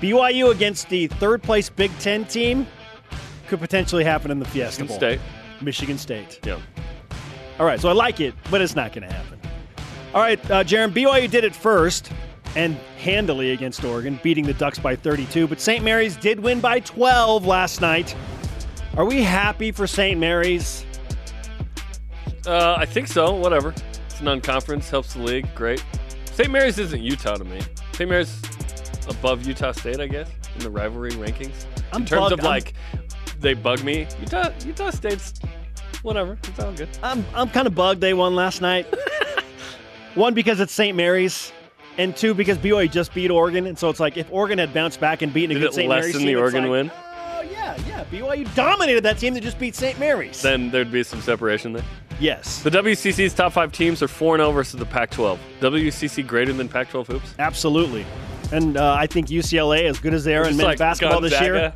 BYU 0.00 0.50
against 0.50 0.88
the 0.90 1.06
third 1.08 1.42
place 1.42 1.68
Big 1.68 1.90
Ten 1.98 2.24
team 2.26 2.66
could 3.48 3.60
potentially 3.60 4.04
happen 4.04 4.30
in 4.30 4.38
the 4.38 4.44
Fiesta 4.46 4.82
Michigan 4.82 4.86
Bowl. 4.86 4.96
State. 4.96 5.20
Michigan 5.62 5.98
State. 5.98 6.38
Yeah. 6.46 6.58
All 7.58 7.66
right, 7.66 7.80
so 7.80 7.88
I 7.88 7.92
like 7.92 8.20
it, 8.20 8.34
but 8.50 8.60
it's 8.62 8.76
not 8.76 8.92
going 8.92 9.08
to 9.08 9.14
happen. 9.14 9.38
All 10.14 10.20
right, 10.20 10.38
uh, 10.50 10.64
Jarom, 10.64 10.92
BYU 10.92 11.30
did 11.30 11.44
it 11.44 11.54
first 11.54 12.10
and 12.56 12.74
handily 12.98 13.52
against 13.52 13.82
Oregon, 13.84 14.18
beating 14.22 14.44
the 14.44 14.54
Ducks 14.54 14.78
by 14.78 14.96
32, 14.96 15.46
but 15.46 15.60
St. 15.60 15.84
Mary's 15.84 16.16
did 16.16 16.40
win 16.40 16.60
by 16.60 16.80
12 16.80 17.46
last 17.46 17.80
night. 17.80 18.14
Are 18.96 19.04
we 19.04 19.22
happy 19.22 19.70
for 19.72 19.86
St. 19.86 20.18
Mary's? 20.18 20.84
Uh, 22.46 22.74
I 22.78 22.86
think 22.86 23.06
so. 23.06 23.34
Whatever. 23.34 23.74
It's 24.20 24.26
non-conference, 24.26 24.90
helps 24.90 25.14
the 25.14 25.22
league. 25.22 25.48
Great. 25.54 25.82
St. 26.26 26.50
Mary's 26.50 26.78
isn't 26.78 27.00
Utah 27.00 27.36
to 27.36 27.44
me. 27.44 27.58
St. 27.94 28.06
Mary's 28.06 28.38
above 29.08 29.46
Utah 29.46 29.72
State, 29.72 29.98
I 29.98 30.08
guess, 30.08 30.28
in 30.54 30.60
the 30.60 30.68
rivalry 30.68 31.12
rankings. 31.12 31.64
I'm 31.90 32.02
in 32.02 32.06
terms 32.06 32.20
bugged. 32.28 32.32
of 32.34 32.40
I'm- 32.40 32.50
like, 32.50 32.74
they 33.40 33.54
bug 33.54 33.82
me. 33.82 34.06
Utah, 34.20 34.50
Utah 34.66 34.90
State's 34.90 35.40
whatever. 36.02 36.36
It's 36.44 36.58
all 36.58 36.70
good. 36.72 36.90
I'm 37.02 37.24
I'm 37.34 37.48
kind 37.48 37.66
of 37.66 37.74
bugged 37.74 38.02
they 38.02 38.12
won 38.12 38.34
last 38.34 38.60
night. 38.60 38.86
One 40.16 40.34
because 40.34 40.60
it's 40.60 40.74
St. 40.74 40.94
Mary's, 40.94 41.50
and 41.96 42.14
two 42.14 42.34
because 42.34 42.58
BYU 42.58 42.90
just 42.92 43.14
beat 43.14 43.30
Oregon, 43.30 43.66
and 43.66 43.78
so 43.78 43.88
it's 43.88 44.00
like 44.00 44.18
if 44.18 44.30
Oregon 44.30 44.58
had 44.58 44.74
bounced 44.74 45.00
back 45.00 45.22
and 45.22 45.32
beaten 45.32 45.52
a 45.56 45.58
Did 45.58 45.68
good 45.68 45.72
St. 45.72 45.88
Mary's 45.88 46.14
team, 46.14 46.26
the 46.26 46.36
Oregon 46.36 46.64
like, 46.64 46.70
win? 46.70 46.90
Oh 46.94 47.40
yeah, 47.50 47.74
yeah. 47.88 48.04
BYU 48.12 48.54
dominated 48.54 49.02
that 49.04 49.16
team 49.16 49.32
that 49.32 49.42
just 49.42 49.58
beat 49.58 49.74
St. 49.74 49.98
Mary's. 49.98 50.42
Then 50.42 50.70
there'd 50.70 50.92
be 50.92 51.04
some 51.04 51.22
separation 51.22 51.72
there. 51.72 51.84
Yes, 52.20 52.62
The 52.62 52.70
WCC's 52.70 53.34
top 53.34 53.52
five 53.52 53.72
teams 53.72 54.02
are 54.02 54.08
4 54.08 54.36
0 54.38 54.52
versus 54.52 54.78
the 54.78 54.86
Pac 54.86 55.10
12. 55.10 55.38
WCC 55.60 56.26
greater 56.26 56.52
than 56.52 56.68
Pac 56.68 56.90
12 56.90 57.06
hoops? 57.08 57.34
absolutely. 57.38 58.04
And 58.52 58.76
uh, 58.76 58.94
I 58.94 59.06
think 59.06 59.28
UCLA, 59.28 59.82
as 59.84 60.00
good 60.00 60.12
as 60.12 60.24
they 60.24 60.34
are 60.34 60.42
in 60.42 60.56
men's 60.56 60.62
like 60.64 60.78
basketball 60.78 61.20
this 61.20 61.40
year, 61.40 61.72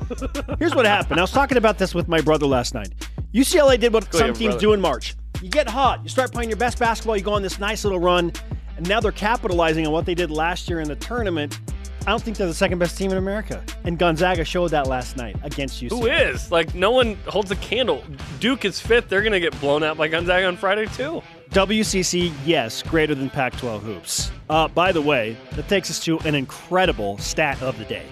Here's 0.58 0.74
what 0.74 0.86
happened. 0.86 1.20
I 1.20 1.22
was 1.22 1.30
talking 1.32 1.58
about 1.58 1.76
this 1.76 1.94
with 1.94 2.08
my 2.08 2.22
brother 2.22 2.46
last 2.46 2.72
night. 2.72 2.92
UCLA 3.34 3.78
did 3.78 3.92
what 3.92 4.08
Go 4.10 4.18
some 4.20 4.32
teams 4.32 4.54
brother. 4.54 4.60
do 4.60 4.72
in 4.72 4.80
March. 4.80 5.16
You 5.42 5.50
get 5.50 5.68
hot, 5.68 6.02
you 6.02 6.08
start 6.08 6.32
playing 6.32 6.48
your 6.48 6.56
best 6.56 6.78
basketball, 6.78 7.16
you 7.16 7.22
go 7.22 7.34
on 7.34 7.42
this 7.42 7.58
nice 7.58 7.84
little 7.84 8.00
run, 8.00 8.32
and 8.78 8.88
now 8.88 9.00
they're 9.00 9.12
capitalizing 9.12 9.86
on 9.86 9.92
what 9.92 10.06
they 10.06 10.14
did 10.14 10.30
last 10.30 10.66
year 10.70 10.80
in 10.80 10.88
the 10.88 10.96
tournament. 10.96 11.58
I 12.06 12.10
don't 12.10 12.22
think 12.22 12.36
they're 12.36 12.46
the 12.46 12.52
second 12.52 12.78
best 12.78 12.98
team 12.98 13.10
in 13.12 13.16
America. 13.16 13.64
And 13.84 13.98
Gonzaga 13.98 14.44
showed 14.44 14.68
that 14.72 14.86
last 14.86 15.16
night 15.16 15.36
against 15.42 15.82
UCLA. 15.82 15.90
Who 15.90 16.06
is? 16.06 16.52
Like, 16.52 16.74
no 16.74 16.90
one 16.90 17.16
holds 17.26 17.50
a 17.50 17.56
candle. 17.56 18.04
Duke 18.40 18.66
is 18.66 18.78
fifth. 18.78 19.08
They're 19.08 19.22
going 19.22 19.32
to 19.32 19.40
get 19.40 19.58
blown 19.58 19.82
out 19.82 19.96
by 19.96 20.08
Gonzaga 20.08 20.46
on 20.46 20.58
Friday, 20.58 20.84
too. 20.86 21.22
WCC, 21.50 22.30
yes, 22.44 22.82
greater 22.82 23.14
than 23.14 23.30
Pac 23.30 23.56
12 23.56 23.82
hoops. 23.82 24.30
Uh, 24.50 24.68
by 24.68 24.92
the 24.92 25.00
way, 25.00 25.34
that 25.52 25.66
takes 25.68 25.88
us 25.88 25.98
to 26.00 26.18
an 26.20 26.34
incredible 26.34 27.16
stat 27.16 27.62
of 27.62 27.78
the 27.78 27.86
day. 27.86 28.04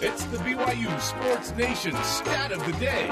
It's 0.00 0.24
the 0.24 0.38
BYU 0.38 1.00
Sports 1.00 1.54
Nation 1.54 1.94
stat 2.02 2.50
of 2.50 2.64
the 2.64 2.72
day. 2.80 3.08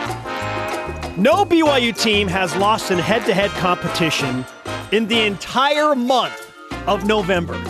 No 1.19 1.45
BYU 1.45 1.99
team 2.01 2.27
has 2.29 2.57
lost 2.57 2.91
in 2.91 2.99
head 2.99 3.27
to 3.27 3.35
head 3.35 3.51
competition 3.51 4.47
in 4.93 5.07
the 5.09 5.21
entire 5.27 5.95
month 5.95 6.53
of 6.87 7.05
November. 7.07 7.61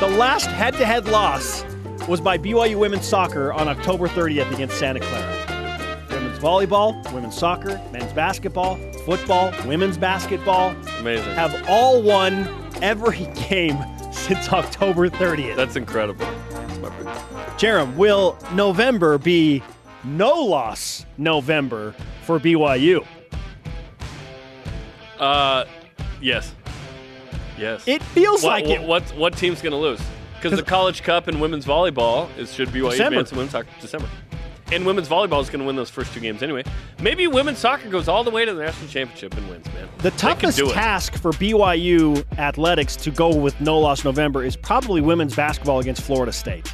The 0.00 0.06
last 0.06 0.46
head 0.46 0.74
to 0.74 0.86
head 0.86 1.08
loss 1.08 1.64
was 2.06 2.20
by 2.20 2.38
BYU 2.38 2.76
women's 2.78 3.04
soccer 3.04 3.52
on 3.52 3.66
October 3.66 4.06
30th 4.06 4.52
against 4.54 4.78
Santa 4.78 5.00
Clara. 5.00 6.06
Women's 6.10 6.38
volleyball, 6.38 7.12
women's 7.12 7.36
soccer, 7.36 7.80
men's 7.90 8.12
basketball, 8.12 8.76
football, 9.04 9.52
women's 9.66 9.98
basketball 9.98 10.70
Amazing. 11.00 11.34
have 11.34 11.64
all 11.68 12.00
won 12.00 12.48
every 12.80 13.26
game 13.48 13.76
since 14.12 14.52
October 14.52 15.08
30th. 15.08 15.56
That's 15.56 15.74
incredible. 15.74 16.26
That's. 16.80 17.60
Jarom, 17.60 17.96
will 17.96 18.38
November 18.52 19.18
be 19.18 19.64
no 20.04 20.32
loss 20.44 21.06
November 21.16 21.92
for 22.22 22.38
BYU? 22.38 23.04
Uh, 25.18 25.64
yes. 26.22 26.54
Yes. 27.58 27.86
It 27.86 28.02
feels 28.02 28.42
what, 28.42 28.50
like 28.50 28.64
what, 28.64 28.80
it. 28.80 28.86
What, 28.86 29.02
what 29.16 29.36
team's 29.36 29.60
going 29.60 29.72
to 29.72 29.78
lose? 29.78 30.00
Because 30.36 30.56
the 30.56 30.64
College 30.64 31.02
Cup 31.02 31.26
and 31.26 31.40
women's 31.40 31.66
volleyball 31.66 32.28
is 32.38 32.54
should 32.54 32.68
BYU 32.68 32.90
December. 32.90 33.18
advance 33.18 33.32
in 33.32 33.38
women's 33.38 33.52
soccer 33.52 33.68
December. 33.80 34.08
And 34.70 34.84
women's 34.84 35.08
volleyball 35.08 35.40
is 35.40 35.48
going 35.48 35.60
to 35.60 35.66
win 35.66 35.76
those 35.76 35.88
first 35.88 36.12
two 36.12 36.20
games 36.20 36.42
anyway. 36.42 36.62
Maybe 37.00 37.26
women's 37.26 37.58
soccer 37.58 37.88
goes 37.88 38.06
all 38.06 38.22
the 38.22 38.30
way 38.30 38.44
to 38.44 38.52
the 38.52 38.62
national 38.62 38.88
championship 38.88 39.34
and 39.36 39.48
wins, 39.48 39.66
man. 39.72 39.88
The 39.98 40.10
toughest 40.12 40.58
task 40.58 41.14
for 41.14 41.32
BYU 41.32 42.22
athletics 42.38 42.94
to 42.96 43.10
go 43.10 43.34
with 43.34 43.58
no 43.60 43.78
loss 43.78 44.04
November 44.04 44.44
is 44.44 44.56
probably 44.56 45.00
women's 45.00 45.34
basketball 45.34 45.80
against 45.80 46.02
Florida 46.02 46.32
State. 46.32 46.70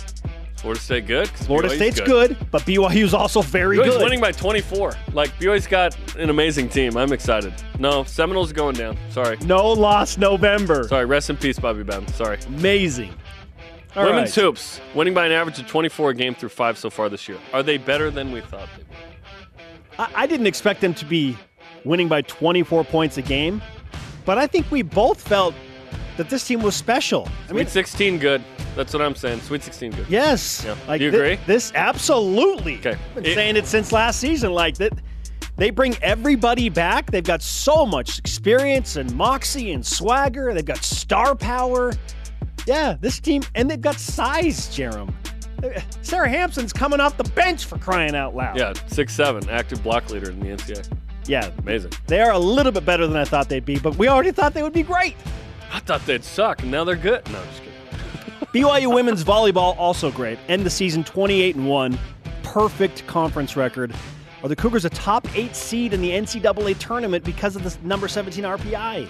Florida 0.65 0.81
State 0.81 1.07
good? 1.07 1.29
Florida 1.29 1.69
BYU's 1.69 1.77
State's 1.77 2.01
good. 2.01 2.39
but 2.51 2.63
BYU's 2.63 3.13
also 3.13 3.43
very 3.43 3.77
BYU's 3.77 3.97
good. 3.97 4.03
winning 4.03 4.19
by 4.19 4.33
24. 4.33 4.95
Like 5.13 5.29
BYU's 5.39 5.67
got 5.67 5.95
an 6.17 6.31
amazing 6.31 6.71
team. 6.71 6.97
I'm 6.97 7.13
excited. 7.13 7.53
No, 7.79 8.03
Seminoles 8.05 8.51
going 8.51 8.75
down. 8.75 8.97
Sorry. 9.11 9.37
no 9.45 9.73
loss 9.73 10.17
November. 10.17 10.89
Sorry. 10.89 11.05
Rest 11.05 11.29
in 11.29 11.37
peace, 11.37 11.59
Bobby 11.59 11.83
Ben. 11.83 12.09
Sorry. 12.09 12.39
Amazing. 12.47 13.13
All 13.95 14.07
Women's 14.07 14.35
right. 14.35 14.43
hoops 14.43 14.81
winning 14.95 15.13
by 15.13 15.27
an 15.27 15.33
average 15.33 15.59
of 15.59 15.67
24 15.67 16.11
a 16.11 16.15
game 16.15 16.35
through 16.35 16.49
five 16.49 16.79
so 16.79 16.89
far 16.89 17.11
this 17.11 17.29
year. 17.29 17.37
Are 17.53 17.63
they 17.63 17.77
better 17.77 18.11
than 18.11 18.33
we 18.33 18.41
thought 18.41 18.71
they 18.75 18.85
were? 18.85 18.97
I, 19.99 20.23
I 20.23 20.27
didn't 20.27 20.47
expect 20.47 20.81
them 20.81 20.95
to 20.95 21.05
be 21.05 21.37
winning 21.85 22.09
by 22.09 22.23
24 22.23 22.85
points 22.85 23.19
a 23.19 23.23
game, 23.23 23.61
but 24.25 24.39
I 24.39 24.47
think 24.47 24.71
we 24.71 24.81
both 24.81 25.21
felt 25.21 25.55
that 26.17 26.31
this 26.31 26.47
team 26.47 26.63
was 26.63 26.75
special. 26.75 27.29
I 27.49 27.51
Sweet 27.51 27.69
16 27.69 28.19
good. 28.19 28.43
That's 28.77 28.93
what 28.93 29.03
I'm 29.03 29.15
saying. 29.15 29.41
Sweet 29.41 29.63
16 29.63 29.93
good. 29.93 30.07
Yes. 30.09 30.65
Yeah. 30.67 30.75
Like 30.89 31.01
You 31.01 31.11
thi- 31.11 31.17
agree? 31.17 31.39
This 31.47 31.73
absolutely. 31.75 32.77
Okay. 32.79 32.91
I've 32.93 33.15
been 33.15 33.27
It- 33.27 33.35
saying 33.35 33.57
it 33.57 33.67
since 33.67 33.93
last 33.93 34.21
season. 34.21 34.53
Like 34.53 34.77
that 34.79 34.93
They 35.57 35.71
bring 35.71 35.95
everybody 36.03 36.69
back. 36.69 37.13
They've 37.13 37.23
got 37.23 37.41
so 37.41 37.87
much 37.87 38.19
experience 38.19 38.97
and 38.97 39.15
moxie 39.15 39.71
and 39.73 39.87
swagger. 39.87 40.53
They've 40.53 40.65
got 40.65 40.83
star 40.83 41.37
power. 41.37 41.93
Yeah, 42.67 42.97
this 43.01 43.21
team, 43.21 43.43
and 43.55 43.71
they've 43.71 43.81
got 43.81 44.01
size, 44.01 44.67
Jarom. 44.77 45.13
Sara 46.03 46.29
Hamson's 46.29 46.73
coming 46.73 46.99
off 46.99 47.17
the 47.17 47.25
bench 47.25 47.67
for 47.67 47.79
crying 47.79 48.17
out 48.17 48.35
loud. 48.35 48.59
Yeah, 48.59 48.73
six 48.89 49.15
seven, 49.15 49.49
active 49.49 49.81
block 49.85 50.11
leader 50.11 50.31
in 50.31 50.41
the 50.41 50.47
NCAA. 50.49 50.89
Yeah, 51.27 51.49
Amazing. 51.61 51.93
they 52.09 52.21
are 52.21 52.33
a 52.33 52.39
little 52.39 52.73
bit 52.73 52.85
better 52.85 53.07
than 53.07 53.17
I 53.17 53.25
thought 53.25 53.49
they'd 53.49 53.65
be, 53.65 53.79
but 53.79 53.95
we 53.97 54.09
already 54.09 54.33
thought 54.33 54.55
they 54.55 54.63
would 54.65 54.73
be 54.73 54.83
great. 54.83 55.15
I 55.73 55.79
thought 55.79 56.05
they'd 56.05 56.25
suck, 56.25 56.63
and 56.63 56.71
now 56.73 56.83
they're 56.85 56.97
good. 56.97 57.25
No, 57.31 57.39
I'm 57.39 57.47
just 57.49 57.59
kidding. 57.61 57.74
BYU 58.53 58.93
women's 58.93 59.25
volleyball 59.25 59.77
also 59.79 60.11
great. 60.11 60.39
End 60.49 60.65
the 60.65 60.71
season 60.71 61.05
28 61.05 61.57
and 61.57 61.69
1. 61.69 61.99
Perfect 62.43 63.07
conference 63.07 63.57
record. 63.57 63.95
Are 64.43 64.49
the 64.49 64.57
Cougars 64.57 64.85
a 64.85 64.91
top 64.91 65.27
8 65.37 65.57
seed 65.57 65.93
in 65.93 66.01
the 66.01 66.11
NCAA 66.11 66.79
tournament 66.79 67.25
because 67.25 67.57
of 67.57 67.65
the 67.65 67.77
number 67.87 68.09
17 68.09 68.45
RPI? 68.45 69.09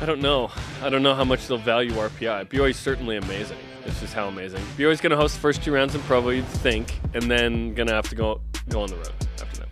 I 0.00 0.06
don't 0.06 0.20
know. 0.20 0.50
I 0.82 0.88
don't 0.88 1.02
know 1.02 1.14
how 1.14 1.24
much 1.24 1.46
they'll 1.46 1.58
value 1.58 1.92
RPI. 1.92 2.48
BYU's 2.48 2.78
certainly 2.78 3.16
amazing. 3.18 3.58
It's 3.84 4.00
just 4.00 4.14
how 4.14 4.28
amazing. 4.28 4.60
BYU's 4.78 5.00
going 5.00 5.10
to 5.10 5.16
host 5.16 5.34
the 5.34 5.40
first 5.40 5.62
two 5.62 5.72
rounds 5.72 5.94
in 5.94 6.00
Provo, 6.02 6.30
you'd 6.30 6.46
think, 6.46 6.98
and 7.12 7.30
then 7.30 7.74
going 7.74 7.88
to 7.88 7.94
have 7.94 8.08
to 8.08 8.14
go 8.14 8.40
go 8.68 8.82
on 8.82 8.88
the 8.88 8.96
road 8.96 9.12
after 9.42 9.60
that. 9.60 9.68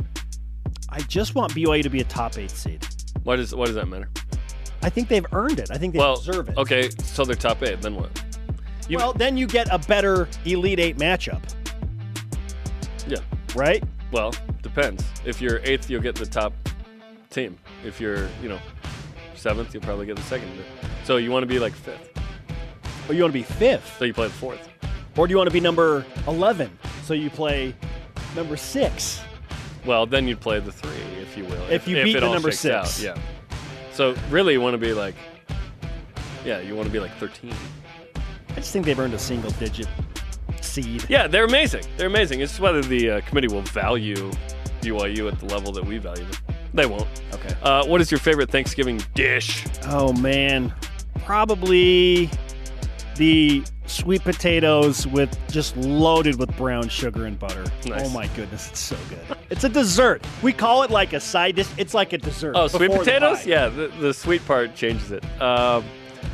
I 0.91 1.01
just 1.01 1.35
want 1.35 1.53
BYU 1.55 1.83
to 1.83 1.91
be 1.91 2.01
a 2.01 2.05
top 2.05 2.37
8 2.37 2.51
seed. 2.51 2.87
Why 3.23 3.37
does 3.37 3.55
why 3.55 3.67
does 3.67 3.75
that 3.75 3.89
matter? 3.89 4.11
I 4.83 4.91
think 4.91 5.09
they've 5.09 5.27
earned 5.33 5.59
it. 5.59 5.71
I 5.71 5.79
think 5.79 5.93
they 5.93 5.99
well, 5.99 6.17
deserve 6.17 6.49
it. 6.49 6.57
okay, 6.57 6.91
so 7.03 7.25
they're 7.25 7.35
top 7.35 7.63
eight. 7.63 7.81
Then 7.81 7.97
what? 7.97 8.11
You- 8.89 8.97
Well, 8.99 9.13
then 9.13 9.37
you 9.37 9.47
get 9.47 9.69
a 9.73 9.79
better 9.79 10.29
Elite 10.45 10.81
8 10.81 10.97
matchup, 10.97 11.43
Yeah. 13.07 13.19
right? 13.55 13.83
Well, 14.11 14.33
depends. 14.63 15.05
If 15.25 15.41
you're 15.43 15.61
eighth, 15.65 15.91
you'll 15.91 16.01
get 16.03 16.15
the 16.15 16.25
top 16.27 16.55
team. 17.31 17.59
If 17.85 18.01
you're, 18.01 18.29
you 18.43 18.49
know, 18.49 18.59
seventh, 19.35 19.75
you'll 19.75 19.83
probably 19.83 20.07
get 20.07 20.17
the 20.17 20.23
second. 20.23 20.49
So 21.05 21.19
you 21.19 21.31
want 21.31 21.43
to 21.43 21.47
be 21.47 21.59
like 21.59 21.75
fifth. 21.75 22.11
Or 23.09 23.15
you 23.15 23.23
want 23.23 23.33
to 23.35 23.39
be 23.39 23.45
5th? 23.45 23.99
So 23.99 24.05
you 24.07 24.15
play 24.15 24.29
the 24.29 24.33
fourth. 24.35 24.69
Or 25.17 25.27
do 25.27 25.33
you 25.33 25.37
want 25.37 25.49
to 25.49 25.53
be 25.53 25.61
number 25.61 26.07
11? 26.27 26.71
So 27.05 27.13
you 27.15 27.29
play 27.29 27.75
number 28.35 28.57
6. 28.57 29.21
Well, 29.85 30.07
then 30.07 30.27
you'd 30.29 30.41
play 30.41 30.61
the 30.61 30.73
three, 30.73 30.91
if 31.21 31.37
you 31.37 31.45
will. 31.45 31.63
If 31.71 31.87
you 31.89 32.03
beat 32.03 32.17
it 32.17 32.21
the 32.21 32.31
number 32.31 32.51
shakes 32.51 32.67
out, 32.67 32.87
six. 32.89 33.05
Yeah. 33.05 33.23
So 33.93 34.15
really, 34.31 34.53
you 34.55 34.61
want 34.61 34.75
to 34.75 34.79
be 34.79 34.93
like, 34.93 35.15
yeah, 36.45 36.61
you 36.61 36.75
want 36.75 36.87
to 36.87 36.93
be 36.93 37.01
like 37.01 37.15
13. 37.19 37.53
I 38.59 38.61
just 38.61 38.73
think 38.73 38.87
they've 38.87 38.99
earned 38.99 39.15
a 39.15 39.21
single 39.21 39.53
digit 39.53 39.87
seed. 40.61 41.05
Yeah, 41.09 41.29
they're 41.29 41.45
amazing. 41.45 41.85
They're 41.97 42.09
amazing. 42.09 42.41
It's 42.41 42.51
just 42.51 42.61
whether 42.61 42.83
the 42.83 43.09
uh, 43.09 43.21
committee 43.21 43.47
will 43.47 43.63
value 43.63 44.33
BYU 44.81 45.31
at 45.31 45.39
the 45.39 45.47
level 45.47 45.71
that 45.71 45.87
we 45.87 45.99
value 45.99 46.25
them. 46.25 46.57
They 46.75 46.85
won't. 46.85 47.07
Okay. 47.33 47.55
Uh, 47.63 47.87
what 47.87 48.01
is 48.01 48.11
your 48.11 48.19
favorite 48.19 48.51
Thanksgiving 48.51 49.01
dish? 49.15 49.65
Oh 49.85 50.13
man, 50.15 50.75
probably 51.25 52.29
the 53.15 53.63
sweet 53.87 54.25
potatoes 54.25 55.07
with 55.07 55.39
just 55.49 55.77
loaded 55.77 56.41
with 56.41 56.55
brown 56.57 56.89
sugar 56.89 57.27
and 57.27 57.39
butter. 57.39 57.65
Nice. 57.87 58.07
Oh 58.07 58.11
my 58.11 58.27
goodness, 58.35 58.71
it's 58.71 58.81
so 58.81 58.97
good. 59.09 59.39
It's 59.51 59.63
a 59.63 59.69
dessert. 59.69 60.27
We 60.43 60.53
call 60.53 60.83
it 60.83 60.91
like 60.91 61.13
a 61.13 61.21
side 61.21 61.55
dish. 61.55 61.69
It's 61.77 61.95
like 61.95 62.13
a 62.13 62.19
dessert. 62.19 62.55
Oh, 62.57 62.67
sweet 62.67 62.89
before 62.89 63.05
the 63.05 63.13
potatoes? 63.13 63.47
Yeah, 63.47 63.69
the, 63.69 63.87
the 64.01 64.13
sweet 64.13 64.45
part 64.47 64.75
changes 64.75 65.13
it. 65.13 65.25
Um, 65.41 65.85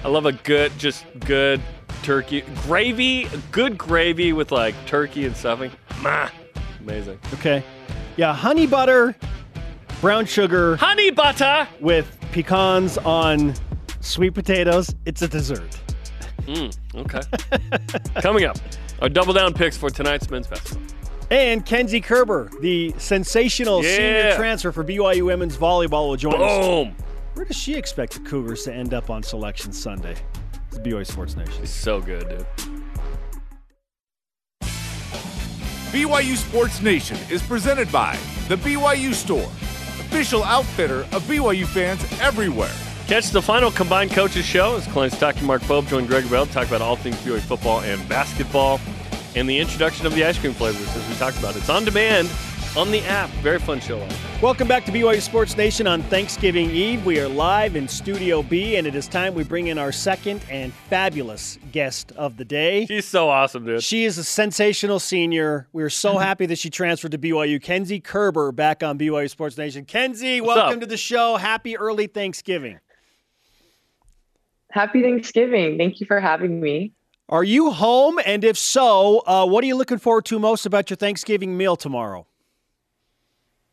I 0.02 0.08
love 0.08 0.24
a 0.24 0.32
good, 0.32 0.72
just 0.78 1.04
good 1.20 1.60
turkey 2.04 2.42
gravy. 2.62 3.26
Good 3.50 3.76
gravy 3.78 4.32
with 4.32 4.52
like 4.52 4.74
turkey 4.86 5.24
and 5.26 5.36
stuffing. 5.36 5.72
Ma, 6.02 6.28
amazing. 6.80 7.18
Okay. 7.34 7.64
Yeah, 8.16 8.32
honey 8.32 8.66
butter, 8.66 9.16
brown 10.00 10.26
sugar 10.26 10.76
Honey 10.76 11.10
butter. 11.10 11.66
with 11.80 12.16
pecans 12.30 12.98
on 12.98 13.54
sweet 14.00 14.34
potatoes. 14.34 14.94
It's 15.06 15.22
a 15.22 15.28
dessert. 15.28 15.80
Mm, 16.42 16.76
okay. 16.94 17.20
Coming 18.20 18.44
up, 18.44 18.58
our 19.00 19.08
double 19.08 19.32
down 19.32 19.54
picks 19.54 19.76
for 19.76 19.88
tonight's 19.90 20.28
men's 20.30 20.46
festival. 20.46 20.82
And 21.30 21.64
Kenzie 21.64 22.02
Koerber, 22.02 22.50
the 22.60 22.94
sensational 22.98 23.82
senior 23.82 23.98
Yeah. 24.28 24.36
transfer 24.36 24.70
for 24.70 24.84
BYU 24.84 25.24
women's 25.24 25.56
volleyball, 25.56 26.08
will 26.08 26.16
join 26.16 26.34
us. 26.34 26.66
Boom. 26.66 26.94
Where 27.32 27.46
does 27.46 27.56
she 27.56 27.74
expect 27.74 28.12
the 28.12 28.20
Cougars 28.20 28.62
to 28.64 28.72
end 28.74 28.92
up 28.94 29.08
on 29.10 29.22
Selection 29.22 29.72
Sunday? 29.72 30.14
It's 30.74 30.84
BYU 30.84 31.06
Sports 31.06 31.36
Nation. 31.36 31.62
It's 31.62 31.70
so 31.70 32.00
good, 32.00 32.28
dude. 32.28 32.46
BYU 35.92 36.34
Sports 36.34 36.82
Nation 36.82 37.16
is 37.30 37.40
presented 37.42 37.92
by 37.92 38.18
The 38.48 38.56
BYU 38.56 39.14
Store, 39.14 39.44
official 40.00 40.42
outfitter 40.42 41.02
of 41.12 41.22
BYU 41.28 41.64
fans 41.64 42.04
everywhere. 42.20 42.72
Catch 43.06 43.30
the 43.30 43.40
final 43.40 43.70
combined 43.70 44.10
coaches 44.10 44.44
show 44.44 44.74
as 44.74 44.84
Kalani 44.88 45.10
Sitake, 45.10 45.40
Mark 45.44 45.62
Pope 45.62 45.86
join 45.86 46.06
Greg 46.06 46.24
Wrubell 46.24 46.48
to 46.48 46.52
talk 46.52 46.66
about 46.66 46.82
all 46.82 46.96
things 46.96 47.14
BYU 47.18 47.38
football 47.38 47.80
and 47.82 48.08
basketball, 48.08 48.80
and 49.36 49.48
the 49.48 49.56
introduction 49.56 50.06
of 50.06 50.14
the 50.16 50.24
ice 50.24 50.38
cream 50.40 50.54
flavors 50.54 50.88
as 50.96 51.08
we 51.08 51.14
talked 51.14 51.38
about. 51.38 51.54
It's 51.54 51.68
on 51.68 51.84
demand 51.84 52.28
on 52.76 52.90
the 52.90 53.00
app. 53.02 53.30
Very 53.40 53.58
fun 53.58 53.80
show. 53.80 54.06
Welcome 54.42 54.66
back 54.66 54.84
to 54.86 54.92
BYU 54.92 55.20
Sports 55.20 55.56
Nation 55.56 55.86
on 55.86 56.02
Thanksgiving 56.02 56.70
Eve. 56.70 57.06
We 57.06 57.20
are 57.20 57.28
live 57.28 57.76
in 57.76 57.86
Studio 57.86 58.42
B, 58.42 58.76
and 58.76 58.86
it 58.86 58.94
is 58.94 59.06
time 59.06 59.34
we 59.34 59.44
bring 59.44 59.68
in 59.68 59.78
our 59.78 59.92
second 59.92 60.44
and 60.50 60.72
fabulous 60.72 61.58
guest 61.72 62.12
of 62.12 62.36
the 62.36 62.44
day. 62.44 62.86
She's 62.86 63.06
so 63.06 63.28
awesome, 63.28 63.64
dude. 63.64 63.82
She 63.82 64.04
is 64.04 64.18
a 64.18 64.24
sensational 64.24 64.98
senior. 64.98 65.68
We 65.72 65.82
are 65.82 65.90
so 65.90 66.18
happy 66.18 66.46
that 66.46 66.58
she 66.58 66.68
transferred 66.68 67.12
to 67.12 67.18
BYU. 67.18 67.62
Kenzie 67.62 68.00
Koerber 68.00 68.54
back 68.54 68.82
on 68.82 68.98
BYU 68.98 69.30
Sports 69.30 69.56
Nation. 69.56 69.84
Kenzie, 69.84 70.40
welcome 70.40 70.74
up? 70.74 70.80
to 70.80 70.86
the 70.86 70.96
show. 70.96 71.36
Happy 71.36 71.76
early 71.76 72.08
Thanksgiving. 72.08 72.80
Happy 74.70 75.02
Thanksgiving. 75.02 75.78
Thank 75.78 76.00
you 76.00 76.06
for 76.06 76.18
having 76.18 76.60
me. 76.60 76.92
Are 77.28 77.44
you 77.44 77.70
home? 77.70 78.18
And 78.26 78.44
if 78.44 78.58
so, 78.58 79.22
uh, 79.26 79.46
what 79.46 79.62
are 79.64 79.66
you 79.66 79.76
looking 79.76 79.98
forward 79.98 80.24
to 80.26 80.38
most 80.38 80.66
about 80.66 80.90
your 80.90 80.96
Thanksgiving 80.96 81.56
meal 81.56 81.76
tomorrow? 81.76 82.26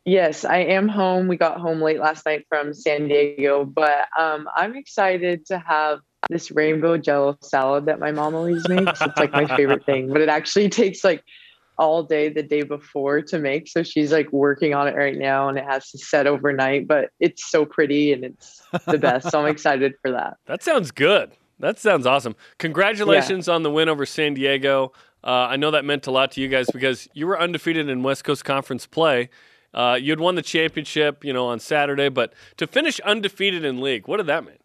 Yes, 0.05 0.45
I 0.45 0.57
am 0.57 0.87
home. 0.87 1.27
We 1.27 1.37
got 1.37 1.59
home 1.59 1.81
late 1.81 1.99
last 1.99 2.25
night 2.25 2.45
from 2.49 2.73
San 2.73 3.07
Diego, 3.07 3.65
but 3.65 4.07
um, 4.17 4.49
I'm 4.55 4.75
excited 4.75 5.45
to 5.47 5.59
have 5.59 5.99
this 6.29 6.51
rainbow 6.51 6.97
jello 6.97 7.37
salad 7.41 7.85
that 7.85 7.99
my 7.99 8.11
mom 8.11 8.33
always 8.33 8.67
makes. 8.67 8.99
It's 9.01 9.17
like 9.17 9.31
my 9.31 9.45
favorite 9.45 9.85
thing, 9.85 10.11
but 10.11 10.21
it 10.21 10.29
actually 10.29 10.69
takes 10.81 11.03
like 11.03 11.23
all 11.77 12.03
day 12.03 12.29
the 12.29 12.43
day 12.43 12.63
before 12.63 13.21
to 13.21 13.39
make. 13.39 13.67
So 13.67 13.83
she's 13.83 14.11
like 14.11 14.31
working 14.31 14.73
on 14.73 14.87
it 14.87 14.95
right 14.95 15.17
now 15.17 15.49
and 15.49 15.57
it 15.57 15.65
has 15.65 15.89
to 15.91 15.97
set 15.97 16.27
overnight, 16.27 16.87
but 16.87 17.09
it's 17.19 17.49
so 17.49 17.65
pretty 17.65 18.11
and 18.13 18.23
it's 18.23 18.61
the 18.87 18.97
best. 18.97 19.29
so 19.29 19.41
I'm 19.41 19.47
excited 19.51 19.93
for 20.01 20.11
that. 20.11 20.37
That 20.47 20.63
sounds 20.63 20.91
good. 20.91 21.31
That 21.59 21.77
sounds 21.77 22.07
awesome. 22.07 22.35
Congratulations 22.57 23.47
on 23.47 23.61
the 23.61 23.69
win 23.69 23.87
over 23.87 24.05
San 24.05 24.33
Diego. 24.33 24.93
Uh, 25.23 25.47
I 25.49 25.57
know 25.57 25.71
that 25.71 25.85
meant 25.85 26.07
a 26.07 26.11
lot 26.11 26.31
to 26.31 26.41
you 26.41 26.47
guys 26.47 26.67
because 26.71 27.07
you 27.13 27.27
were 27.27 27.39
undefeated 27.39 27.87
in 27.87 28.01
West 28.01 28.23
Coast 28.23 28.43
Conference 28.43 28.87
play. 28.87 29.29
Uh, 29.73 29.97
you'd 29.99 30.19
won 30.19 30.35
the 30.35 30.41
championship, 30.41 31.23
you 31.23 31.31
know, 31.31 31.47
on 31.47 31.59
Saturday, 31.59 32.09
but 32.09 32.33
to 32.57 32.67
finish 32.67 32.99
undefeated 33.01 33.63
in 33.63 33.79
league, 33.79 34.07
what 34.07 34.17
did 34.17 34.27
that 34.27 34.43
mean? 34.43 34.57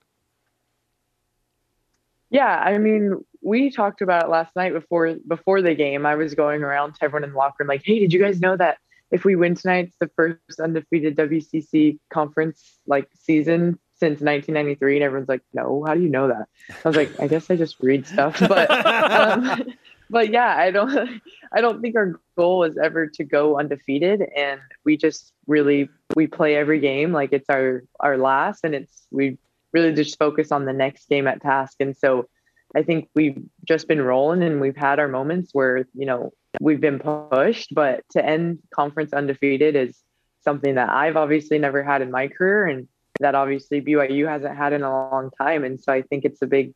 Yeah, 2.31 2.59
I 2.59 2.79
mean, 2.79 3.25
we 3.43 3.71
talked 3.71 4.03
about 4.03 4.25
it 4.25 4.29
last 4.29 4.55
night 4.57 4.73
before 4.73 5.15
before 5.27 5.63
the 5.63 5.75
game. 5.75 6.05
I 6.05 6.17
was 6.17 6.35
going 6.35 6.63
around 6.63 6.95
to 6.95 7.05
everyone 7.05 7.25
in 7.25 7.31
the 7.31 7.37
locker 7.37 7.57
room 7.61 7.69
like, 7.69 7.83
"Hey, 7.85 8.01
did 8.01 8.13
you 8.13 8.21
guys 8.21 8.41
know 8.41 8.57
that 8.57 8.79
if 9.13 9.25
we 9.25 9.37
win 9.37 9.55
tonight, 9.55 9.87
it's 9.87 9.97
the 10.01 10.11
first 10.17 10.61
undefeated 10.61 11.17
WCC 11.17 11.99
conference 12.13 12.81
like 12.87 13.09
season 13.15 13.79
since 13.95 14.21
1993?" 14.21 14.97
And 14.97 15.05
everyone's 15.05 15.29
like, 15.29 15.43
"No, 15.55 15.85
how 15.87 15.95
do 15.95 16.01
you 16.01 16.09
know 16.09 16.27
that?" 16.27 16.49
I 16.85 16.89
was 16.89 16.97
like, 16.97 17.21
"I 17.21 17.29
guess 17.29 17.49
I 17.49 17.55
just 17.55 17.79
read 17.81 18.09
stuff." 18.09 18.41
But 18.41 18.69
um, 18.87 19.73
but 20.11 20.31
yeah, 20.31 20.55
I 20.57 20.71
don't 20.71 21.21
I 21.53 21.61
don't 21.61 21.81
think 21.81 21.97
our 21.97 22.21
goal 22.37 22.65
is 22.65 22.77
ever 22.77 23.07
to 23.07 23.25
go 23.25 23.59
undefeated, 23.59 24.23
and 24.37 24.61
we 24.85 24.97
just 24.97 25.33
really 25.47 25.89
we 26.15 26.27
play 26.27 26.57
every 26.57 26.81
game 26.81 27.13
like 27.13 27.33
it's 27.33 27.51
our 27.51 27.85
our 28.01 28.17
last, 28.17 28.65
and 28.65 28.75
it's 28.75 29.07
we 29.11 29.39
really 29.73 29.93
just 29.93 30.19
focus 30.19 30.53
on 30.53 30.65
the 30.65 30.73
next 30.73 31.09
game 31.09 31.27
at 31.27 31.43
task. 31.43 31.77
And 31.81 31.97
so 31.97 32.29
I 32.75 32.83
think 32.83 33.09
we've 33.15 33.43
just 33.65 33.89
been 33.89 34.01
rolling 34.01 34.43
and 34.43 34.61
we've 34.61 34.77
had 34.77 34.99
our 34.99 35.09
moments 35.09 35.51
where, 35.53 35.87
you 35.95 36.07
know, 36.07 36.33
we've 36.61 36.81
been 36.81 36.99
pushed, 36.99 37.75
but 37.75 38.03
to 38.13 38.25
end 38.25 38.61
conference 38.75 39.13
undefeated 39.13 39.77
is 39.77 40.03
something 40.43 40.77
that 40.77 40.89
I've 40.89 41.17
obviously 41.17 41.59
never 41.59 41.83
had 41.83 42.03
in 42.03 42.11
my 42.11 42.29
career 42.29 42.67
and 42.67 42.89
that 43.21 43.35
obviously 43.35 43.81
BYU 43.81 44.29
hasn't 44.29 44.57
had 44.57 44.73
in 44.73 44.83
a 44.83 44.91
long 44.91 45.31
time. 45.39 45.65
And 45.65 45.81
so 45.81 45.93
I 45.93 46.03
think 46.03 46.25
it's 46.25 46.43
a 46.43 46.47
big 46.47 46.75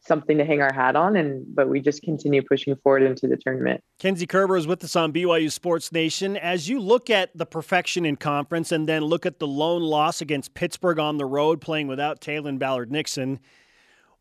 something 0.00 0.38
to 0.38 0.44
hang 0.44 0.60
our 0.60 0.72
hat 0.72 0.96
on 0.96 1.16
and 1.16 1.44
but 1.54 1.68
we 1.68 1.80
just 1.80 2.02
continue 2.02 2.42
pushing 2.42 2.74
forward 2.76 3.02
into 3.02 3.26
the 3.26 3.36
tournament. 3.36 3.82
Kenzie 3.98 4.26
Koerber 4.26 4.58
is 4.58 4.66
with 4.66 4.82
us 4.84 4.96
on 4.96 5.12
BYU 5.12 5.50
Sports 5.50 5.92
Nation. 5.92 6.36
As 6.36 6.68
you 6.68 6.80
look 6.80 7.10
at 7.10 7.36
the 7.36 7.46
perfection 7.46 8.04
in 8.04 8.16
conference 8.16 8.72
and 8.72 8.88
then 8.88 9.02
look 9.02 9.26
at 9.26 9.38
the 9.38 9.46
lone 9.46 9.82
loss 9.82 10.20
against 10.20 10.54
Pittsburgh 10.54 10.98
on 10.98 11.18
the 11.18 11.26
road, 11.26 11.60
playing 11.60 11.86
without 11.86 12.20
Taylor 12.20 12.52
Ballard 12.52 12.90
Nixon, 12.90 13.38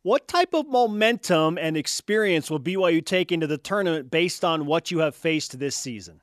what 0.04 0.28
type 0.28 0.54
of 0.54 0.68
momentum 0.68 1.58
and 1.58 1.78
experience 1.78 2.50
will 2.50 2.60
BYU 2.60 3.06
take 3.06 3.32
into 3.32 3.48
the 3.48 3.58
tournament 3.58 4.10
based 4.10 4.44
on 4.44 4.66
what 4.66 4.90
you 4.90 5.00
have 5.00 5.16
faced 5.16 5.60
this 5.60 5.76
season? 5.76 6.22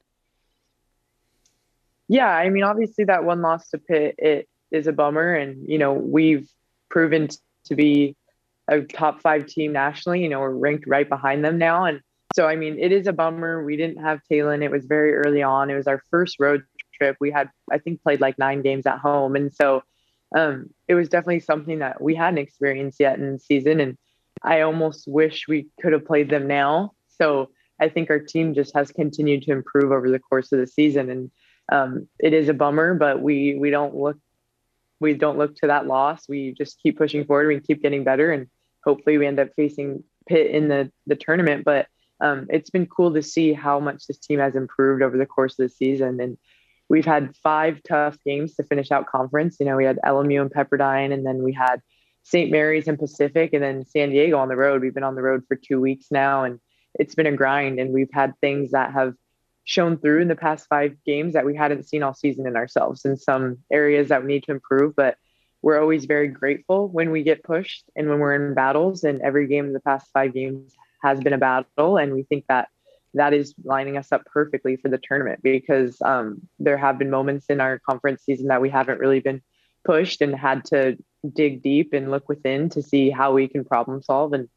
Yeah, 2.08 2.28
I 2.28 2.48
mean, 2.48 2.64
obviously 2.64 3.04
that 3.04 3.24
one 3.24 3.42
loss 3.42 3.68
to 3.70 3.78
Pitt 3.78 4.14
it 4.18 4.48
is 4.70 4.86
a 4.86 4.92
bummer, 4.92 5.34
and 5.34 5.68
you 5.68 5.78
know 5.78 5.92
we've 5.92 6.48
proven 6.90 7.28
to 7.66 7.74
be 7.74 8.16
a 8.68 8.82
top 8.82 9.20
five 9.20 9.46
team 9.46 9.72
nationally. 9.72 10.22
You 10.22 10.28
know, 10.28 10.40
we're 10.40 10.50
ranked 10.50 10.86
right 10.86 11.08
behind 11.08 11.44
them 11.44 11.58
now, 11.58 11.84
and 11.84 12.00
so 12.34 12.46
I 12.46 12.56
mean, 12.56 12.78
it 12.78 12.92
is 12.92 13.06
a 13.06 13.12
bummer. 13.12 13.64
We 13.64 13.76
didn't 13.76 14.02
have 14.02 14.20
Talon. 14.30 14.62
It 14.62 14.70
was 14.70 14.84
very 14.84 15.14
early 15.14 15.42
on. 15.42 15.70
It 15.70 15.76
was 15.76 15.86
our 15.86 16.02
first 16.10 16.36
road 16.38 16.62
trip. 16.94 17.16
We 17.20 17.30
had, 17.30 17.50
I 17.72 17.78
think, 17.78 18.02
played 18.02 18.20
like 18.20 18.38
nine 18.38 18.62
games 18.62 18.86
at 18.86 18.98
home, 18.98 19.36
and 19.36 19.52
so 19.52 19.82
um, 20.36 20.70
it 20.86 20.94
was 20.94 21.08
definitely 21.08 21.40
something 21.40 21.78
that 21.78 22.00
we 22.00 22.14
hadn't 22.14 22.38
experienced 22.38 23.00
yet 23.00 23.18
in 23.18 23.32
the 23.32 23.38
season. 23.38 23.80
And 23.80 23.96
I 24.42 24.60
almost 24.60 25.08
wish 25.08 25.48
we 25.48 25.68
could 25.80 25.92
have 25.92 26.04
played 26.04 26.28
them 26.28 26.46
now. 26.46 26.92
So 27.08 27.50
I 27.80 27.88
think 27.88 28.10
our 28.10 28.18
team 28.18 28.54
just 28.54 28.74
has 28.74 28.92
continued 28.92 29.42
to 29.44 29.52
improve 29.52 29.90
over 29.92 30.10
the 30.10 30.18
course 30.18 30.52
of 30.52 30.58
the 30.58 30.66
season, 30.66 31.10
and 31.10 31.30
um, 31.70 32.08
it 32.18 32.32
is 32.32 32.48
a 32.48 32.54
bummer, 32.54 32.94
but 32.94 33.20
we 33.20 33.56
we 33.58 33.70
don't 33.70 33.94
look 33.94 34.18
we 35.00 35.14
don't 35.14 35.38
look 35.38 35.54
to 35.56 35.68
that 35.68 35.86
loss. 35.86 36.28
We 36.28 36.54
just 36.58 36.80
keep 36.82 36.98
pushing 36.98 37.24
forward. 37.24 37.48
We 37.48 37.60
keep 37.60 37.82
getting 37.82 38.04
better, 38.04 38.32
and 38.32 38.48
hopefully 38.84 39.18
we 39.18 39.26
end 39.26 39.40
up 39.40 39.48
facing 39.56 40.04
Pitt 40.26 40.50
in 40.50 40.68
the 40.68 40.90
the 41.06 41.16
tournament. 41.16 41.64
But 41.64 41.86
um, 42.20 42.46
it's 42.50 42.70
been 42.70 42.86
cool 42.86 43.14
to 43.14 43.22
see 43.22 43.52
how 43.52 43.80
much 43.80 44.06
this 44.06 44.18
team 44.18 44.40
has 44.40 44.54
improved 44.54 45.02
over 45.02 45.16
the 45.16 45.26
course 45.26 45.58
of 45.58 45.68
the 45.68 45.74
season, 45.74 46.20
and 46.20 46.36
we've 46.88 47.04
had 47.04 47.36
five 47.36 47.80
tough 47.82 48.18
games 48.24 48.54
to 48.54 48.62
finish 48.64 48.90
out 48.90 49.06
conference. 49.06 49.56
You 49.60 49.66
know, 49.66 49.76
we 49.76 49.84
had 49.84 49.98
LMU 50.04 50.40
and 50.40 50.50
Pepperdine, 50.50 51.12
and 51.12 51.24
then 51.24 51.42
we 51.42 51.52
had 51.52 51.80
St. 52.24 52.50
Mary's 52.50 52.88
and 52.88 52.98
Pacific, 52.98 53.52
and 53.52 53.62
then 53.62 53.86
San 53.86 54.10
Diego 54.10 54.38
on 54.38 54.48
the 54.48 54.56
road. 54.56 54.82
We've 54.82 54.94
been 54.94 55.04
on 55.04 55.14
the 55.14 55.22
road 55.22 55.44
for 55.48 55.56
two 55.56 55.80
weeks 55.80 56.06
now, 56.10 56.44
and 56.44 56.60
it's 56.94 57.14
been 57.14 57.26
a 57.26 57.32
grind. 57.32 57.78
And 57.78 57.92
we've 57.92 58.12
had 58.12 58.34
things 58.40 58.72
that 58.72 58.92
have 58.92 59.14
shown 59.64 59.98
through 59.98 60.22
in 60.22 60.28
the 60.28 60.36
past 60.36 60.66
five 60.68 60.96
games 61.04 61.34
that 61.34 61.44
we 61.44 61.54
hadn't 61.54 61.88
seen 61.88 62.02
all 62.02 62.14
season 62.14 62.46
in 62.46 62.56
ourselves, 62.56 63.04
in 63.04 63.16
some 63.16 63.58
areas 63.70 64.08
that 64.08 64.22
we 64.22 64.28
need 64.28 64.44
to 64.44 64.52
improve. 64.52 64.96
But 64.96 65.16
we're 65.62 65.80
always 65.80 66.04
very 66.04 66.28
grateful 66.28 66.88
when 66.88 67.10
we 67.10 67.22
get 67.22 67.42
pushed 67.42 67.84
and 67.96 68.08
when 68.08 68.18
we're 68.18 68.34
in 68.34 68.54
battles. 68.54 69.04
And 69.04 69.20
every 69.22 69.46
game 69.46 69.66
in 69.66 69.72
the 69.72 69.80
past 69.80 70.08
five 70.12 70.34
games 70.34 70.74
has 71.02 71.20
been 71.20 71.32
a 71.32 71.38
battle, 71.38 71.96
and 71.96 72.12
we 72.12 72.22
think 72.24 72.44
that 72.48 72.68
that 73.14 73.32
is 73.32 73.54
lining 73.64 73.96
us 73.96 74.12
up 74.12 74.24
perfectly 74.26 74.76
for 74.76 74.88
the 74.88 74.98
tournament 74.98 75.40
because 75.42 76.00
um, 76.02 76.42
there 76.58 76.76
have 76.76 76.98
been 76.98 77.10
moments 77.10 77.46
in 77.48 77.60
our 77.60 77.78
conference 77.78 78.22
season 78.22 78.48
that 78.48 78.60
we 78.60 78.68
haven't 78.68 79.00
really 79.00 79.20
been 79.20 79.42
pushed 79.84 80.20
and 80.20 80.34
had 80.34 80.64
to 80.66 80.96
dig 81.32 81.62
deep 81.62 81.92
and 81.92 82.10
look 82.10 82.28
within 82.28 82.68
to 82.68 82.82
see 82.82 83.10
how 83.10 83.32
we 83.32 83.48
can 83.48 83.64
problem 83.64 84.02
solve 84.02 84.32
and 84.32 84.48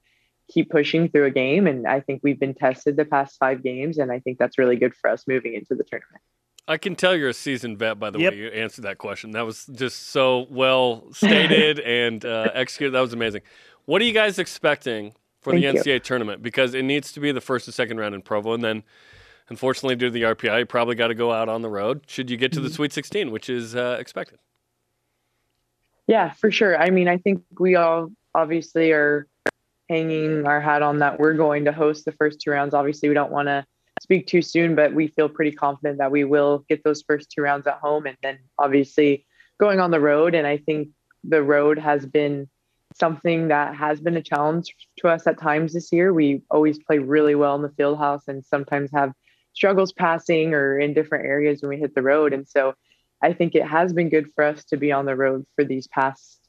keep 0.49 0.69
pushing 0.69 1.07
through 1.07 1.25
a 1.25 1.31
game. 1.31 1.65
And 1.65 1.87
I 1.87 2.01
think 2.01 2.21
we've 2.23 2.39
been 2.39 2.53
tested 2.53 2.97
the 2.97 3.05
past 3.05 3.37
five 3.39 3.63
games, 3.63 3.97
and 3.97 4.11
I 4.11 4.19
think 4.19 4.37
that's 4.37 4.57
really 4.57 4.75
good 4.75 4.93
for 4.95 5.09
us 5.09 5.27
moving 5.27 5.53
into 5.53 5.75
the 5.75 5.83
tournament. 5.83 6.21
I 6.67 6.77
can 6.77 6.95
tell 6.95 7.15
you're 7.15 7.29
a 7.29 7.33
seasoned 7.33 7.79
vet 7.79 7.99
by 7.99 8.09
the 8.11 8.19
Yep. 8.19 8.33
way 8.33 8.37
you 8.39 8.47
answered 8.49 8.83
that 8.83 8.97
question. 8.97 9.31
That 9.31 9.45
was 9.45 9.65
just 9.65 10.07
so 10.09 10.47
well 10.49 11.11
stated 11.11 11.79
and 11.85 12.23
uh, 12.23 12.49
executed. 12.53 12.91
That 12.91 13.01
was 13.01 13.13
amazing. 13.13 13.41
What 13.85 14.01
are 14.01 14.05
you 14.05 14.13
guys 14.13 14.39
expecting 14.39 15.13
for 15.41 15.53
the 15.53 15.61
Thank 15.63 15.85
you. 15.85 15.93
NCAA 15.93 16.03
tournament? 16.03 16.43
Because 16.43 16.73
it 16.73 16.83
needs 16.83 17.11
to 17.13 17.19
be 17.19 17.31
the 17.31 17.41
first 17.41 17.67
and 17.67 17.73
second 17.73 17.97
round 17.97 18.13
in 18.15 18.21
Provo, 18.21 18.53
and 18.53 18.63
then, 18.63 18.83
unfortunately, 19.49 19.95
due 19.95 20.07
to 20.07 20.11
the 20.11 20.21
RPI, 20.21 20.59
you 20.59 20.65
probably 20.65 20.95
got 20.95 21.07
to 21.07 21.15
go 21.15 21.31
out 21.31 21.49
on 21.49 21.61
the 21.61 21.69
road. 21.69 22.01
Should 22.07 22.29
you 22.29 22.37
get 22.37 22.51
to 22.53 22.59
the 22.59 22.67
Mm-hmm. 22.67 22.75
Sweet 22.75 22.93
16, 22.93 23.31
which 23.31 23.49
is 23.49 23.75
uh, 23.75 23.97
expected? 23.99 24.37
Yeah, 26.07 26.31
for 26.33 26.51
sure. 26.51 26.77
I 26.77 26.89
mean, 26.89 27.07
I 27.07 27.17
think 27.17 27.43
we 27.59 27.75
all 27.75 28.11
obviously 28.35 28.91
are 28.91 29.27
hanging 29.89 30.45
our 30.45 30.61
hat 30.61 30.81
on 30.81 30.99
that 30.99 31.19
we're 31.19 31.33
going 31.33 31.65
to 31.65 31.71
host 31.73 32.05
the 32.05 32.11
first 32.13 32.39
two 32.39 32.51
rounds. 32.51 32.73
Obviously, 32.73 33.09
we 33.09 33.15
don't 33.15 33.31
want 33.31 33.47
to 33.47 33.65
speak 34.01 34.25
too 34.25 34.41
soon, 34.41 34.73
but 34.73 34.95
we 34.95 35.07
feel 35.07 35.29
pretty 35.29 35.51
confident 35.51 35.99
that 35.99 36.11
we 36.11 36.23
will 36.23 36.65
get 36.67 36.83
those 36.83 37.03
first 37.03 37.29
two 37.29 37.41
rounds 37.41 37.67
at 37.67 37.75
home 37.75 38.07
and 38.07 38.17
then 38.23 38.39
obviously 38.57 39.27
going 39.59 39.79
on 39.79 39.91
the 39.91 39.99
road. 39.99 40.33
And 40.33 40.47
I 40.47 40.57
think 40.57 40.89
the 41.23 41.43
road 41.43 41.77
has 41.77 42.03
been 42.07 42.49
something 42.95 43.49
that 43.49 43.75
has 43.75 44.01
been 44.01 44.17
a 44.17 44.21
challenge 44.23 44.75
to 44.97 45.07
us 45.07 45.27
at 45.27 45.39
times 45.39 45.73
this 45.73 45.91
year. 45.91 46.11
We 46.13 46.41
always 46.49 46.79
play 46.79 46.97
really 46.97 47.35
well 47.35 47.55
in 47.55 47.61
the 47.61 47.69
field 47.77 47.99
house 47.99 48.23
and 48.27 48.43
sometimes 48.43 48.89
have 48.91 49.13
struggles 49.53 49.93
passing 49.93 50.55
or 50.55 50.79
in 50.79 50.95
different 50.95 51.25
areas 51.25 51.61
when 51.61 51.69
we 51.69 51.77
hit 51.77 51.93
the 51.93 52.01
road. 52.01 52.33
And 52.33 52.47
so 52.47 52.73
I 53.21 53.33
think 53.33 53.53
it 53.53 53.67
has 53.67 53.93
been 53.93 54.09
good 54.09 54.31
for 54.33 54.43
us 54.43 54.63
to 54.65 54.77
be 54.77 54.91
on 54.91 55.05
the 55.05 55.15
road 55.15 55.45
for 55.55 55.63
these 55.63 55.87
past 55.87 56.39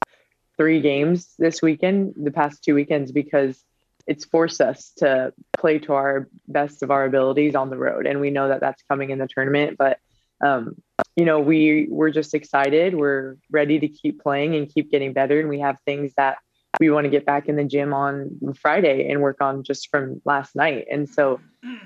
three 0.57 0.81
games 0.81 1.35
this 1.39 1.61
weekend, 1.61 2.15
the 2.17 2.31
past 2.31 2.65
two 2.65 2.75
weekends, 2.75 3.13
because 3.13 3.63
it's 4.07 4.25
forced 4.25 4.61
us 4.61 4.93
to 4.99 5.33
play 5.57 5.79
to 5.81 5.93
our 5.95 6.29
best 6.49 6.83
of 6.83 6.91
our 6.91 7.05
abilities 7.05 7.55
on 7.55 7.71
the 7.71 7.77
road. 7.77 8.07
And 8.07 8.21
we 8.21 8.31
know 8.31 8.49
that 8.49 8.61
that's 8.61 8.83
coming 8.89 9.11
in 9.11 9.19
the 9.19 9.29
tournament. 9.29 9.77
But, 9.79 9.99
um, 10.43 10.77
you 11.17 11.25
know, 11.25 11.41
we, 11.41 11.87
we're 11.91 12.11
just 12.11 12.35
excited. 12.35 12.95
We're 12.95 13.37
ready 13.51 13.79
to 13.79 13.89
keep 13.89 14.23
playing 14.23 14.55
and 14.57 14.69
keep 14.69 14.91
getting 14.91 15.13
better. 15.13 15.41
And 15.41 15.49
we 15.49 15.61
have 15.61 15.79
things 15.85 16.13
that 16.17 16.39
we 16.81 16.91
want 16.91 17.05
to 17.05 17.11
get 17.11 17.27
back 17.27 17.49
in 17.49 17.57
the 17.57 17.65
gym 17.65 17.95
on 17.95 18.41
Friday 18.61 19.09
and 19.11 19.21
work 19.21 19.41
on 19.41 19.63
just 19.63 19.89
from 19.89 20.21
last 20.25 20.57
night. 20.57 20.87
And 20.91 21.09
so 21.09 21.39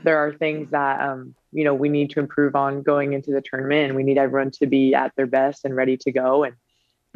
there 0.04 0.18
are 0.18 0.32
things 0.32 0.70
that, 0.70 1.00
um, 1.00 1.34
you 1.52 1.64
know, 1.64 1.74
we 1.74 1.88
need 1.88 2.10
to 2.10 2.20
improve 2.20 2.56
on 2.56 2.82
going 2.82 3.12
into 3.12 3.30
the 3.30 3.42
tournament 3.42 3.88
and 3.88 3.96
we 3.96 4.04
need 4.04 4.16
everyone 4.16 4.52
to 4.52 4.66
be 4.66 4.94
at 4.94 5.12
their 5.16 5.26
best 5.26 5.64
and 5.64 5.76
ready 5.76 5.96
to 5.98 6.12
go 6.12 6.44
and 6.44 6.54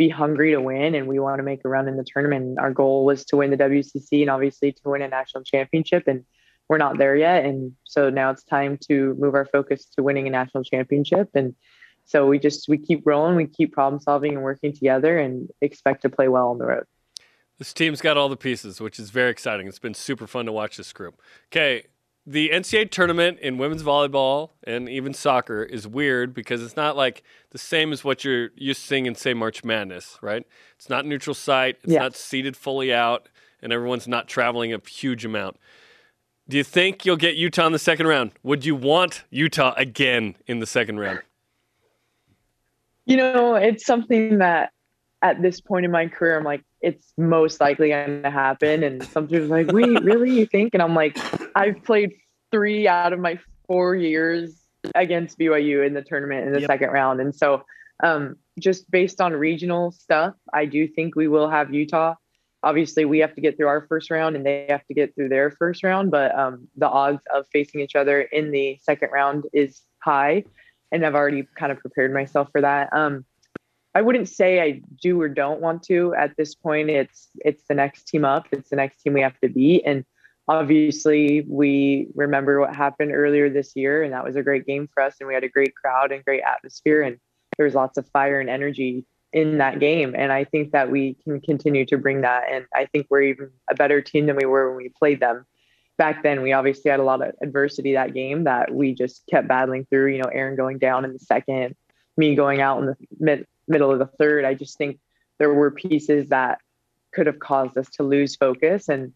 be 0.00 0.08
hungry 0.08 0.52
to 0.52 0.60
win. 0.62 0.94
And 0.94 1.06
we 1.06 1.18
want 1.18 1.40
to 1.40 1.42
make 1.42 1.60
a 1.62 1.68
run 1.68 1.86
in 1.86 1.98
the 1.98 2.04
tournament. 2.04 2.58
Our 2.58 2.72
goal 2.72 3.04
was 3.04 3.26
to 3.26 3.36
win 3.36 3.50
the 3.50 3.58
WCC 3.58 4.22
and 4.22 4.30
obviously 4.30 4.72
to 4.72 4.80
win 4.86 5.02
a 5.02 5.08
national 5.08 5.44
championship. 5.44 6.04
And 6.06 6.24
we're 6.70 6.78
not 6.78 6.96
there 6.96 7.14
yet. 7.14 7.44
And 7.44 7.72
so 7.84 8.08
now 8.08 8.30
it's 8.30 8.42
time 8.42 8.78
to 8.88 9.14
move 9.18 9.34
our 9.34 9.44
focus 9.44 9.84
to 9.96 10.02
winning 10.02 10.26
a 10.26 10.30
national 10.30 10.64
championship. 10.64 11.28
And 11.34 11.54
so 12.06 12.26
we 12.26 12.38
just, 12.38 12.66
we 12.66 12.78
keep 12.78 13.02
rolling, 13.04 13.36
we 13.36 13.46
keep 13.46 13.74
problem 13.74 14.00
solving 14.00 14.32
and 14.32 14.42
working 14.42 14.72
together 14.72 15.18
and 15.18 15.50
expect 15.60 16.00
to 16.02 16.08
play 16.08 16.28
well 16.28 16.48
on 16.48 16.56
the 16.56 16.64
road. 16.64 16.84
This 17.58 17.74
team's 17.74 18.00
got 18.00 18.16
all 18.16 18.30
the 18.30 18.38
pieces, 18.38 18.80
which 18.80 18.98
is 18.98 19.10
very 19.10 19.30
exciting. 19.30 19.66
It's 19.66 19.78
been 19.78 19.92
super 19.92 20.26
fun 20.26 20.46
to 20.46 20.52
watch 20.52 20.78
this 20.78 20.94
group. 20.94 21.20
Okay, 21.48 21.84
the 22.26 22.50
NCAA 22.50 22.90
tournament 22.90 23.38
in 23.40 23.58
women's 23.58 23.82
volleyball 23.82 24.50
and 24.64 24.88
even 24.88 25.14
soccer 25.14 25.62
is 25.62 25.86
weird 25.86 26.34
because 26.34 26.62
it's 26.62 26.76
not 26.76 26.96
like 26.96 27.22
the 27.50 27.58
same 27.58 27.92
as 27.92 28.04
what 28.04 28.24
you're 28.24 28.50
used 28.54 28.80
to 28.82 28.86
seeing 28.86 29.06
in, 29.06 29.14
say, 29.14 29.34
March 29.34 29.64
Madness, 29.64 30.18
right? 30.20 30.46
It's 30.76 30.88
not 30.88 31.06
neutral 31.06 31.34
site, 31.34 31.78
it's 31.82 31.92
not 31.92 32.14
seated 32.14 32.56
fully 32.56 32.92
out, 32.92 33.28
and 33.62 33.72
everyone's 33.72 34.06
not 34.06 34.28
traveling 34.28 34.72
a 34.72 34.80
huge 34.86 35.24
amount. 35.24 35.56
Do 36.48 36.56
you 36.56 36.64
think 36.64 37.06
you'll 37.06 37.16
get 37.16 37.36
Utah 37.36 37.66
in 37.66 37.72
the 37.72 37.78
second 37.78 38.06
round? 38.06 38.32
Would 38.42 38.64
you 38.64 38.74
want 38.74 39.24
Utah 39.30 39.72
again 39.76 40.36
in 40.46 40.58
the 40.58 40.66
second 40.66 40.98
round? 40.98 41.20
You 43.06 43.16
know, 43.16 43.54
it's 43.54 43.86
something 43.86 44.38
that 44.38 44.72
at 45.22 45.42
this 45.42 45.60
point 45.60 45.84
in 45.84 45.90
my 45.90 46.06
career, 46.08 46.38
I'm 46.38 46.44
like, 46.44 46.62
it's 46.80 47.12
most 47.18 47.60
likely 47.60 47.90
going 47.90 48.22
to 48.22 48.30
happen. 48.30 48.82
And 48.82 49.02
some 49.04 49.28
people 49.28 49.52
are 49.52 49.64
like, 49.64 49.72
wait, 49.72 50.02
really? 50.02 50.30
You 50.30 50.46
think? 50.46 50.74
And 50.74 50.82
I'm 50.82 50.94
like, 50.94 51.18
I've 51.54 51.82
played 51.84 52.12
three 52.50 52.88
out 52.88 53.12
of 53.12 53.18
my 53.20 53.38
four 53.66 53.94
years 53.94 54.56
against 54.94 55.38
BYU 55.38 55.86
in 55.86 55.94
the 55.94 56.02
tournament 56.02 56.46
in 56.46 56.52
the 56.52 56.60
Yep. 56.60 56.68
second 56.68 56.90
round. 56.90 57.20
And 57.20 57.34
so, 57.34 57.64
um, 58.02 58.36
just 58.58 58.90
based 58.90 59.20
on 59.20 59.32
regional 59.34 59.92
stuff, 59.92 60.34
I 60.54 60.64
do 60.64 60.88
think 60.88 61.16
we 61.16 61.28
will 61.28 61.50
have 61.50 61.72
Utah. 61.72 62.14
Obviously, 62.62 63.04
we 63.04 63.18
have 63.18 63.34
to 63.34 63.40
get 63.40 63.56
through 63.56 63.68
our 63.68 63.86
first 63.86 64.10
round 64.10 64.36
and 64.36 64.44
they 64.44 64.66
have 64.68 64.86
to 64.86 64.94
get 64.94 65.14
through 65.14 65.28
their 65.28 65.50
first 65.50 65.82
round. 65.82 66.10
But 66.10 66.36
um, 66.38 66.68
the 66.76 66.88
odds 66.88 67.22
of 67.34 67.46
facing 67.52 67.80
each 67.80 67.94
other 67.94 68.22
in 68.22 68.50
the 68.50 68.78
second 68.82 69.10
round 69.12 69.44
is 69.52 69.82
high. 70.02 70.44
And 70.92 71.04
I've 71.04 71.14
already 71.14 71.46
kind 71.58 71.72
of 71.72 71.78
prepared 71.78 72.12
myself 72.12 72.48
for 72.52 72.60
that. 72.62 72.88
Um, 72.92 73.24
I 73.94 74.02
wouldn't 74.02 74.28
say 74.28 74.60
I 74.60 74.82
do 75.02 75.20
or 75.20 75.28
don't 75.28 75.60
want 75.60 75.82
to 75.84 76.14
at 76.14 76.36
this 76.36 76.54
point. 76.54 76.90
It's 76.90 77.28
it's 77.44 77.64
the 77.68 77.74
next 77.74 78.04
team 78.04 78.24
up. 78.24 78.46
It's 78.52 78.70
the 78.70 78.76
next 78.76 79.02
team 79.02 79.14
we 79.14 79.22
have 79.22 79.38
to 79.40 79.48
beat. 79.48 79.82
And 79.84 80.04
obviously 80.46 81.44
we 81.48 82.08
remember 82.14 82.60
what 82.60 82.74
happened 82.74 83.12
earlier 83.12 83.48
this 83.48 83.72
year 83.76 84.02
and 84.02 84.12
that 84.12 84.24
was 84.24 84.36
a 84.36 84.42
great 84.42 84.66
game 84.66 84.88
for 84.92 85.02
us 85.02 85.16
and 85.20 85.28
we 85.28 85.34
had 85.34 85.44
a 85.44 85.48
great 85.48 85.74
crowd 85.74 86.12
and 86.12 86.24
great 86.24 86.42
atmosphere 86.42 87.02
and 87.02 87.18
there 87.56 87.66
was 87.66 87.74
lots 87.74 87.98
of 87.98 88.08
fire 88.08 88.40
and 88.40 88.48
energy 88.48 89.04
in 89.32 89.58
that 89.58 89.78
game. 89.78 90.14
And 90.16 90.32
I 90.32 90.44
think 90.44 90.72
that 90.72 90.90
we 90.90 91.14
can 91.24 91.40
continue 91.40 91.84
to 91.86 91.98
bring 91.98 92.22
that. 92.22 92.44
And 92.50 92.66
I 92.74 92.86
think 92.86 93.06
we're 93.10 93.22
even 93.22 93.50
a 93.68 93.74
better 93.74 94.00
team 94.00 94.26
than 94.26 94.36
we 94.36 94.46
were 94.46 94.68
when 94.68 94.76
we 94.76 94.88
played 94.88 95.20
them. 95.20 95.46
Back 95.98 96.22
then, 96.22 96.42
we 96.42 96.52
obviously 96.52 96.90
had 96.90 97.00
a 97.00 97.04
lot 97.04 97.22
of 97.22 97.34
adversity 97.42 97.92
that 97.92 98.14
game 98.14 98.44
that 98.44 98.74
we 98.74 98.94
just 98.94 99.22
kept 99.30 99.46
battling 99.46 99.84
through. 99.84 100.12
You 100.12 100.22
know, 100.22 100.30
Aaron 100.32 100.56
going 100.56 100.78
down 100.78 101.04
in 101.04 101.12
the 101.12 101.18
second, 101.18 101.76
me 102.16 102.34
going 102.34 102.60
out 102.60 102.80
in 102.80 102.86
the 102.86 102.96
mid, 103.18 103.46
middle 103.70 103.90
of 103.90 103.98
the 103.98 104.06
third. 104.06 104.44
I 104.44 104.54
just 104.54 104.76
think 104.76 104.98
there 105.38 105.54
were 105.54 105.70
pieces 105.70 106.28
that 106.28 106.58
could 107.12 107.26
have 107.26 107.38
caused 107.38 107.78
us 107.78 107.88
to 107.90 108.02
lose 108.02 108.36
focus. 108.36 108.88
And 108.88 109.12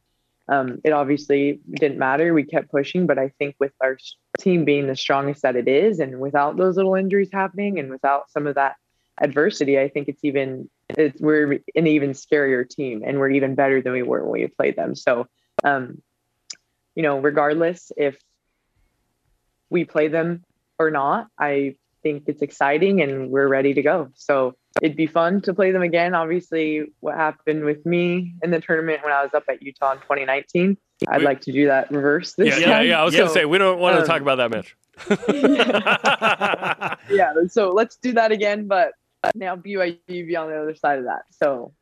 um, 0.49 0.81
it 0.85 0.93
obviously 0.93 1.61
didn't 1.71 1.99
matter. 1.99 2.33
We 2.33 2.45
kept 2.45 2.71
pushing. 2.71 3.07
But 3.07 3.19
I 3.19 3.29
think 3.39 3.57
with 3.59 3.73
our 3.81 3.99
team 4.39 4.65
being 4.65 4.87
the 4.87 4.97
strongest 4.97 5.43
that 5.43 5.57
it 5.57 5.69
is, 5.69 6.01
and 6.01 6.21
without 6.21 6.57
those 6.57 6.77
little 6.77 6.95
injuries 6.95 7.31
happening, 7.33 7.79
and 7.79 7.91
without 7.91 8.31
some 8.31 8.47
of 8.47 8.55
that 8.55 8.77
adversity, 9.21 9.79
I 9.79 9.89
think 9.89 10.09
it's 10.09 10.25
even 10.25 10.69
it's, 10.91 11.21
we're 11.21 11.61
an 11.75 11.87
even 11.87 12.11
scarier 12.11 12.69
team, 12.69 13.03
and 13.07 13.19
we're 13.19 13.31
even 13.31 13.55
better 13.55 13.81
than 13.81 13.93
we 13.93 14.03
were 14.03 14.23
when 14.25 14.41
we 14.43 14.47
played 14.49 14.77
them. 14.77 14.95
So, 14.95 15.27
um, 15.63 16.03
you 16.95 17.03
know, 17.03 17.19
regardless 17.21 17.91
if 17.97 18.19
we 19.71 19.85
play 19.85 20.09
them 20.09 20.45
or 20.79 20.91
not, 20.91 21.29
I 21.39 21.77
think 22.05 22.25
it's 22.29 22.41
exciting 22.43 23.01
and 23.03 23.31
we're 23.31 23.49
ready 23.49 23.75
to 23.75 23.83
go. 23.83 24.11
So 24.15 24.55
it'd 24.81 24.97
be 24.97 25.07
fun 25.09 25.41
to 25.43 25.53
play 25.55 25.73
them 25.73 25.83
again. 25.83 26.15
Obviously, 26.15 26.85
what 27.01 27.17
happened 27.17 27.65
with 27.65 27.85
me 27.85 28.35
in 28.45 28.51
the 28.53 28.61
tournament 28.61 29.03
when 29.03 29.13
I 29.13 29.23
was 29.25 29.35
up 29.35 29.43
at 29.49 29.61
Utah 29.63 29.93
in 29.93 29.99
2019, 29.99 30.77
I'd 31.09 31.19
We- 31.19 31.25
like 31.25 31.41
to 31.43 31.53
do 31.53 31.67
that 31.67 31.91
reverse 31.91 32.35
this 32.35 32.61
Yeah, 32.61 32.67
time. 32.67 32.85
yeah, 32.85 32.91
yeah. 32.91 33.01
I 33.01 33.05
was 33.05 33.17
gonna 33.17 33.31
say 33.31 33.45
we 33.47 33.59
don't 33.59 33.81
want 33.81 33.97
to 33.97 34.03
um, 34.03 34.07
talk 34.07 34.21
about 34.21 34.37
that 34.37 34.51
match. 34.53 34.77
yeah, 37.11 37.33
so 37.49 37.71
let's 37.71 37.97
do 37.97 38.13
that 38.13 38.31
again, 38.31 38.69
but 38.69 38.93
now 39.35 39.57
BYU 39.57 39.99
be 40.07 40.37
on 40.37 40.51
the 40.51 40.61
other 40.61 40.75
side 40.75 40.99
of 40.99 41.07
that. 41.07 41.23
So 41.31 41.73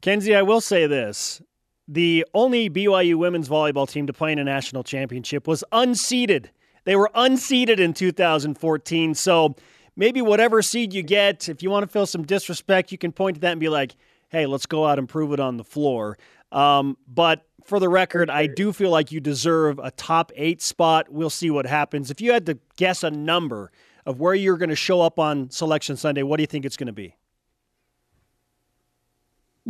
Kenzie, 0.00 0.34
I 0.34 0.42
will 0.42 0.60
say 0.60 0.86
this. 0.86 1.42
The 1.86 2.26
only 2.34 2.68
BYU 2.68 3.16
women's 3.16 3.48
volleyball 3.48 3.88
team 3.88 4.06
to 4.08 4.12
play 4.12 4.32
in 4.32 4.38
a 4.38 4.44
national 4.44 4.84
championship 4.84 5.46
was 5.46 5.64
unseeded. 5.72 6.46
They 6.88 6.96
were 6.96 7.10
unseeded 7.14 7.80
in 7.80 7.92
2014. 7.92 9.14
So 9.14 9.54
maybe 9.94 10.22
whatever 10.22 10.62
seed 10.62 10.94
you 10.94 11.02
get, 11.02 11.46
if 11.50 11.62
you 11.62 11.68
want 11.68 11.82
to 11.82 11.86
feel 11.86 12.06
some 12.06 12.22
disrespect, 12.22 12.90
you 12.90 12.96
can 12.96 13.12
point 13.12 13.34
to 13.34 13.40
that 13.42 13.50
and 13.50 13.60
be 13.60 13.68
like, 13.68 13.94
hey, 14.30 14.46
let's 14.46 14.64
go 14.64 14.86
out 14.86 14.98
and 14.98 15.06
prove 15.06 15.34
it 15.34 15.38
on 15.38 15.58
the 15.58 15.64
floor. 15.64 16.16
Um, 16.50 16.96
but 17.06 17.44
for 17.62 17.78
the 17.78 17.90
record, 17.90 18.30
I 18.30 18.46
do 18.46 18.72
feel 18.72 18.88
like 18.88 19.12
you 19.12 19.20
deserve 19.20 19.78
a 19.78 19.90
top 19.90 20.32
eight 20.34 20.62
spot. 20.62 21.12
We'll 21.12 21.28
see 21.28 21.50
what 21.50 21.66
happens. 21.66 22.10
If 22.10 22.22
you 22.22 22.32
had 22.32 22.46
to 22.46 22.58
guess 22.78 23.02
a 23.02 23.10
number 23.10 23.70
of 24.06 24.18
where 24.18 24.34
you're 24.34 24.56
going 24.56 24.70
to 24.70 24.74
show 24.74 25.02
up 25.02 25.18
on 25.18 25.50
Selection 25.50 25.94
Sunday, 25.94 26.22
what 26.22 26.38
do 26.38 26.42
you 26.42 26.46
think 26.46 26.64
it's 26.64 26.78
going 26.78 26.86
to 26.86 26.94
be? 26.94 27.17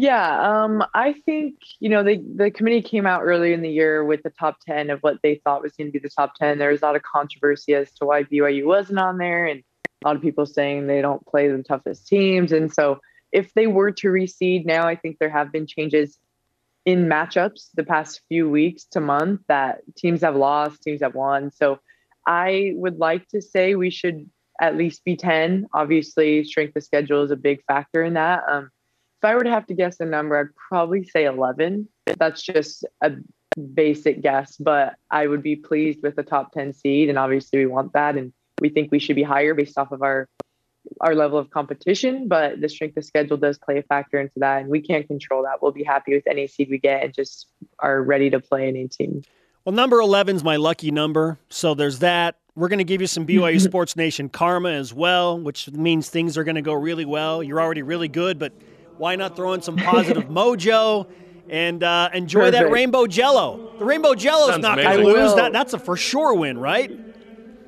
Yeah, 0.01 0.63
um, 0.63 0.85
I 0.95 1.13
think 1.13 1.57
you 1.81 1.89
know 1.89 2.05
the 2.05 2.23
the 2.37 2.53
committee 2.53 2.83
came 2.83 3.05
out 3.05 3.23
earlier 3.25 3.53
in 3.53 3.63
the 3.63 3.69
year 3.69 4.05
with 4.05 4.23
the 4.23 4.31
top 4.31 4.59
ten 4.65 4.91
of 4.91 5.01
what 5.01 5.17
they 5.25 5.41
thought 5.43 5.61
was 5.61 5.73
going 5.73 5.89
to 5.89 5.93
be 5.93 5.99
the 5.99 6.09
top 6.09 6.37
ten. 6.37 6.59
There 6.59 6.71
was 6.71 6.83
a 6.83 6.85
lot 6.85 6.95
of 6.95 7.03
controversy 7.03 7.75
as 7.75 7.91
to 7.95 8.07
why 8.07 8.23
BYU 8.23 8.65
wasn't 8.65 9.01
on 9.01 9.19
there, 9.19 9.47
and 9.47 9.61
a 10.05 10.07
lot 10.07 10.15
of 10.15 10.23
people 10.23 10.47
saying 10.47 10.87
they 10.87 11.03
don't 11.03 11.27
play 11.27 11.49
the 11.49 11.65
toughest 11.65 12.07
teams. 12.07 12.53
And 12.53 12.73
so, 12.73 13.01
if 13.33 13.53
they 13.55 13.67
were 13.67 13.91
to 13.91 14.07
reseed 14.07 14.67
now, 14.67 14.87
I 14.87 14.95
think 14.95 15.17
there 15.19 15.31
have 15.31 15.51
been 15.51 15.67
changes 15.67 16.17
in 16.87 17.07
matchups 17.07 17.71
the 17.75 17.83
past 17.83 18.21
few 18.29 18.49
weeks 18.49 18.85
to 18.93 19.01
month 19.01 19.41
that 19.49 19.81
teams 19.97 20.21
have 20.21 20.37
lost, 20.37 20.81
teams 20.81 21.03
have 21.03 21.17
won. 21.17 21.51
So, 21.51 21.81
I 22.25 22.71
would 22.77 22.99
like 22.99 23.27
to 23.31 23.43
say 23.43 23.75
we 23.75 23.91
should 23.91 24.31
at 24.61 24.77
least 24.77 25.05
be 25.05 25.17
ten. 25.17 25.67
Obviously, 25.75 26.45
strength 26.45 26.77
of 26.77 26.85
schedule 26.85 27.25
is 27.25 27.33
a 27.33 27.37
big 27.37 27.65
factor 27.67 28.05
in 28.05 28.15
that. 28.15 28.45
Um, 28.49 28.71
if 29.19 29.25
I 29.25 29.35
were 29.35 29.45
to 29.45 29.51
have 29.51 29.66
to 29.66 29.75
guess 29.75 29.99
a 30.01 30.05
number, 30.05 30.39
I'd 30.39 30.55
probably 30.55 31.05
say 31.05 31.25
11. 31.25 31.89
That's 32.19 32.41
just 32.41 32.85
a 33.03 33.12
basic 33.75 34.23
guess, 34.23 34.57
but 34.57 34.95
I 35.11 35.27
would 35.27 35.43
be 35.43 35.57
pleased 35.57 36.01
with 36.03 36.14
the 36.14 36.23
top 36.23 36.53
10 36.53 36.73
seed. 36.73 37.09
And 37.09 37.19
obviously, 37.19 37.59
we 37.59 37.66
want 37.66 37.93
that. 37.95 38.16
And 38.16 38.33
we 38.61 38.69
think 38.69 38.93
we 38.93 39.01
should 39.01 39.16
be 39.16 39.25
higher 39.25 39.55
based 39.55 39.77
off 39.77 39.91
of 39.93 40.03
our 40.03 40.29
our 41.03 41.14
level 41.14 41.39
of 41.39 41.51
competition, 41.51 42.29
but 42.29 42.62
the 42.62 42.69
strength 42.69 42.97
of 42.97 43.05
schedule 43.05 43.37
does 43.37 43.59
play 43.59 43.77
a 43.77 43.83
factor 43.83 44.19
into 44.19 44.33
that, 44.37 44.62
and 44.62 44.71
we 44.71 44.81
can't 44.81 45.07
control 45.07 45.43
that. 45.43 45.61
We'll 45.61 45.73
be 45.73 45.85
happy 45.85 46.14
with 46.14 46.27
any 46.27 46.47
seed 46.47 46.69
we 46.71 46.79
get 46.79 47.05
and 47.05 47.12
just 47.12 47.49
are 47.81 48.03
ready 48.03 48.31
to 48.31 48.41
play 48.41 48.69
any 48.69 48.89
team. 48.89 49.23
Well, 49.66 49.75
number 49.75 50.01
11 50.01 50.37
is 50.37 50.45
my 50.45 50.57
lucky 50.57 50.91
number. 50.91 51.39
So 51.51 51.75
there's 51.75 51.99
that. 51.99 52.37
We're 52.55 52.69
going 52.69 52.79
to 52.79 52.85
give 52.85 53.03
you 53.03 53.07
some 53.07 53.27
BYU 53.27 53.61
Sports 53.69 53.97
Nation 53.97 54.31
karma 54.31 54.71
as 54.71 54.95
well, 54.95 55.39
which 55.39 55.71
means 55.71 56.09
things 56.09 56.39
are 56.39 56.45
going 56.45 56.55
to 56.55 56.62
go 56.62 56.73
really 56.73 57.05
well. 57.05 57.43
You're 57.43 57.61
already 57.61 57.83
really 57.83 58.09
good, 58.09 58.39
but 58.39 58.53
why 58.99 59.17
not 59.17 59.37
throw 59.37 59.53
in 59.55 59.63
some 59.63 59.77
positive 59.77 60.25
mojo 60.29 61.07
and 61.49 61.83
uh, 61.83 62.11
enjoy 62.13 62.51
that 62.51 62.71
rainbow 62.71 63.07
jello? 63.07 63.61
The 63.79 63.85
rainbow 63.85 64.15
jello 64.15 64.45
is 64.45 64.51
Sounds 64.51 64.63
not 64.63 64.79
going 64.79 64.99
to 64.99 65.05
lose. 65.05 65.35
That, 65.37 65.53
that's 65.53 65.73
a 65.73 65.79
for 65.79 65.97
sure 65.97 66.35
win, 66.35 66.59
right? 66.59 66.91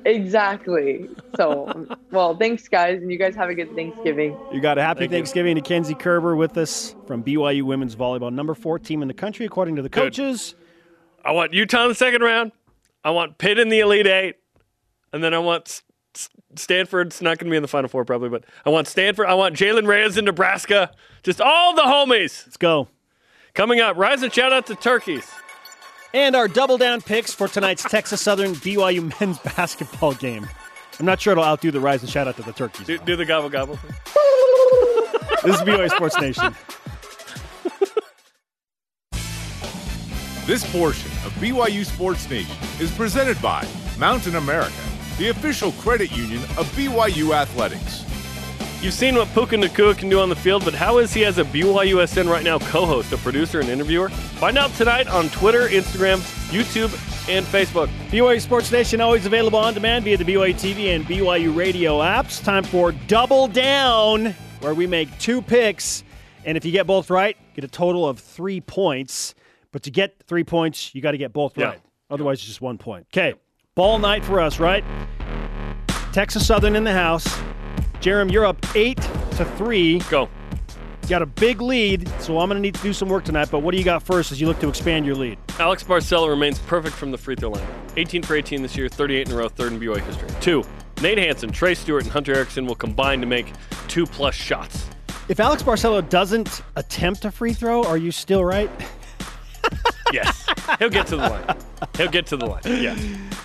Exactly. 0.05 1.09
So, 1.37 1.87
well, 2.11 2.35
thanks, 2.35 2.67
guys, 2.67 3.01
and 3.01 3.11
you 3.11 3.17
guys 3.17 3.35
have 3.35 3.49
a 3.49 3.55
good 3.55 3.73
Thanksgiving. 3.75 4.37
You 4.51 4.59
got 4.59 4.77
a 4.77 4.81
happy 4.81 5.01
Thank 5.01 5.11
you. 5.11 5.17
Thanksgiving 5.17 5.55
to 5.55 5.61
Kenzie 5.61 5.93
Koerber 5.93 6.35
with 6.35 6.57
us 6.57 6.95
from 7.05 7.23
BYU 7.23 7.63
Women's 7.63 7.95
Volleyball, 7.95 8.33
number 8.33 8.55
four 8.55 8.79
team 8.79 9.01
in 9.01 9.07
the 9.07 9.13
country, 9.13 9.45
according 9.45 9.75
to 9.75 9.81
the 9.81 9.89
Good. 9.89 10.01
coaches. 10.01 10.55
I 11.23 11.31
want 11.31 11.53
Utah 11.53 11.83
in 11.83 11.89
the 11.89 11.95
second 11.95 12.21
round. 12.21 12.51
I 13.03 13.11
want 13.11 13.37
Pitt 13.37 13.59
in 13.59 13.69
the 13.69 13.79
Elite 13.79 14.07
Eight, 14.07 14.35
and 15.13 15.23
then 15.23 15.33
I 15.33 15.39
want 15.39 15.67
S- 15.67 15.81
S- 15.89 15.90
Stanford's 16.55 17.21
not 17.21 17.37
going 17.37 17.47
to 17.47 17.51
be 17.51 17.55
in 17.57 17.61
the 17.61 17.67
Final 17.67 17.87
Four 17.89 18.03
probably, 18.05 18.29
but 18.29 18.43
I 18.65 18.69
want 18.69 18.87
Stanford. 18.87 19.27
I 19.27 19.33
want 19.35 19.55
Jalen 19.55 19.87
Reyes 19.87 20.17
in 20.17 20.25
Nebraska. 20.25 20.91
Just 21.23 21.39
all 21.39 21.73
the 21.75 21.81
homies 21.83 22.45
Let's 22.45 22.57
go. 22.57 22.87
coming 23.53 23.79
up. 23.79 23.95
Rise 23.97 24.21
and 24.23 24.33
shout 24.33 24.51
out 24.51 24.67
to 24.67 24.75
turkeys. 24.75 25.29
And 26.13 26.35
our 26.35 26.47
double 26.49 26.77
down 26.77 27.01
picks 27.01 27.33
for 27.33 27.47
tonight's 27.47 27.83
Texas 27.89 28.21
Southern 28.21 28.51
BYU 28.55 29.17
men's 29.19 29.39
basketball 29.55 30.13
game. 30.13 30.47
I'm 30.99 31.05
not 31.05 31.21
sure 31.21 31.31
it'll 31.31 31.43
outdo 31.45 31.71
the 31.71 31.79
rise 31.79 32.01
and 32.01 32.09
shout 32.11 32.27
out 32.27 32.35
to 32.35 32.43
the 32.43 32.51
turkeys. 32.51 32.85
Do, 32.85 32.97
do 32.99 33.15
the 33.15 33.25
gobble 33.25 33.49
gobble. 33.49 33.79
This 35.43 35.55
is 35.55 35.61
BYU 35.63 35.89
Sports 35.89 36.21
Nation. 36.21 36.55
This 40.45 40.69
portion 40.71 41.09
of 41.25 41.31
BYU 41.39 41.83
Sports 41.85 42.29
Nation 42.29 42.55
is 42.79 42.91
presented 42.91 43.41
by 43.41 43.65
Mountain 43.97 44.35
America, 44.35 44.73
the 45.17 45.29
official 45.29 45.71
credit 45.73 46.11
union 46.11 46.41
of 46.57 46.65
BYU 46.75 47.33
Athletics. 47.35 48.05
You've 48.81 48.93
seen 48.95 49.15
what 49.15 49.27
Puka 49.33 49.57
Nacua 49.57 49.95
can 49.95 50.09
do 50.09 50.19
on 50.19 50.29
the 50.29 50.35
field, 50.35 50.65
but 50.65 50.73
how 50.73 50.97
is 50.97 51.13
he 51.13 51.23
as 51.23 51.37
a 51.37 51.43
BYUSN 51.43 52.27
right 52.27 52.43
now 52.43 52.57
co-host, 52.57 53.13
a 53.13 53.17
producer, 53.17 53.59
and 53.59 53.69
interviewer? 53.69 54.09
Find 54.09 54.57
out 54.57 54.73
tonight 54.73 55.07
on 55.07 55.29
Twitter, 55.29 55.67
Instagram, 55.67 56.17
YouTube, 56.49 56.89
and 57.29 57.45
Facebook. 57.45 57.89
BYU 58.09 58.41
Sports 58.41 58.71
Nation 58.71 58.99
always 58.99 59.27
available 59.27 59.59
on 59.59 59.75
demand 59.75 60.03
via 60.05 60.17
the 60.17 60.23
BYU 60.23 60.55
TV 60.55 60.95
and 60.95 61.05
BYU 61.05 61.55
radio 61.55 61.99
apps. 61.99 62.43
Time 62.43 62.63
for 62.63 62.91
Double 62.91 63.47
Down, 63.47 64.33
where 64.61 64.73
we 64.73 64.87
make 64.87 65.15
two 65.19 65.43
picks. 65.43 66.03
And 66.43 66.57
if 66.57 66.65
you 66.65 66.71
get 66.71 66.87
both 66.87 67.11
right, 67.11 67.37
get 67.53 67.63
a 67.63 67.67
total 67.67 68.07
of 68.09 68.19
three 68.19 68.61
points. 68.61 69.35
But 69.71 69.83
to 69.83 69.91
get 69.91 70.23
three 70.25 70.43
points, 70.43 70.95
you 70.95 71.01
got 71.03 71.11
to 71.11 71.19
get 71.19 71.31
both 71.33 71.55
Yeah. 71.55 71.65
right. 71.65 71.81
Otherwise, 72.09 72.39
it's 72.39 72.47
just 72.47 72.61
one 72.61 72.79
point. 72.79 73.05
Okay, 73.13 73.35
ball 73.75 73.99
night 73.99 74.25
for 74.25 74.41
us, 74.41 74.59
right? 74.59 74.83
Texas 76.11 76.45
Southern 76.45 76.75
in 76.75 76.83
the 76.83 76.91
house. 76.91 77.25
Jarom, 78.01 78.29
you're 78.29 78.45
up 78.45 78.57
eight 78.75 78.97
to 79.37 79.45
three. 79.57 79.99
Go. 80.09 80.27
Got 81.07 81.21
a 81.21 81.25
big 81.25 81.61
lead, 81.61 82.09
so 82.19 82.39
I'm 82.39 82.49
going 82.49 82.57
to 82.57 82.61
need 82.61 82.75
to 82.75 82.81
do 82.81 82.91
some 82.91 83.07
work 83.07 83.23
tonight. 83.23 83.47
But 83.49 83.59
what 83.59 83.71
do 83.71 83.77
you 83.77 83.85
got 83.85 84.03
first 84.03 84.33
as 84.33 84.41
you 84.41 84.47
look 84.47 84.59
to 84.59 84.67
expand 84.67 85.05
your 85.05 85.15
lead? 85.15 85.37
Alex 85.57 85.83
Barcelo 85.83 86.27
remains 86.27 86.59
perfect 86.59 86.97
from 86.97 87.11
the 87.11 87.17
free 87.17 87.35
throw 87.35 87.51
line. 87.51 87.65
18 87.95 88.23
for 88.23 88.35
18 88.35 88.61
this 88.61 88.75
year, 88.75 88.89
38 88.89 89.29
in 89.29 89.33
a 89.33 89.37
row, 89.37 89.47
third 89.47 89.71
in 89.71 89.79
BYU 89.79 90.01
history. 90.01 90.27
Two, 90.41 90.65
Nate 91.01 91.17
Hansen, 91.17 91.49
Trey 91.49 91.73
Stewart, 91.73 92.03
and 92.03 92.11
Hunter 92.11 92.35
Erickson 92.35 92.65
will 92.65 92.75
combine 92.75 93.21
to 93.21 93.25
make 93.25 93.53
two 93.87 94.05
plus 94.05 94.35
shots. 94.35 94.85
If 95.29 95.39
Alex 95.39 95.63
Barcelo 95.63 96.07
doesn't 96.09 96.61
attempt 96.75 97.23
a 97.23 97.31
free 97.31 97.53
throw, 97.53 97.83
are 97.83 97.97
you 97.97 98.11
still 98.11 98.43
right? 98.43 98.69
Yes. 100.13 100.45
He'll 100.79 100.89
get 100.89 101.07
to 101.07 101.15
the 101.15 101.29
line. 101.29 101.57
He'll 101.95 102.09
get 102.09 102.25
to 102.27 102.35
the 102.37 102.45
line. 102.45 102.61
Yeah. 102.65 102.95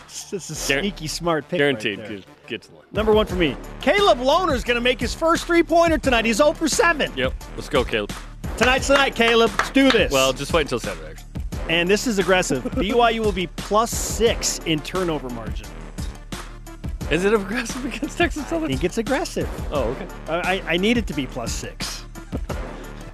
This 0.08 0.32
is 0.32 0.50
a 0.50 0.54
Guar- 0.74 0.80
sneaky 0.80 1.06
smart 1.06 1.48
pick. 1.48 1.58
Guaranteed. 1.58 2.00
Right 2.00 2.08
get, 2.08 2.46
get 2.48 2.62
to 2.62 2.68
the 2.70 2.74
line. 2.78 2.84
Number 2.92 3.12
one 3.12 3.24
for 3.26 3.36
me. 3.36 3.56
Caleb 3.80 4.18
Lohner's 4.18 4.64
going 4.64 4.74
to 4.74 4.80
make 4.80 4.98
his 4.98 5.14
first 5.14 5.46
three 5.46 5.62
pointer 5.62 5.96
tonight. 5.98 6.24
He's 6.24 6.38
0 6.38 6.54
for 6.54 6.66
7. 6.66 7.12
Yep. 7.16 7.32
Let's 7.54 7.68
go, 7.68 7.84
Caleb. 7.84 8.12
Tonight's 8.56 8.88
tonight, 8.88 9.14
Caleb. 9.14 9.52
Let's 9.58 9.70
do 9.70 9.92
this. 9.92 10.10
Well, 10.10 10.32
just 10.32 10.52
wait 10.52 10.62
until 10.62 10.80
Saturday, 10.80 11.10
actually. 11.10 11.26
and 11.68 11.88
this 11.88 12.08
is 12.08 12.18
aggressive. 12.18 12.64
BYU 12.72 13.20
will 13.20 13.30
be 13.30 13.46
plus 13.46 13.92
six 13.92 14.58
in 14.66 14.80
turnover 14.80 15.30
margin. 15.30 15.68
Is 17.12 17.24
it 17.24 17.32
aggressive 17.32 17.84
against 17.84 18.18
Texas 18.18 18.42
I 18.46 18.48
Southern? 18.50 18.68
think 18.70 18.82
it's 18.82 18.98
aggressive. 18.98 19.48
Oh, 19.72 19.84
okay. 19.90 20.06
I, 20.28 20.34
I, 20.56 20.62
I 20.72 20.76
need 20.78 20.96
it 20.98 21.06
to 21.06 21.14
be 21.14 21.26
plus 21.28 21.52
six. 21.52 21.95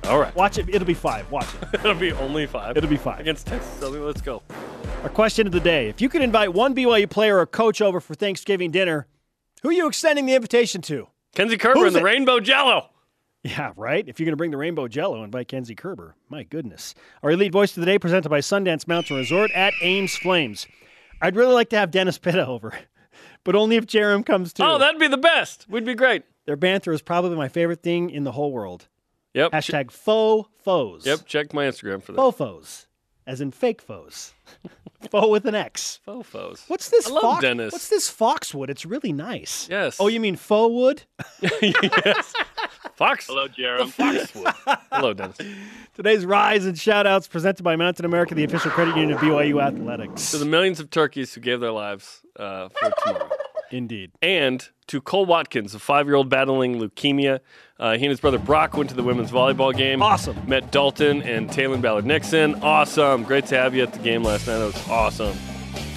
All 0.05 0.19
right. 0.19 0.35
Watch 0.35 0.59
it. 0.59 0.69
It'll 0.69 0.87
be 0.87 0.95
five. 0.95 1.31
Watch 1.31 1.47
it. 1.55 1.75
It'll 1.81 1.95
be 1.95 2.13
only 2.13 2.47
five. 2.47 2.77
It'll 2.77 2.91
be 2.91 2.97
five. 2.97 3.21
Against 3.21 3.47
Texas 3.47 3.71
Southern. 3.79 4.05
Let's 4.05 4.21
go. 4.21 4.43
Our 5.03 5.09
question 5.09 5.47
of 5.47 5.53
the 5.53 5.61
day: 5.61 5.89
If 5.89 6.01
you 6.01 6.09
could 6.09 6.23
invite 6.23 6.53
one 6.53 6.75
BYU 6.75 7.09
player 7.09 7.39
or 7.39 7.47
coach 7.47 7.81
over 7.81 8.01
for 8.01 8.15
Thanksgiving 8.15 8.71
dinner, 8.71 9.07
who 9.63 9.69
are 9.69 9.73
you 9.73 9.87
extending 9.87 10.27
the 10.27 10.35
invitation 10.35 10.83
to? 10.83 11.09
Kenzie 11.35 11.57
Koerber 11.57 11.75
Who's 11.75 11.87
and 11.89 11.97
the 11.97 12.01
it? 12.01 12.05
Rainbow 12.05 12.41
Jello. 12.41 12.91
Yeah, 13.45 13.73
right. 13.77 14.07
If 14.07 14.21
you're 14.21 14.27
going 14.27 14.35
to 14.35 14.37
bring 14.37 14.53
the 14.53 14.57
rainbow 14.57 14.87
jello, 14.87 15.25
invite 15.25 15.49
Kenzie 15.49 15.75
Koerber. 15.75 16.13
My 16.29 16.45
goodness. 16.45 16.95
Our 17.25 17.33
elite 17.33 17.51
voice 17.51 17.77
of 17.77 17.81
the 17.81 17.87
day 17.87 17.99
presented 17.99 18.29
by 18.29 18.39
Sundance 18.39 18.87
Mountain 18.87 19.17
Resort 19.17 19.51
at 19.51 19.75
Ames 19.83 20.15
Flames. 20.15 20.69
I'd 21.21 21.35
really 21.35 21.53
like 21.53 21.69
to 21.71 21.77
have 21.77 21.91
Dennis 21.91 22.19
Pitta 22.19 22.47
over, 22.47 22.73
but 23.45 23.57
only 23.57 23.77
if 23.77 23.87
Jarom 23.87 24.25
comes 24.25 24.53
too. 24.53 24.63
Oh, 24.63 24.79
that'd 24.79 25.01
be 25.01 25.09
the 25.09 25.17
best. 25.17 25.67
We'd 25.69 25.85
be 25.85 25.95
great. 25.95 26.23
Their 26.47 26.57
banter 26.57 26.93
is 26.93 27.03
probably 27.03 27.37
my 27.37 27.49
favorite 27.49 27.83
thing 27.83 28.11
in 28.11 28.23
the 28.23 28.33
whole 28.33 28.53
world. 28.53 28.87
Yep. 29.35 29.53
Hashtag 29.53 29.91
faux 29.91 30.49
foes. 30.63 31.07
yep. 31.07 31.27
Check 31.27 31.53
my 31.55 31.65
Instagram 31.65 32.03
for 32.03 32.13
that. 32.13 32.17
Faux 32.19 32.37
foes, 32.37 32.87
as 33.27 33.41
in 33.41 33.51
fake 33.51 33.81
foes. 33.83 34.33
Faux 35.11 35.29
with 35.29 35.47
an 35.47 35.55
X. 35.57 35.99
Fofos. 36.07 36.61
What's 36.69 36.89
this? 36.91 37.09
I 37.09 37.11
love 37.11 37.23
fox- 37.23 37.43
Dennis. 37.43 37.73
What's 37.73 37.89
this 37.89 38.09
foxwood? 38.09 38.71
It's 38.71 38.87
really 38.87 39.13
nice. 39.13 39.67
Yes. 39.69 39.97
Oh, 39.99 40.07
you 40.07 40.21
mean 40.21 40.37
faux 40.37 40.73
wood? 40.73 41.03
yes. 41.61 42.33
Fox. 42.95 43.27
Hello, 43.27 43.49
The 43.49 43.55
Jarom. 43.55 43.91
Foxwood. 43.91 44.79
Hello, 44.93 45.13
Dennis. 45.13 45.39
Today's 45.97 46.25
rise 46.25 46.67
and 46.67 46.79
shout 46.79 47.05
outs 47.09 47.27
presented 47.27 47.65
by 47.65 47.75
Mountain 47.75 48.05
America, 48.05 48.37
the 48.37 48.45
official 48.45 48.71
credit 48.71 48.97
union 48.97 49.15
of 49.17 49.19
BYU 49.19 49.61
Athletics. 49.61 50.31
To 50.31 50.39
the 50.39 50.45
millions 50.45 50.79
of 50.79 50.89
turkeys 50.89 51.35
who 51.35 51.41
gave 51.41 51.59
their 51.59 51.73
lives 51.73 52.23
uh, 52.39 52.69
for 52.69 52.93
tomorrow. 53.05 53.29
Indeed. 53.73 54.13
And 54.21 54.69
to 54.89 55.01
Cole 55.01 55.25
Watkins, 55.25 55.75
a 55.75 55.79
five 55.79 56.07
year 56.07 56.15
old 56.15 56.29
battling 56.29 56.79
leukemia. 56.79 57.41
Uh, 57.81 57.97
he 57.97 58.05
and 58.05 58.11
his 58.11 58.21
brother 58.21 58.39
Brock 58.39 58.77
went 58.77 58.91
to 58.91 58.97
the 58.97 59.03
women's 59.03 59.31
volleyball 59.31 59.75
game. 59.77 60.03
Awesome. 60.03 60.37
Met 60.47 60.71
Dalton 60.71 61.23
and 61.23 61.51
Taylor 61.51 61.79
Ballard 61.79 62.05
Nixon. 62.05 62.57
Awesome. 62.63 63.25
Great 63.25 63.47
to 63.47 63.57
have 63.57 63.75
you 63.75 63.83
at 63.83 63.93
the 63.93 63.99
game 63.99 64.23
last 64.23 64.47
night. 64.47 64.59
That 64.59 64.67
was 64.67 64.89
awesome. 64.89 65.37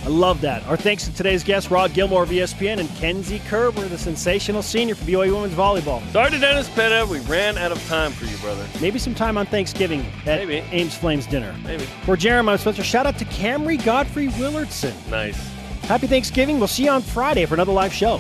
I 0.04 0.08
love 0.08 0.42
that. 0.42 0.64
Our 0.68 0.78
thanks 0.78 1.06
to 1.06 1.14
today's 1.16 1.44
guests, 1.44 1.72
Rod 1.72 1.94
Gilmore 1.94 2.24
of 2.24 2.30
ESPN 2.30 2.78
and 2.80 2.88
Kenzie 2.98 3.40
Koerber, 3.40 3.90
the 3.90 3.98
sensational 3.98 4.62
senior 4.62 4.94
for 4.94 5.04
BYU 5.04 5.34
Women's 5.34 5.56
Volleyball. 5.56 6.08
Sorry 6.12 6.30
to 6.30 6.38
Dennis 6.38 6.70
Pitta. 6.70 7.08
We 7.10 7.22
ran 7.22 7.58
out 7.58 7.72
of 7.72 7.84
time 7.88 8.12
for 8.12 8.26
you, 8.26 8.38
brother. 8.38 8.64
Maybe 8.80 9.00
some 9.00 9.16
time 9.16 9.36
on 9.36 9.48
Thanksgiving 9.48 10.06
at 10.28 10.48
Maybe. 10.48 10.58
Ames 10.72 10.96
Flames 10.96 11.26
dinner. 11.26 11.56
Maybe. 11.64 11.86
For 12.06 12.16
Jarom, 12.16 12.48
I'm 12.50 12.60
Spencer. 12.60 12.84
Shout 12.84 13.08
out 13.08 13.18
to 13.18 13.26
Camry 13.26 13.84
Godfrey 13.84 14.28
Willardson. 14.28 14.94
Nice. 15.10 15.55
Happy 15.88 16.08
Thanksgiving. 16.08 16.58
We'll 16.58 16.68
see 16.68 16.86
you 16.86 16.90
on 16.90 17.04
Friday 17.04 17.46
for 17.46 17.54
another 17.54 17.72
live 17.72 17.94
show. 17.94 18.20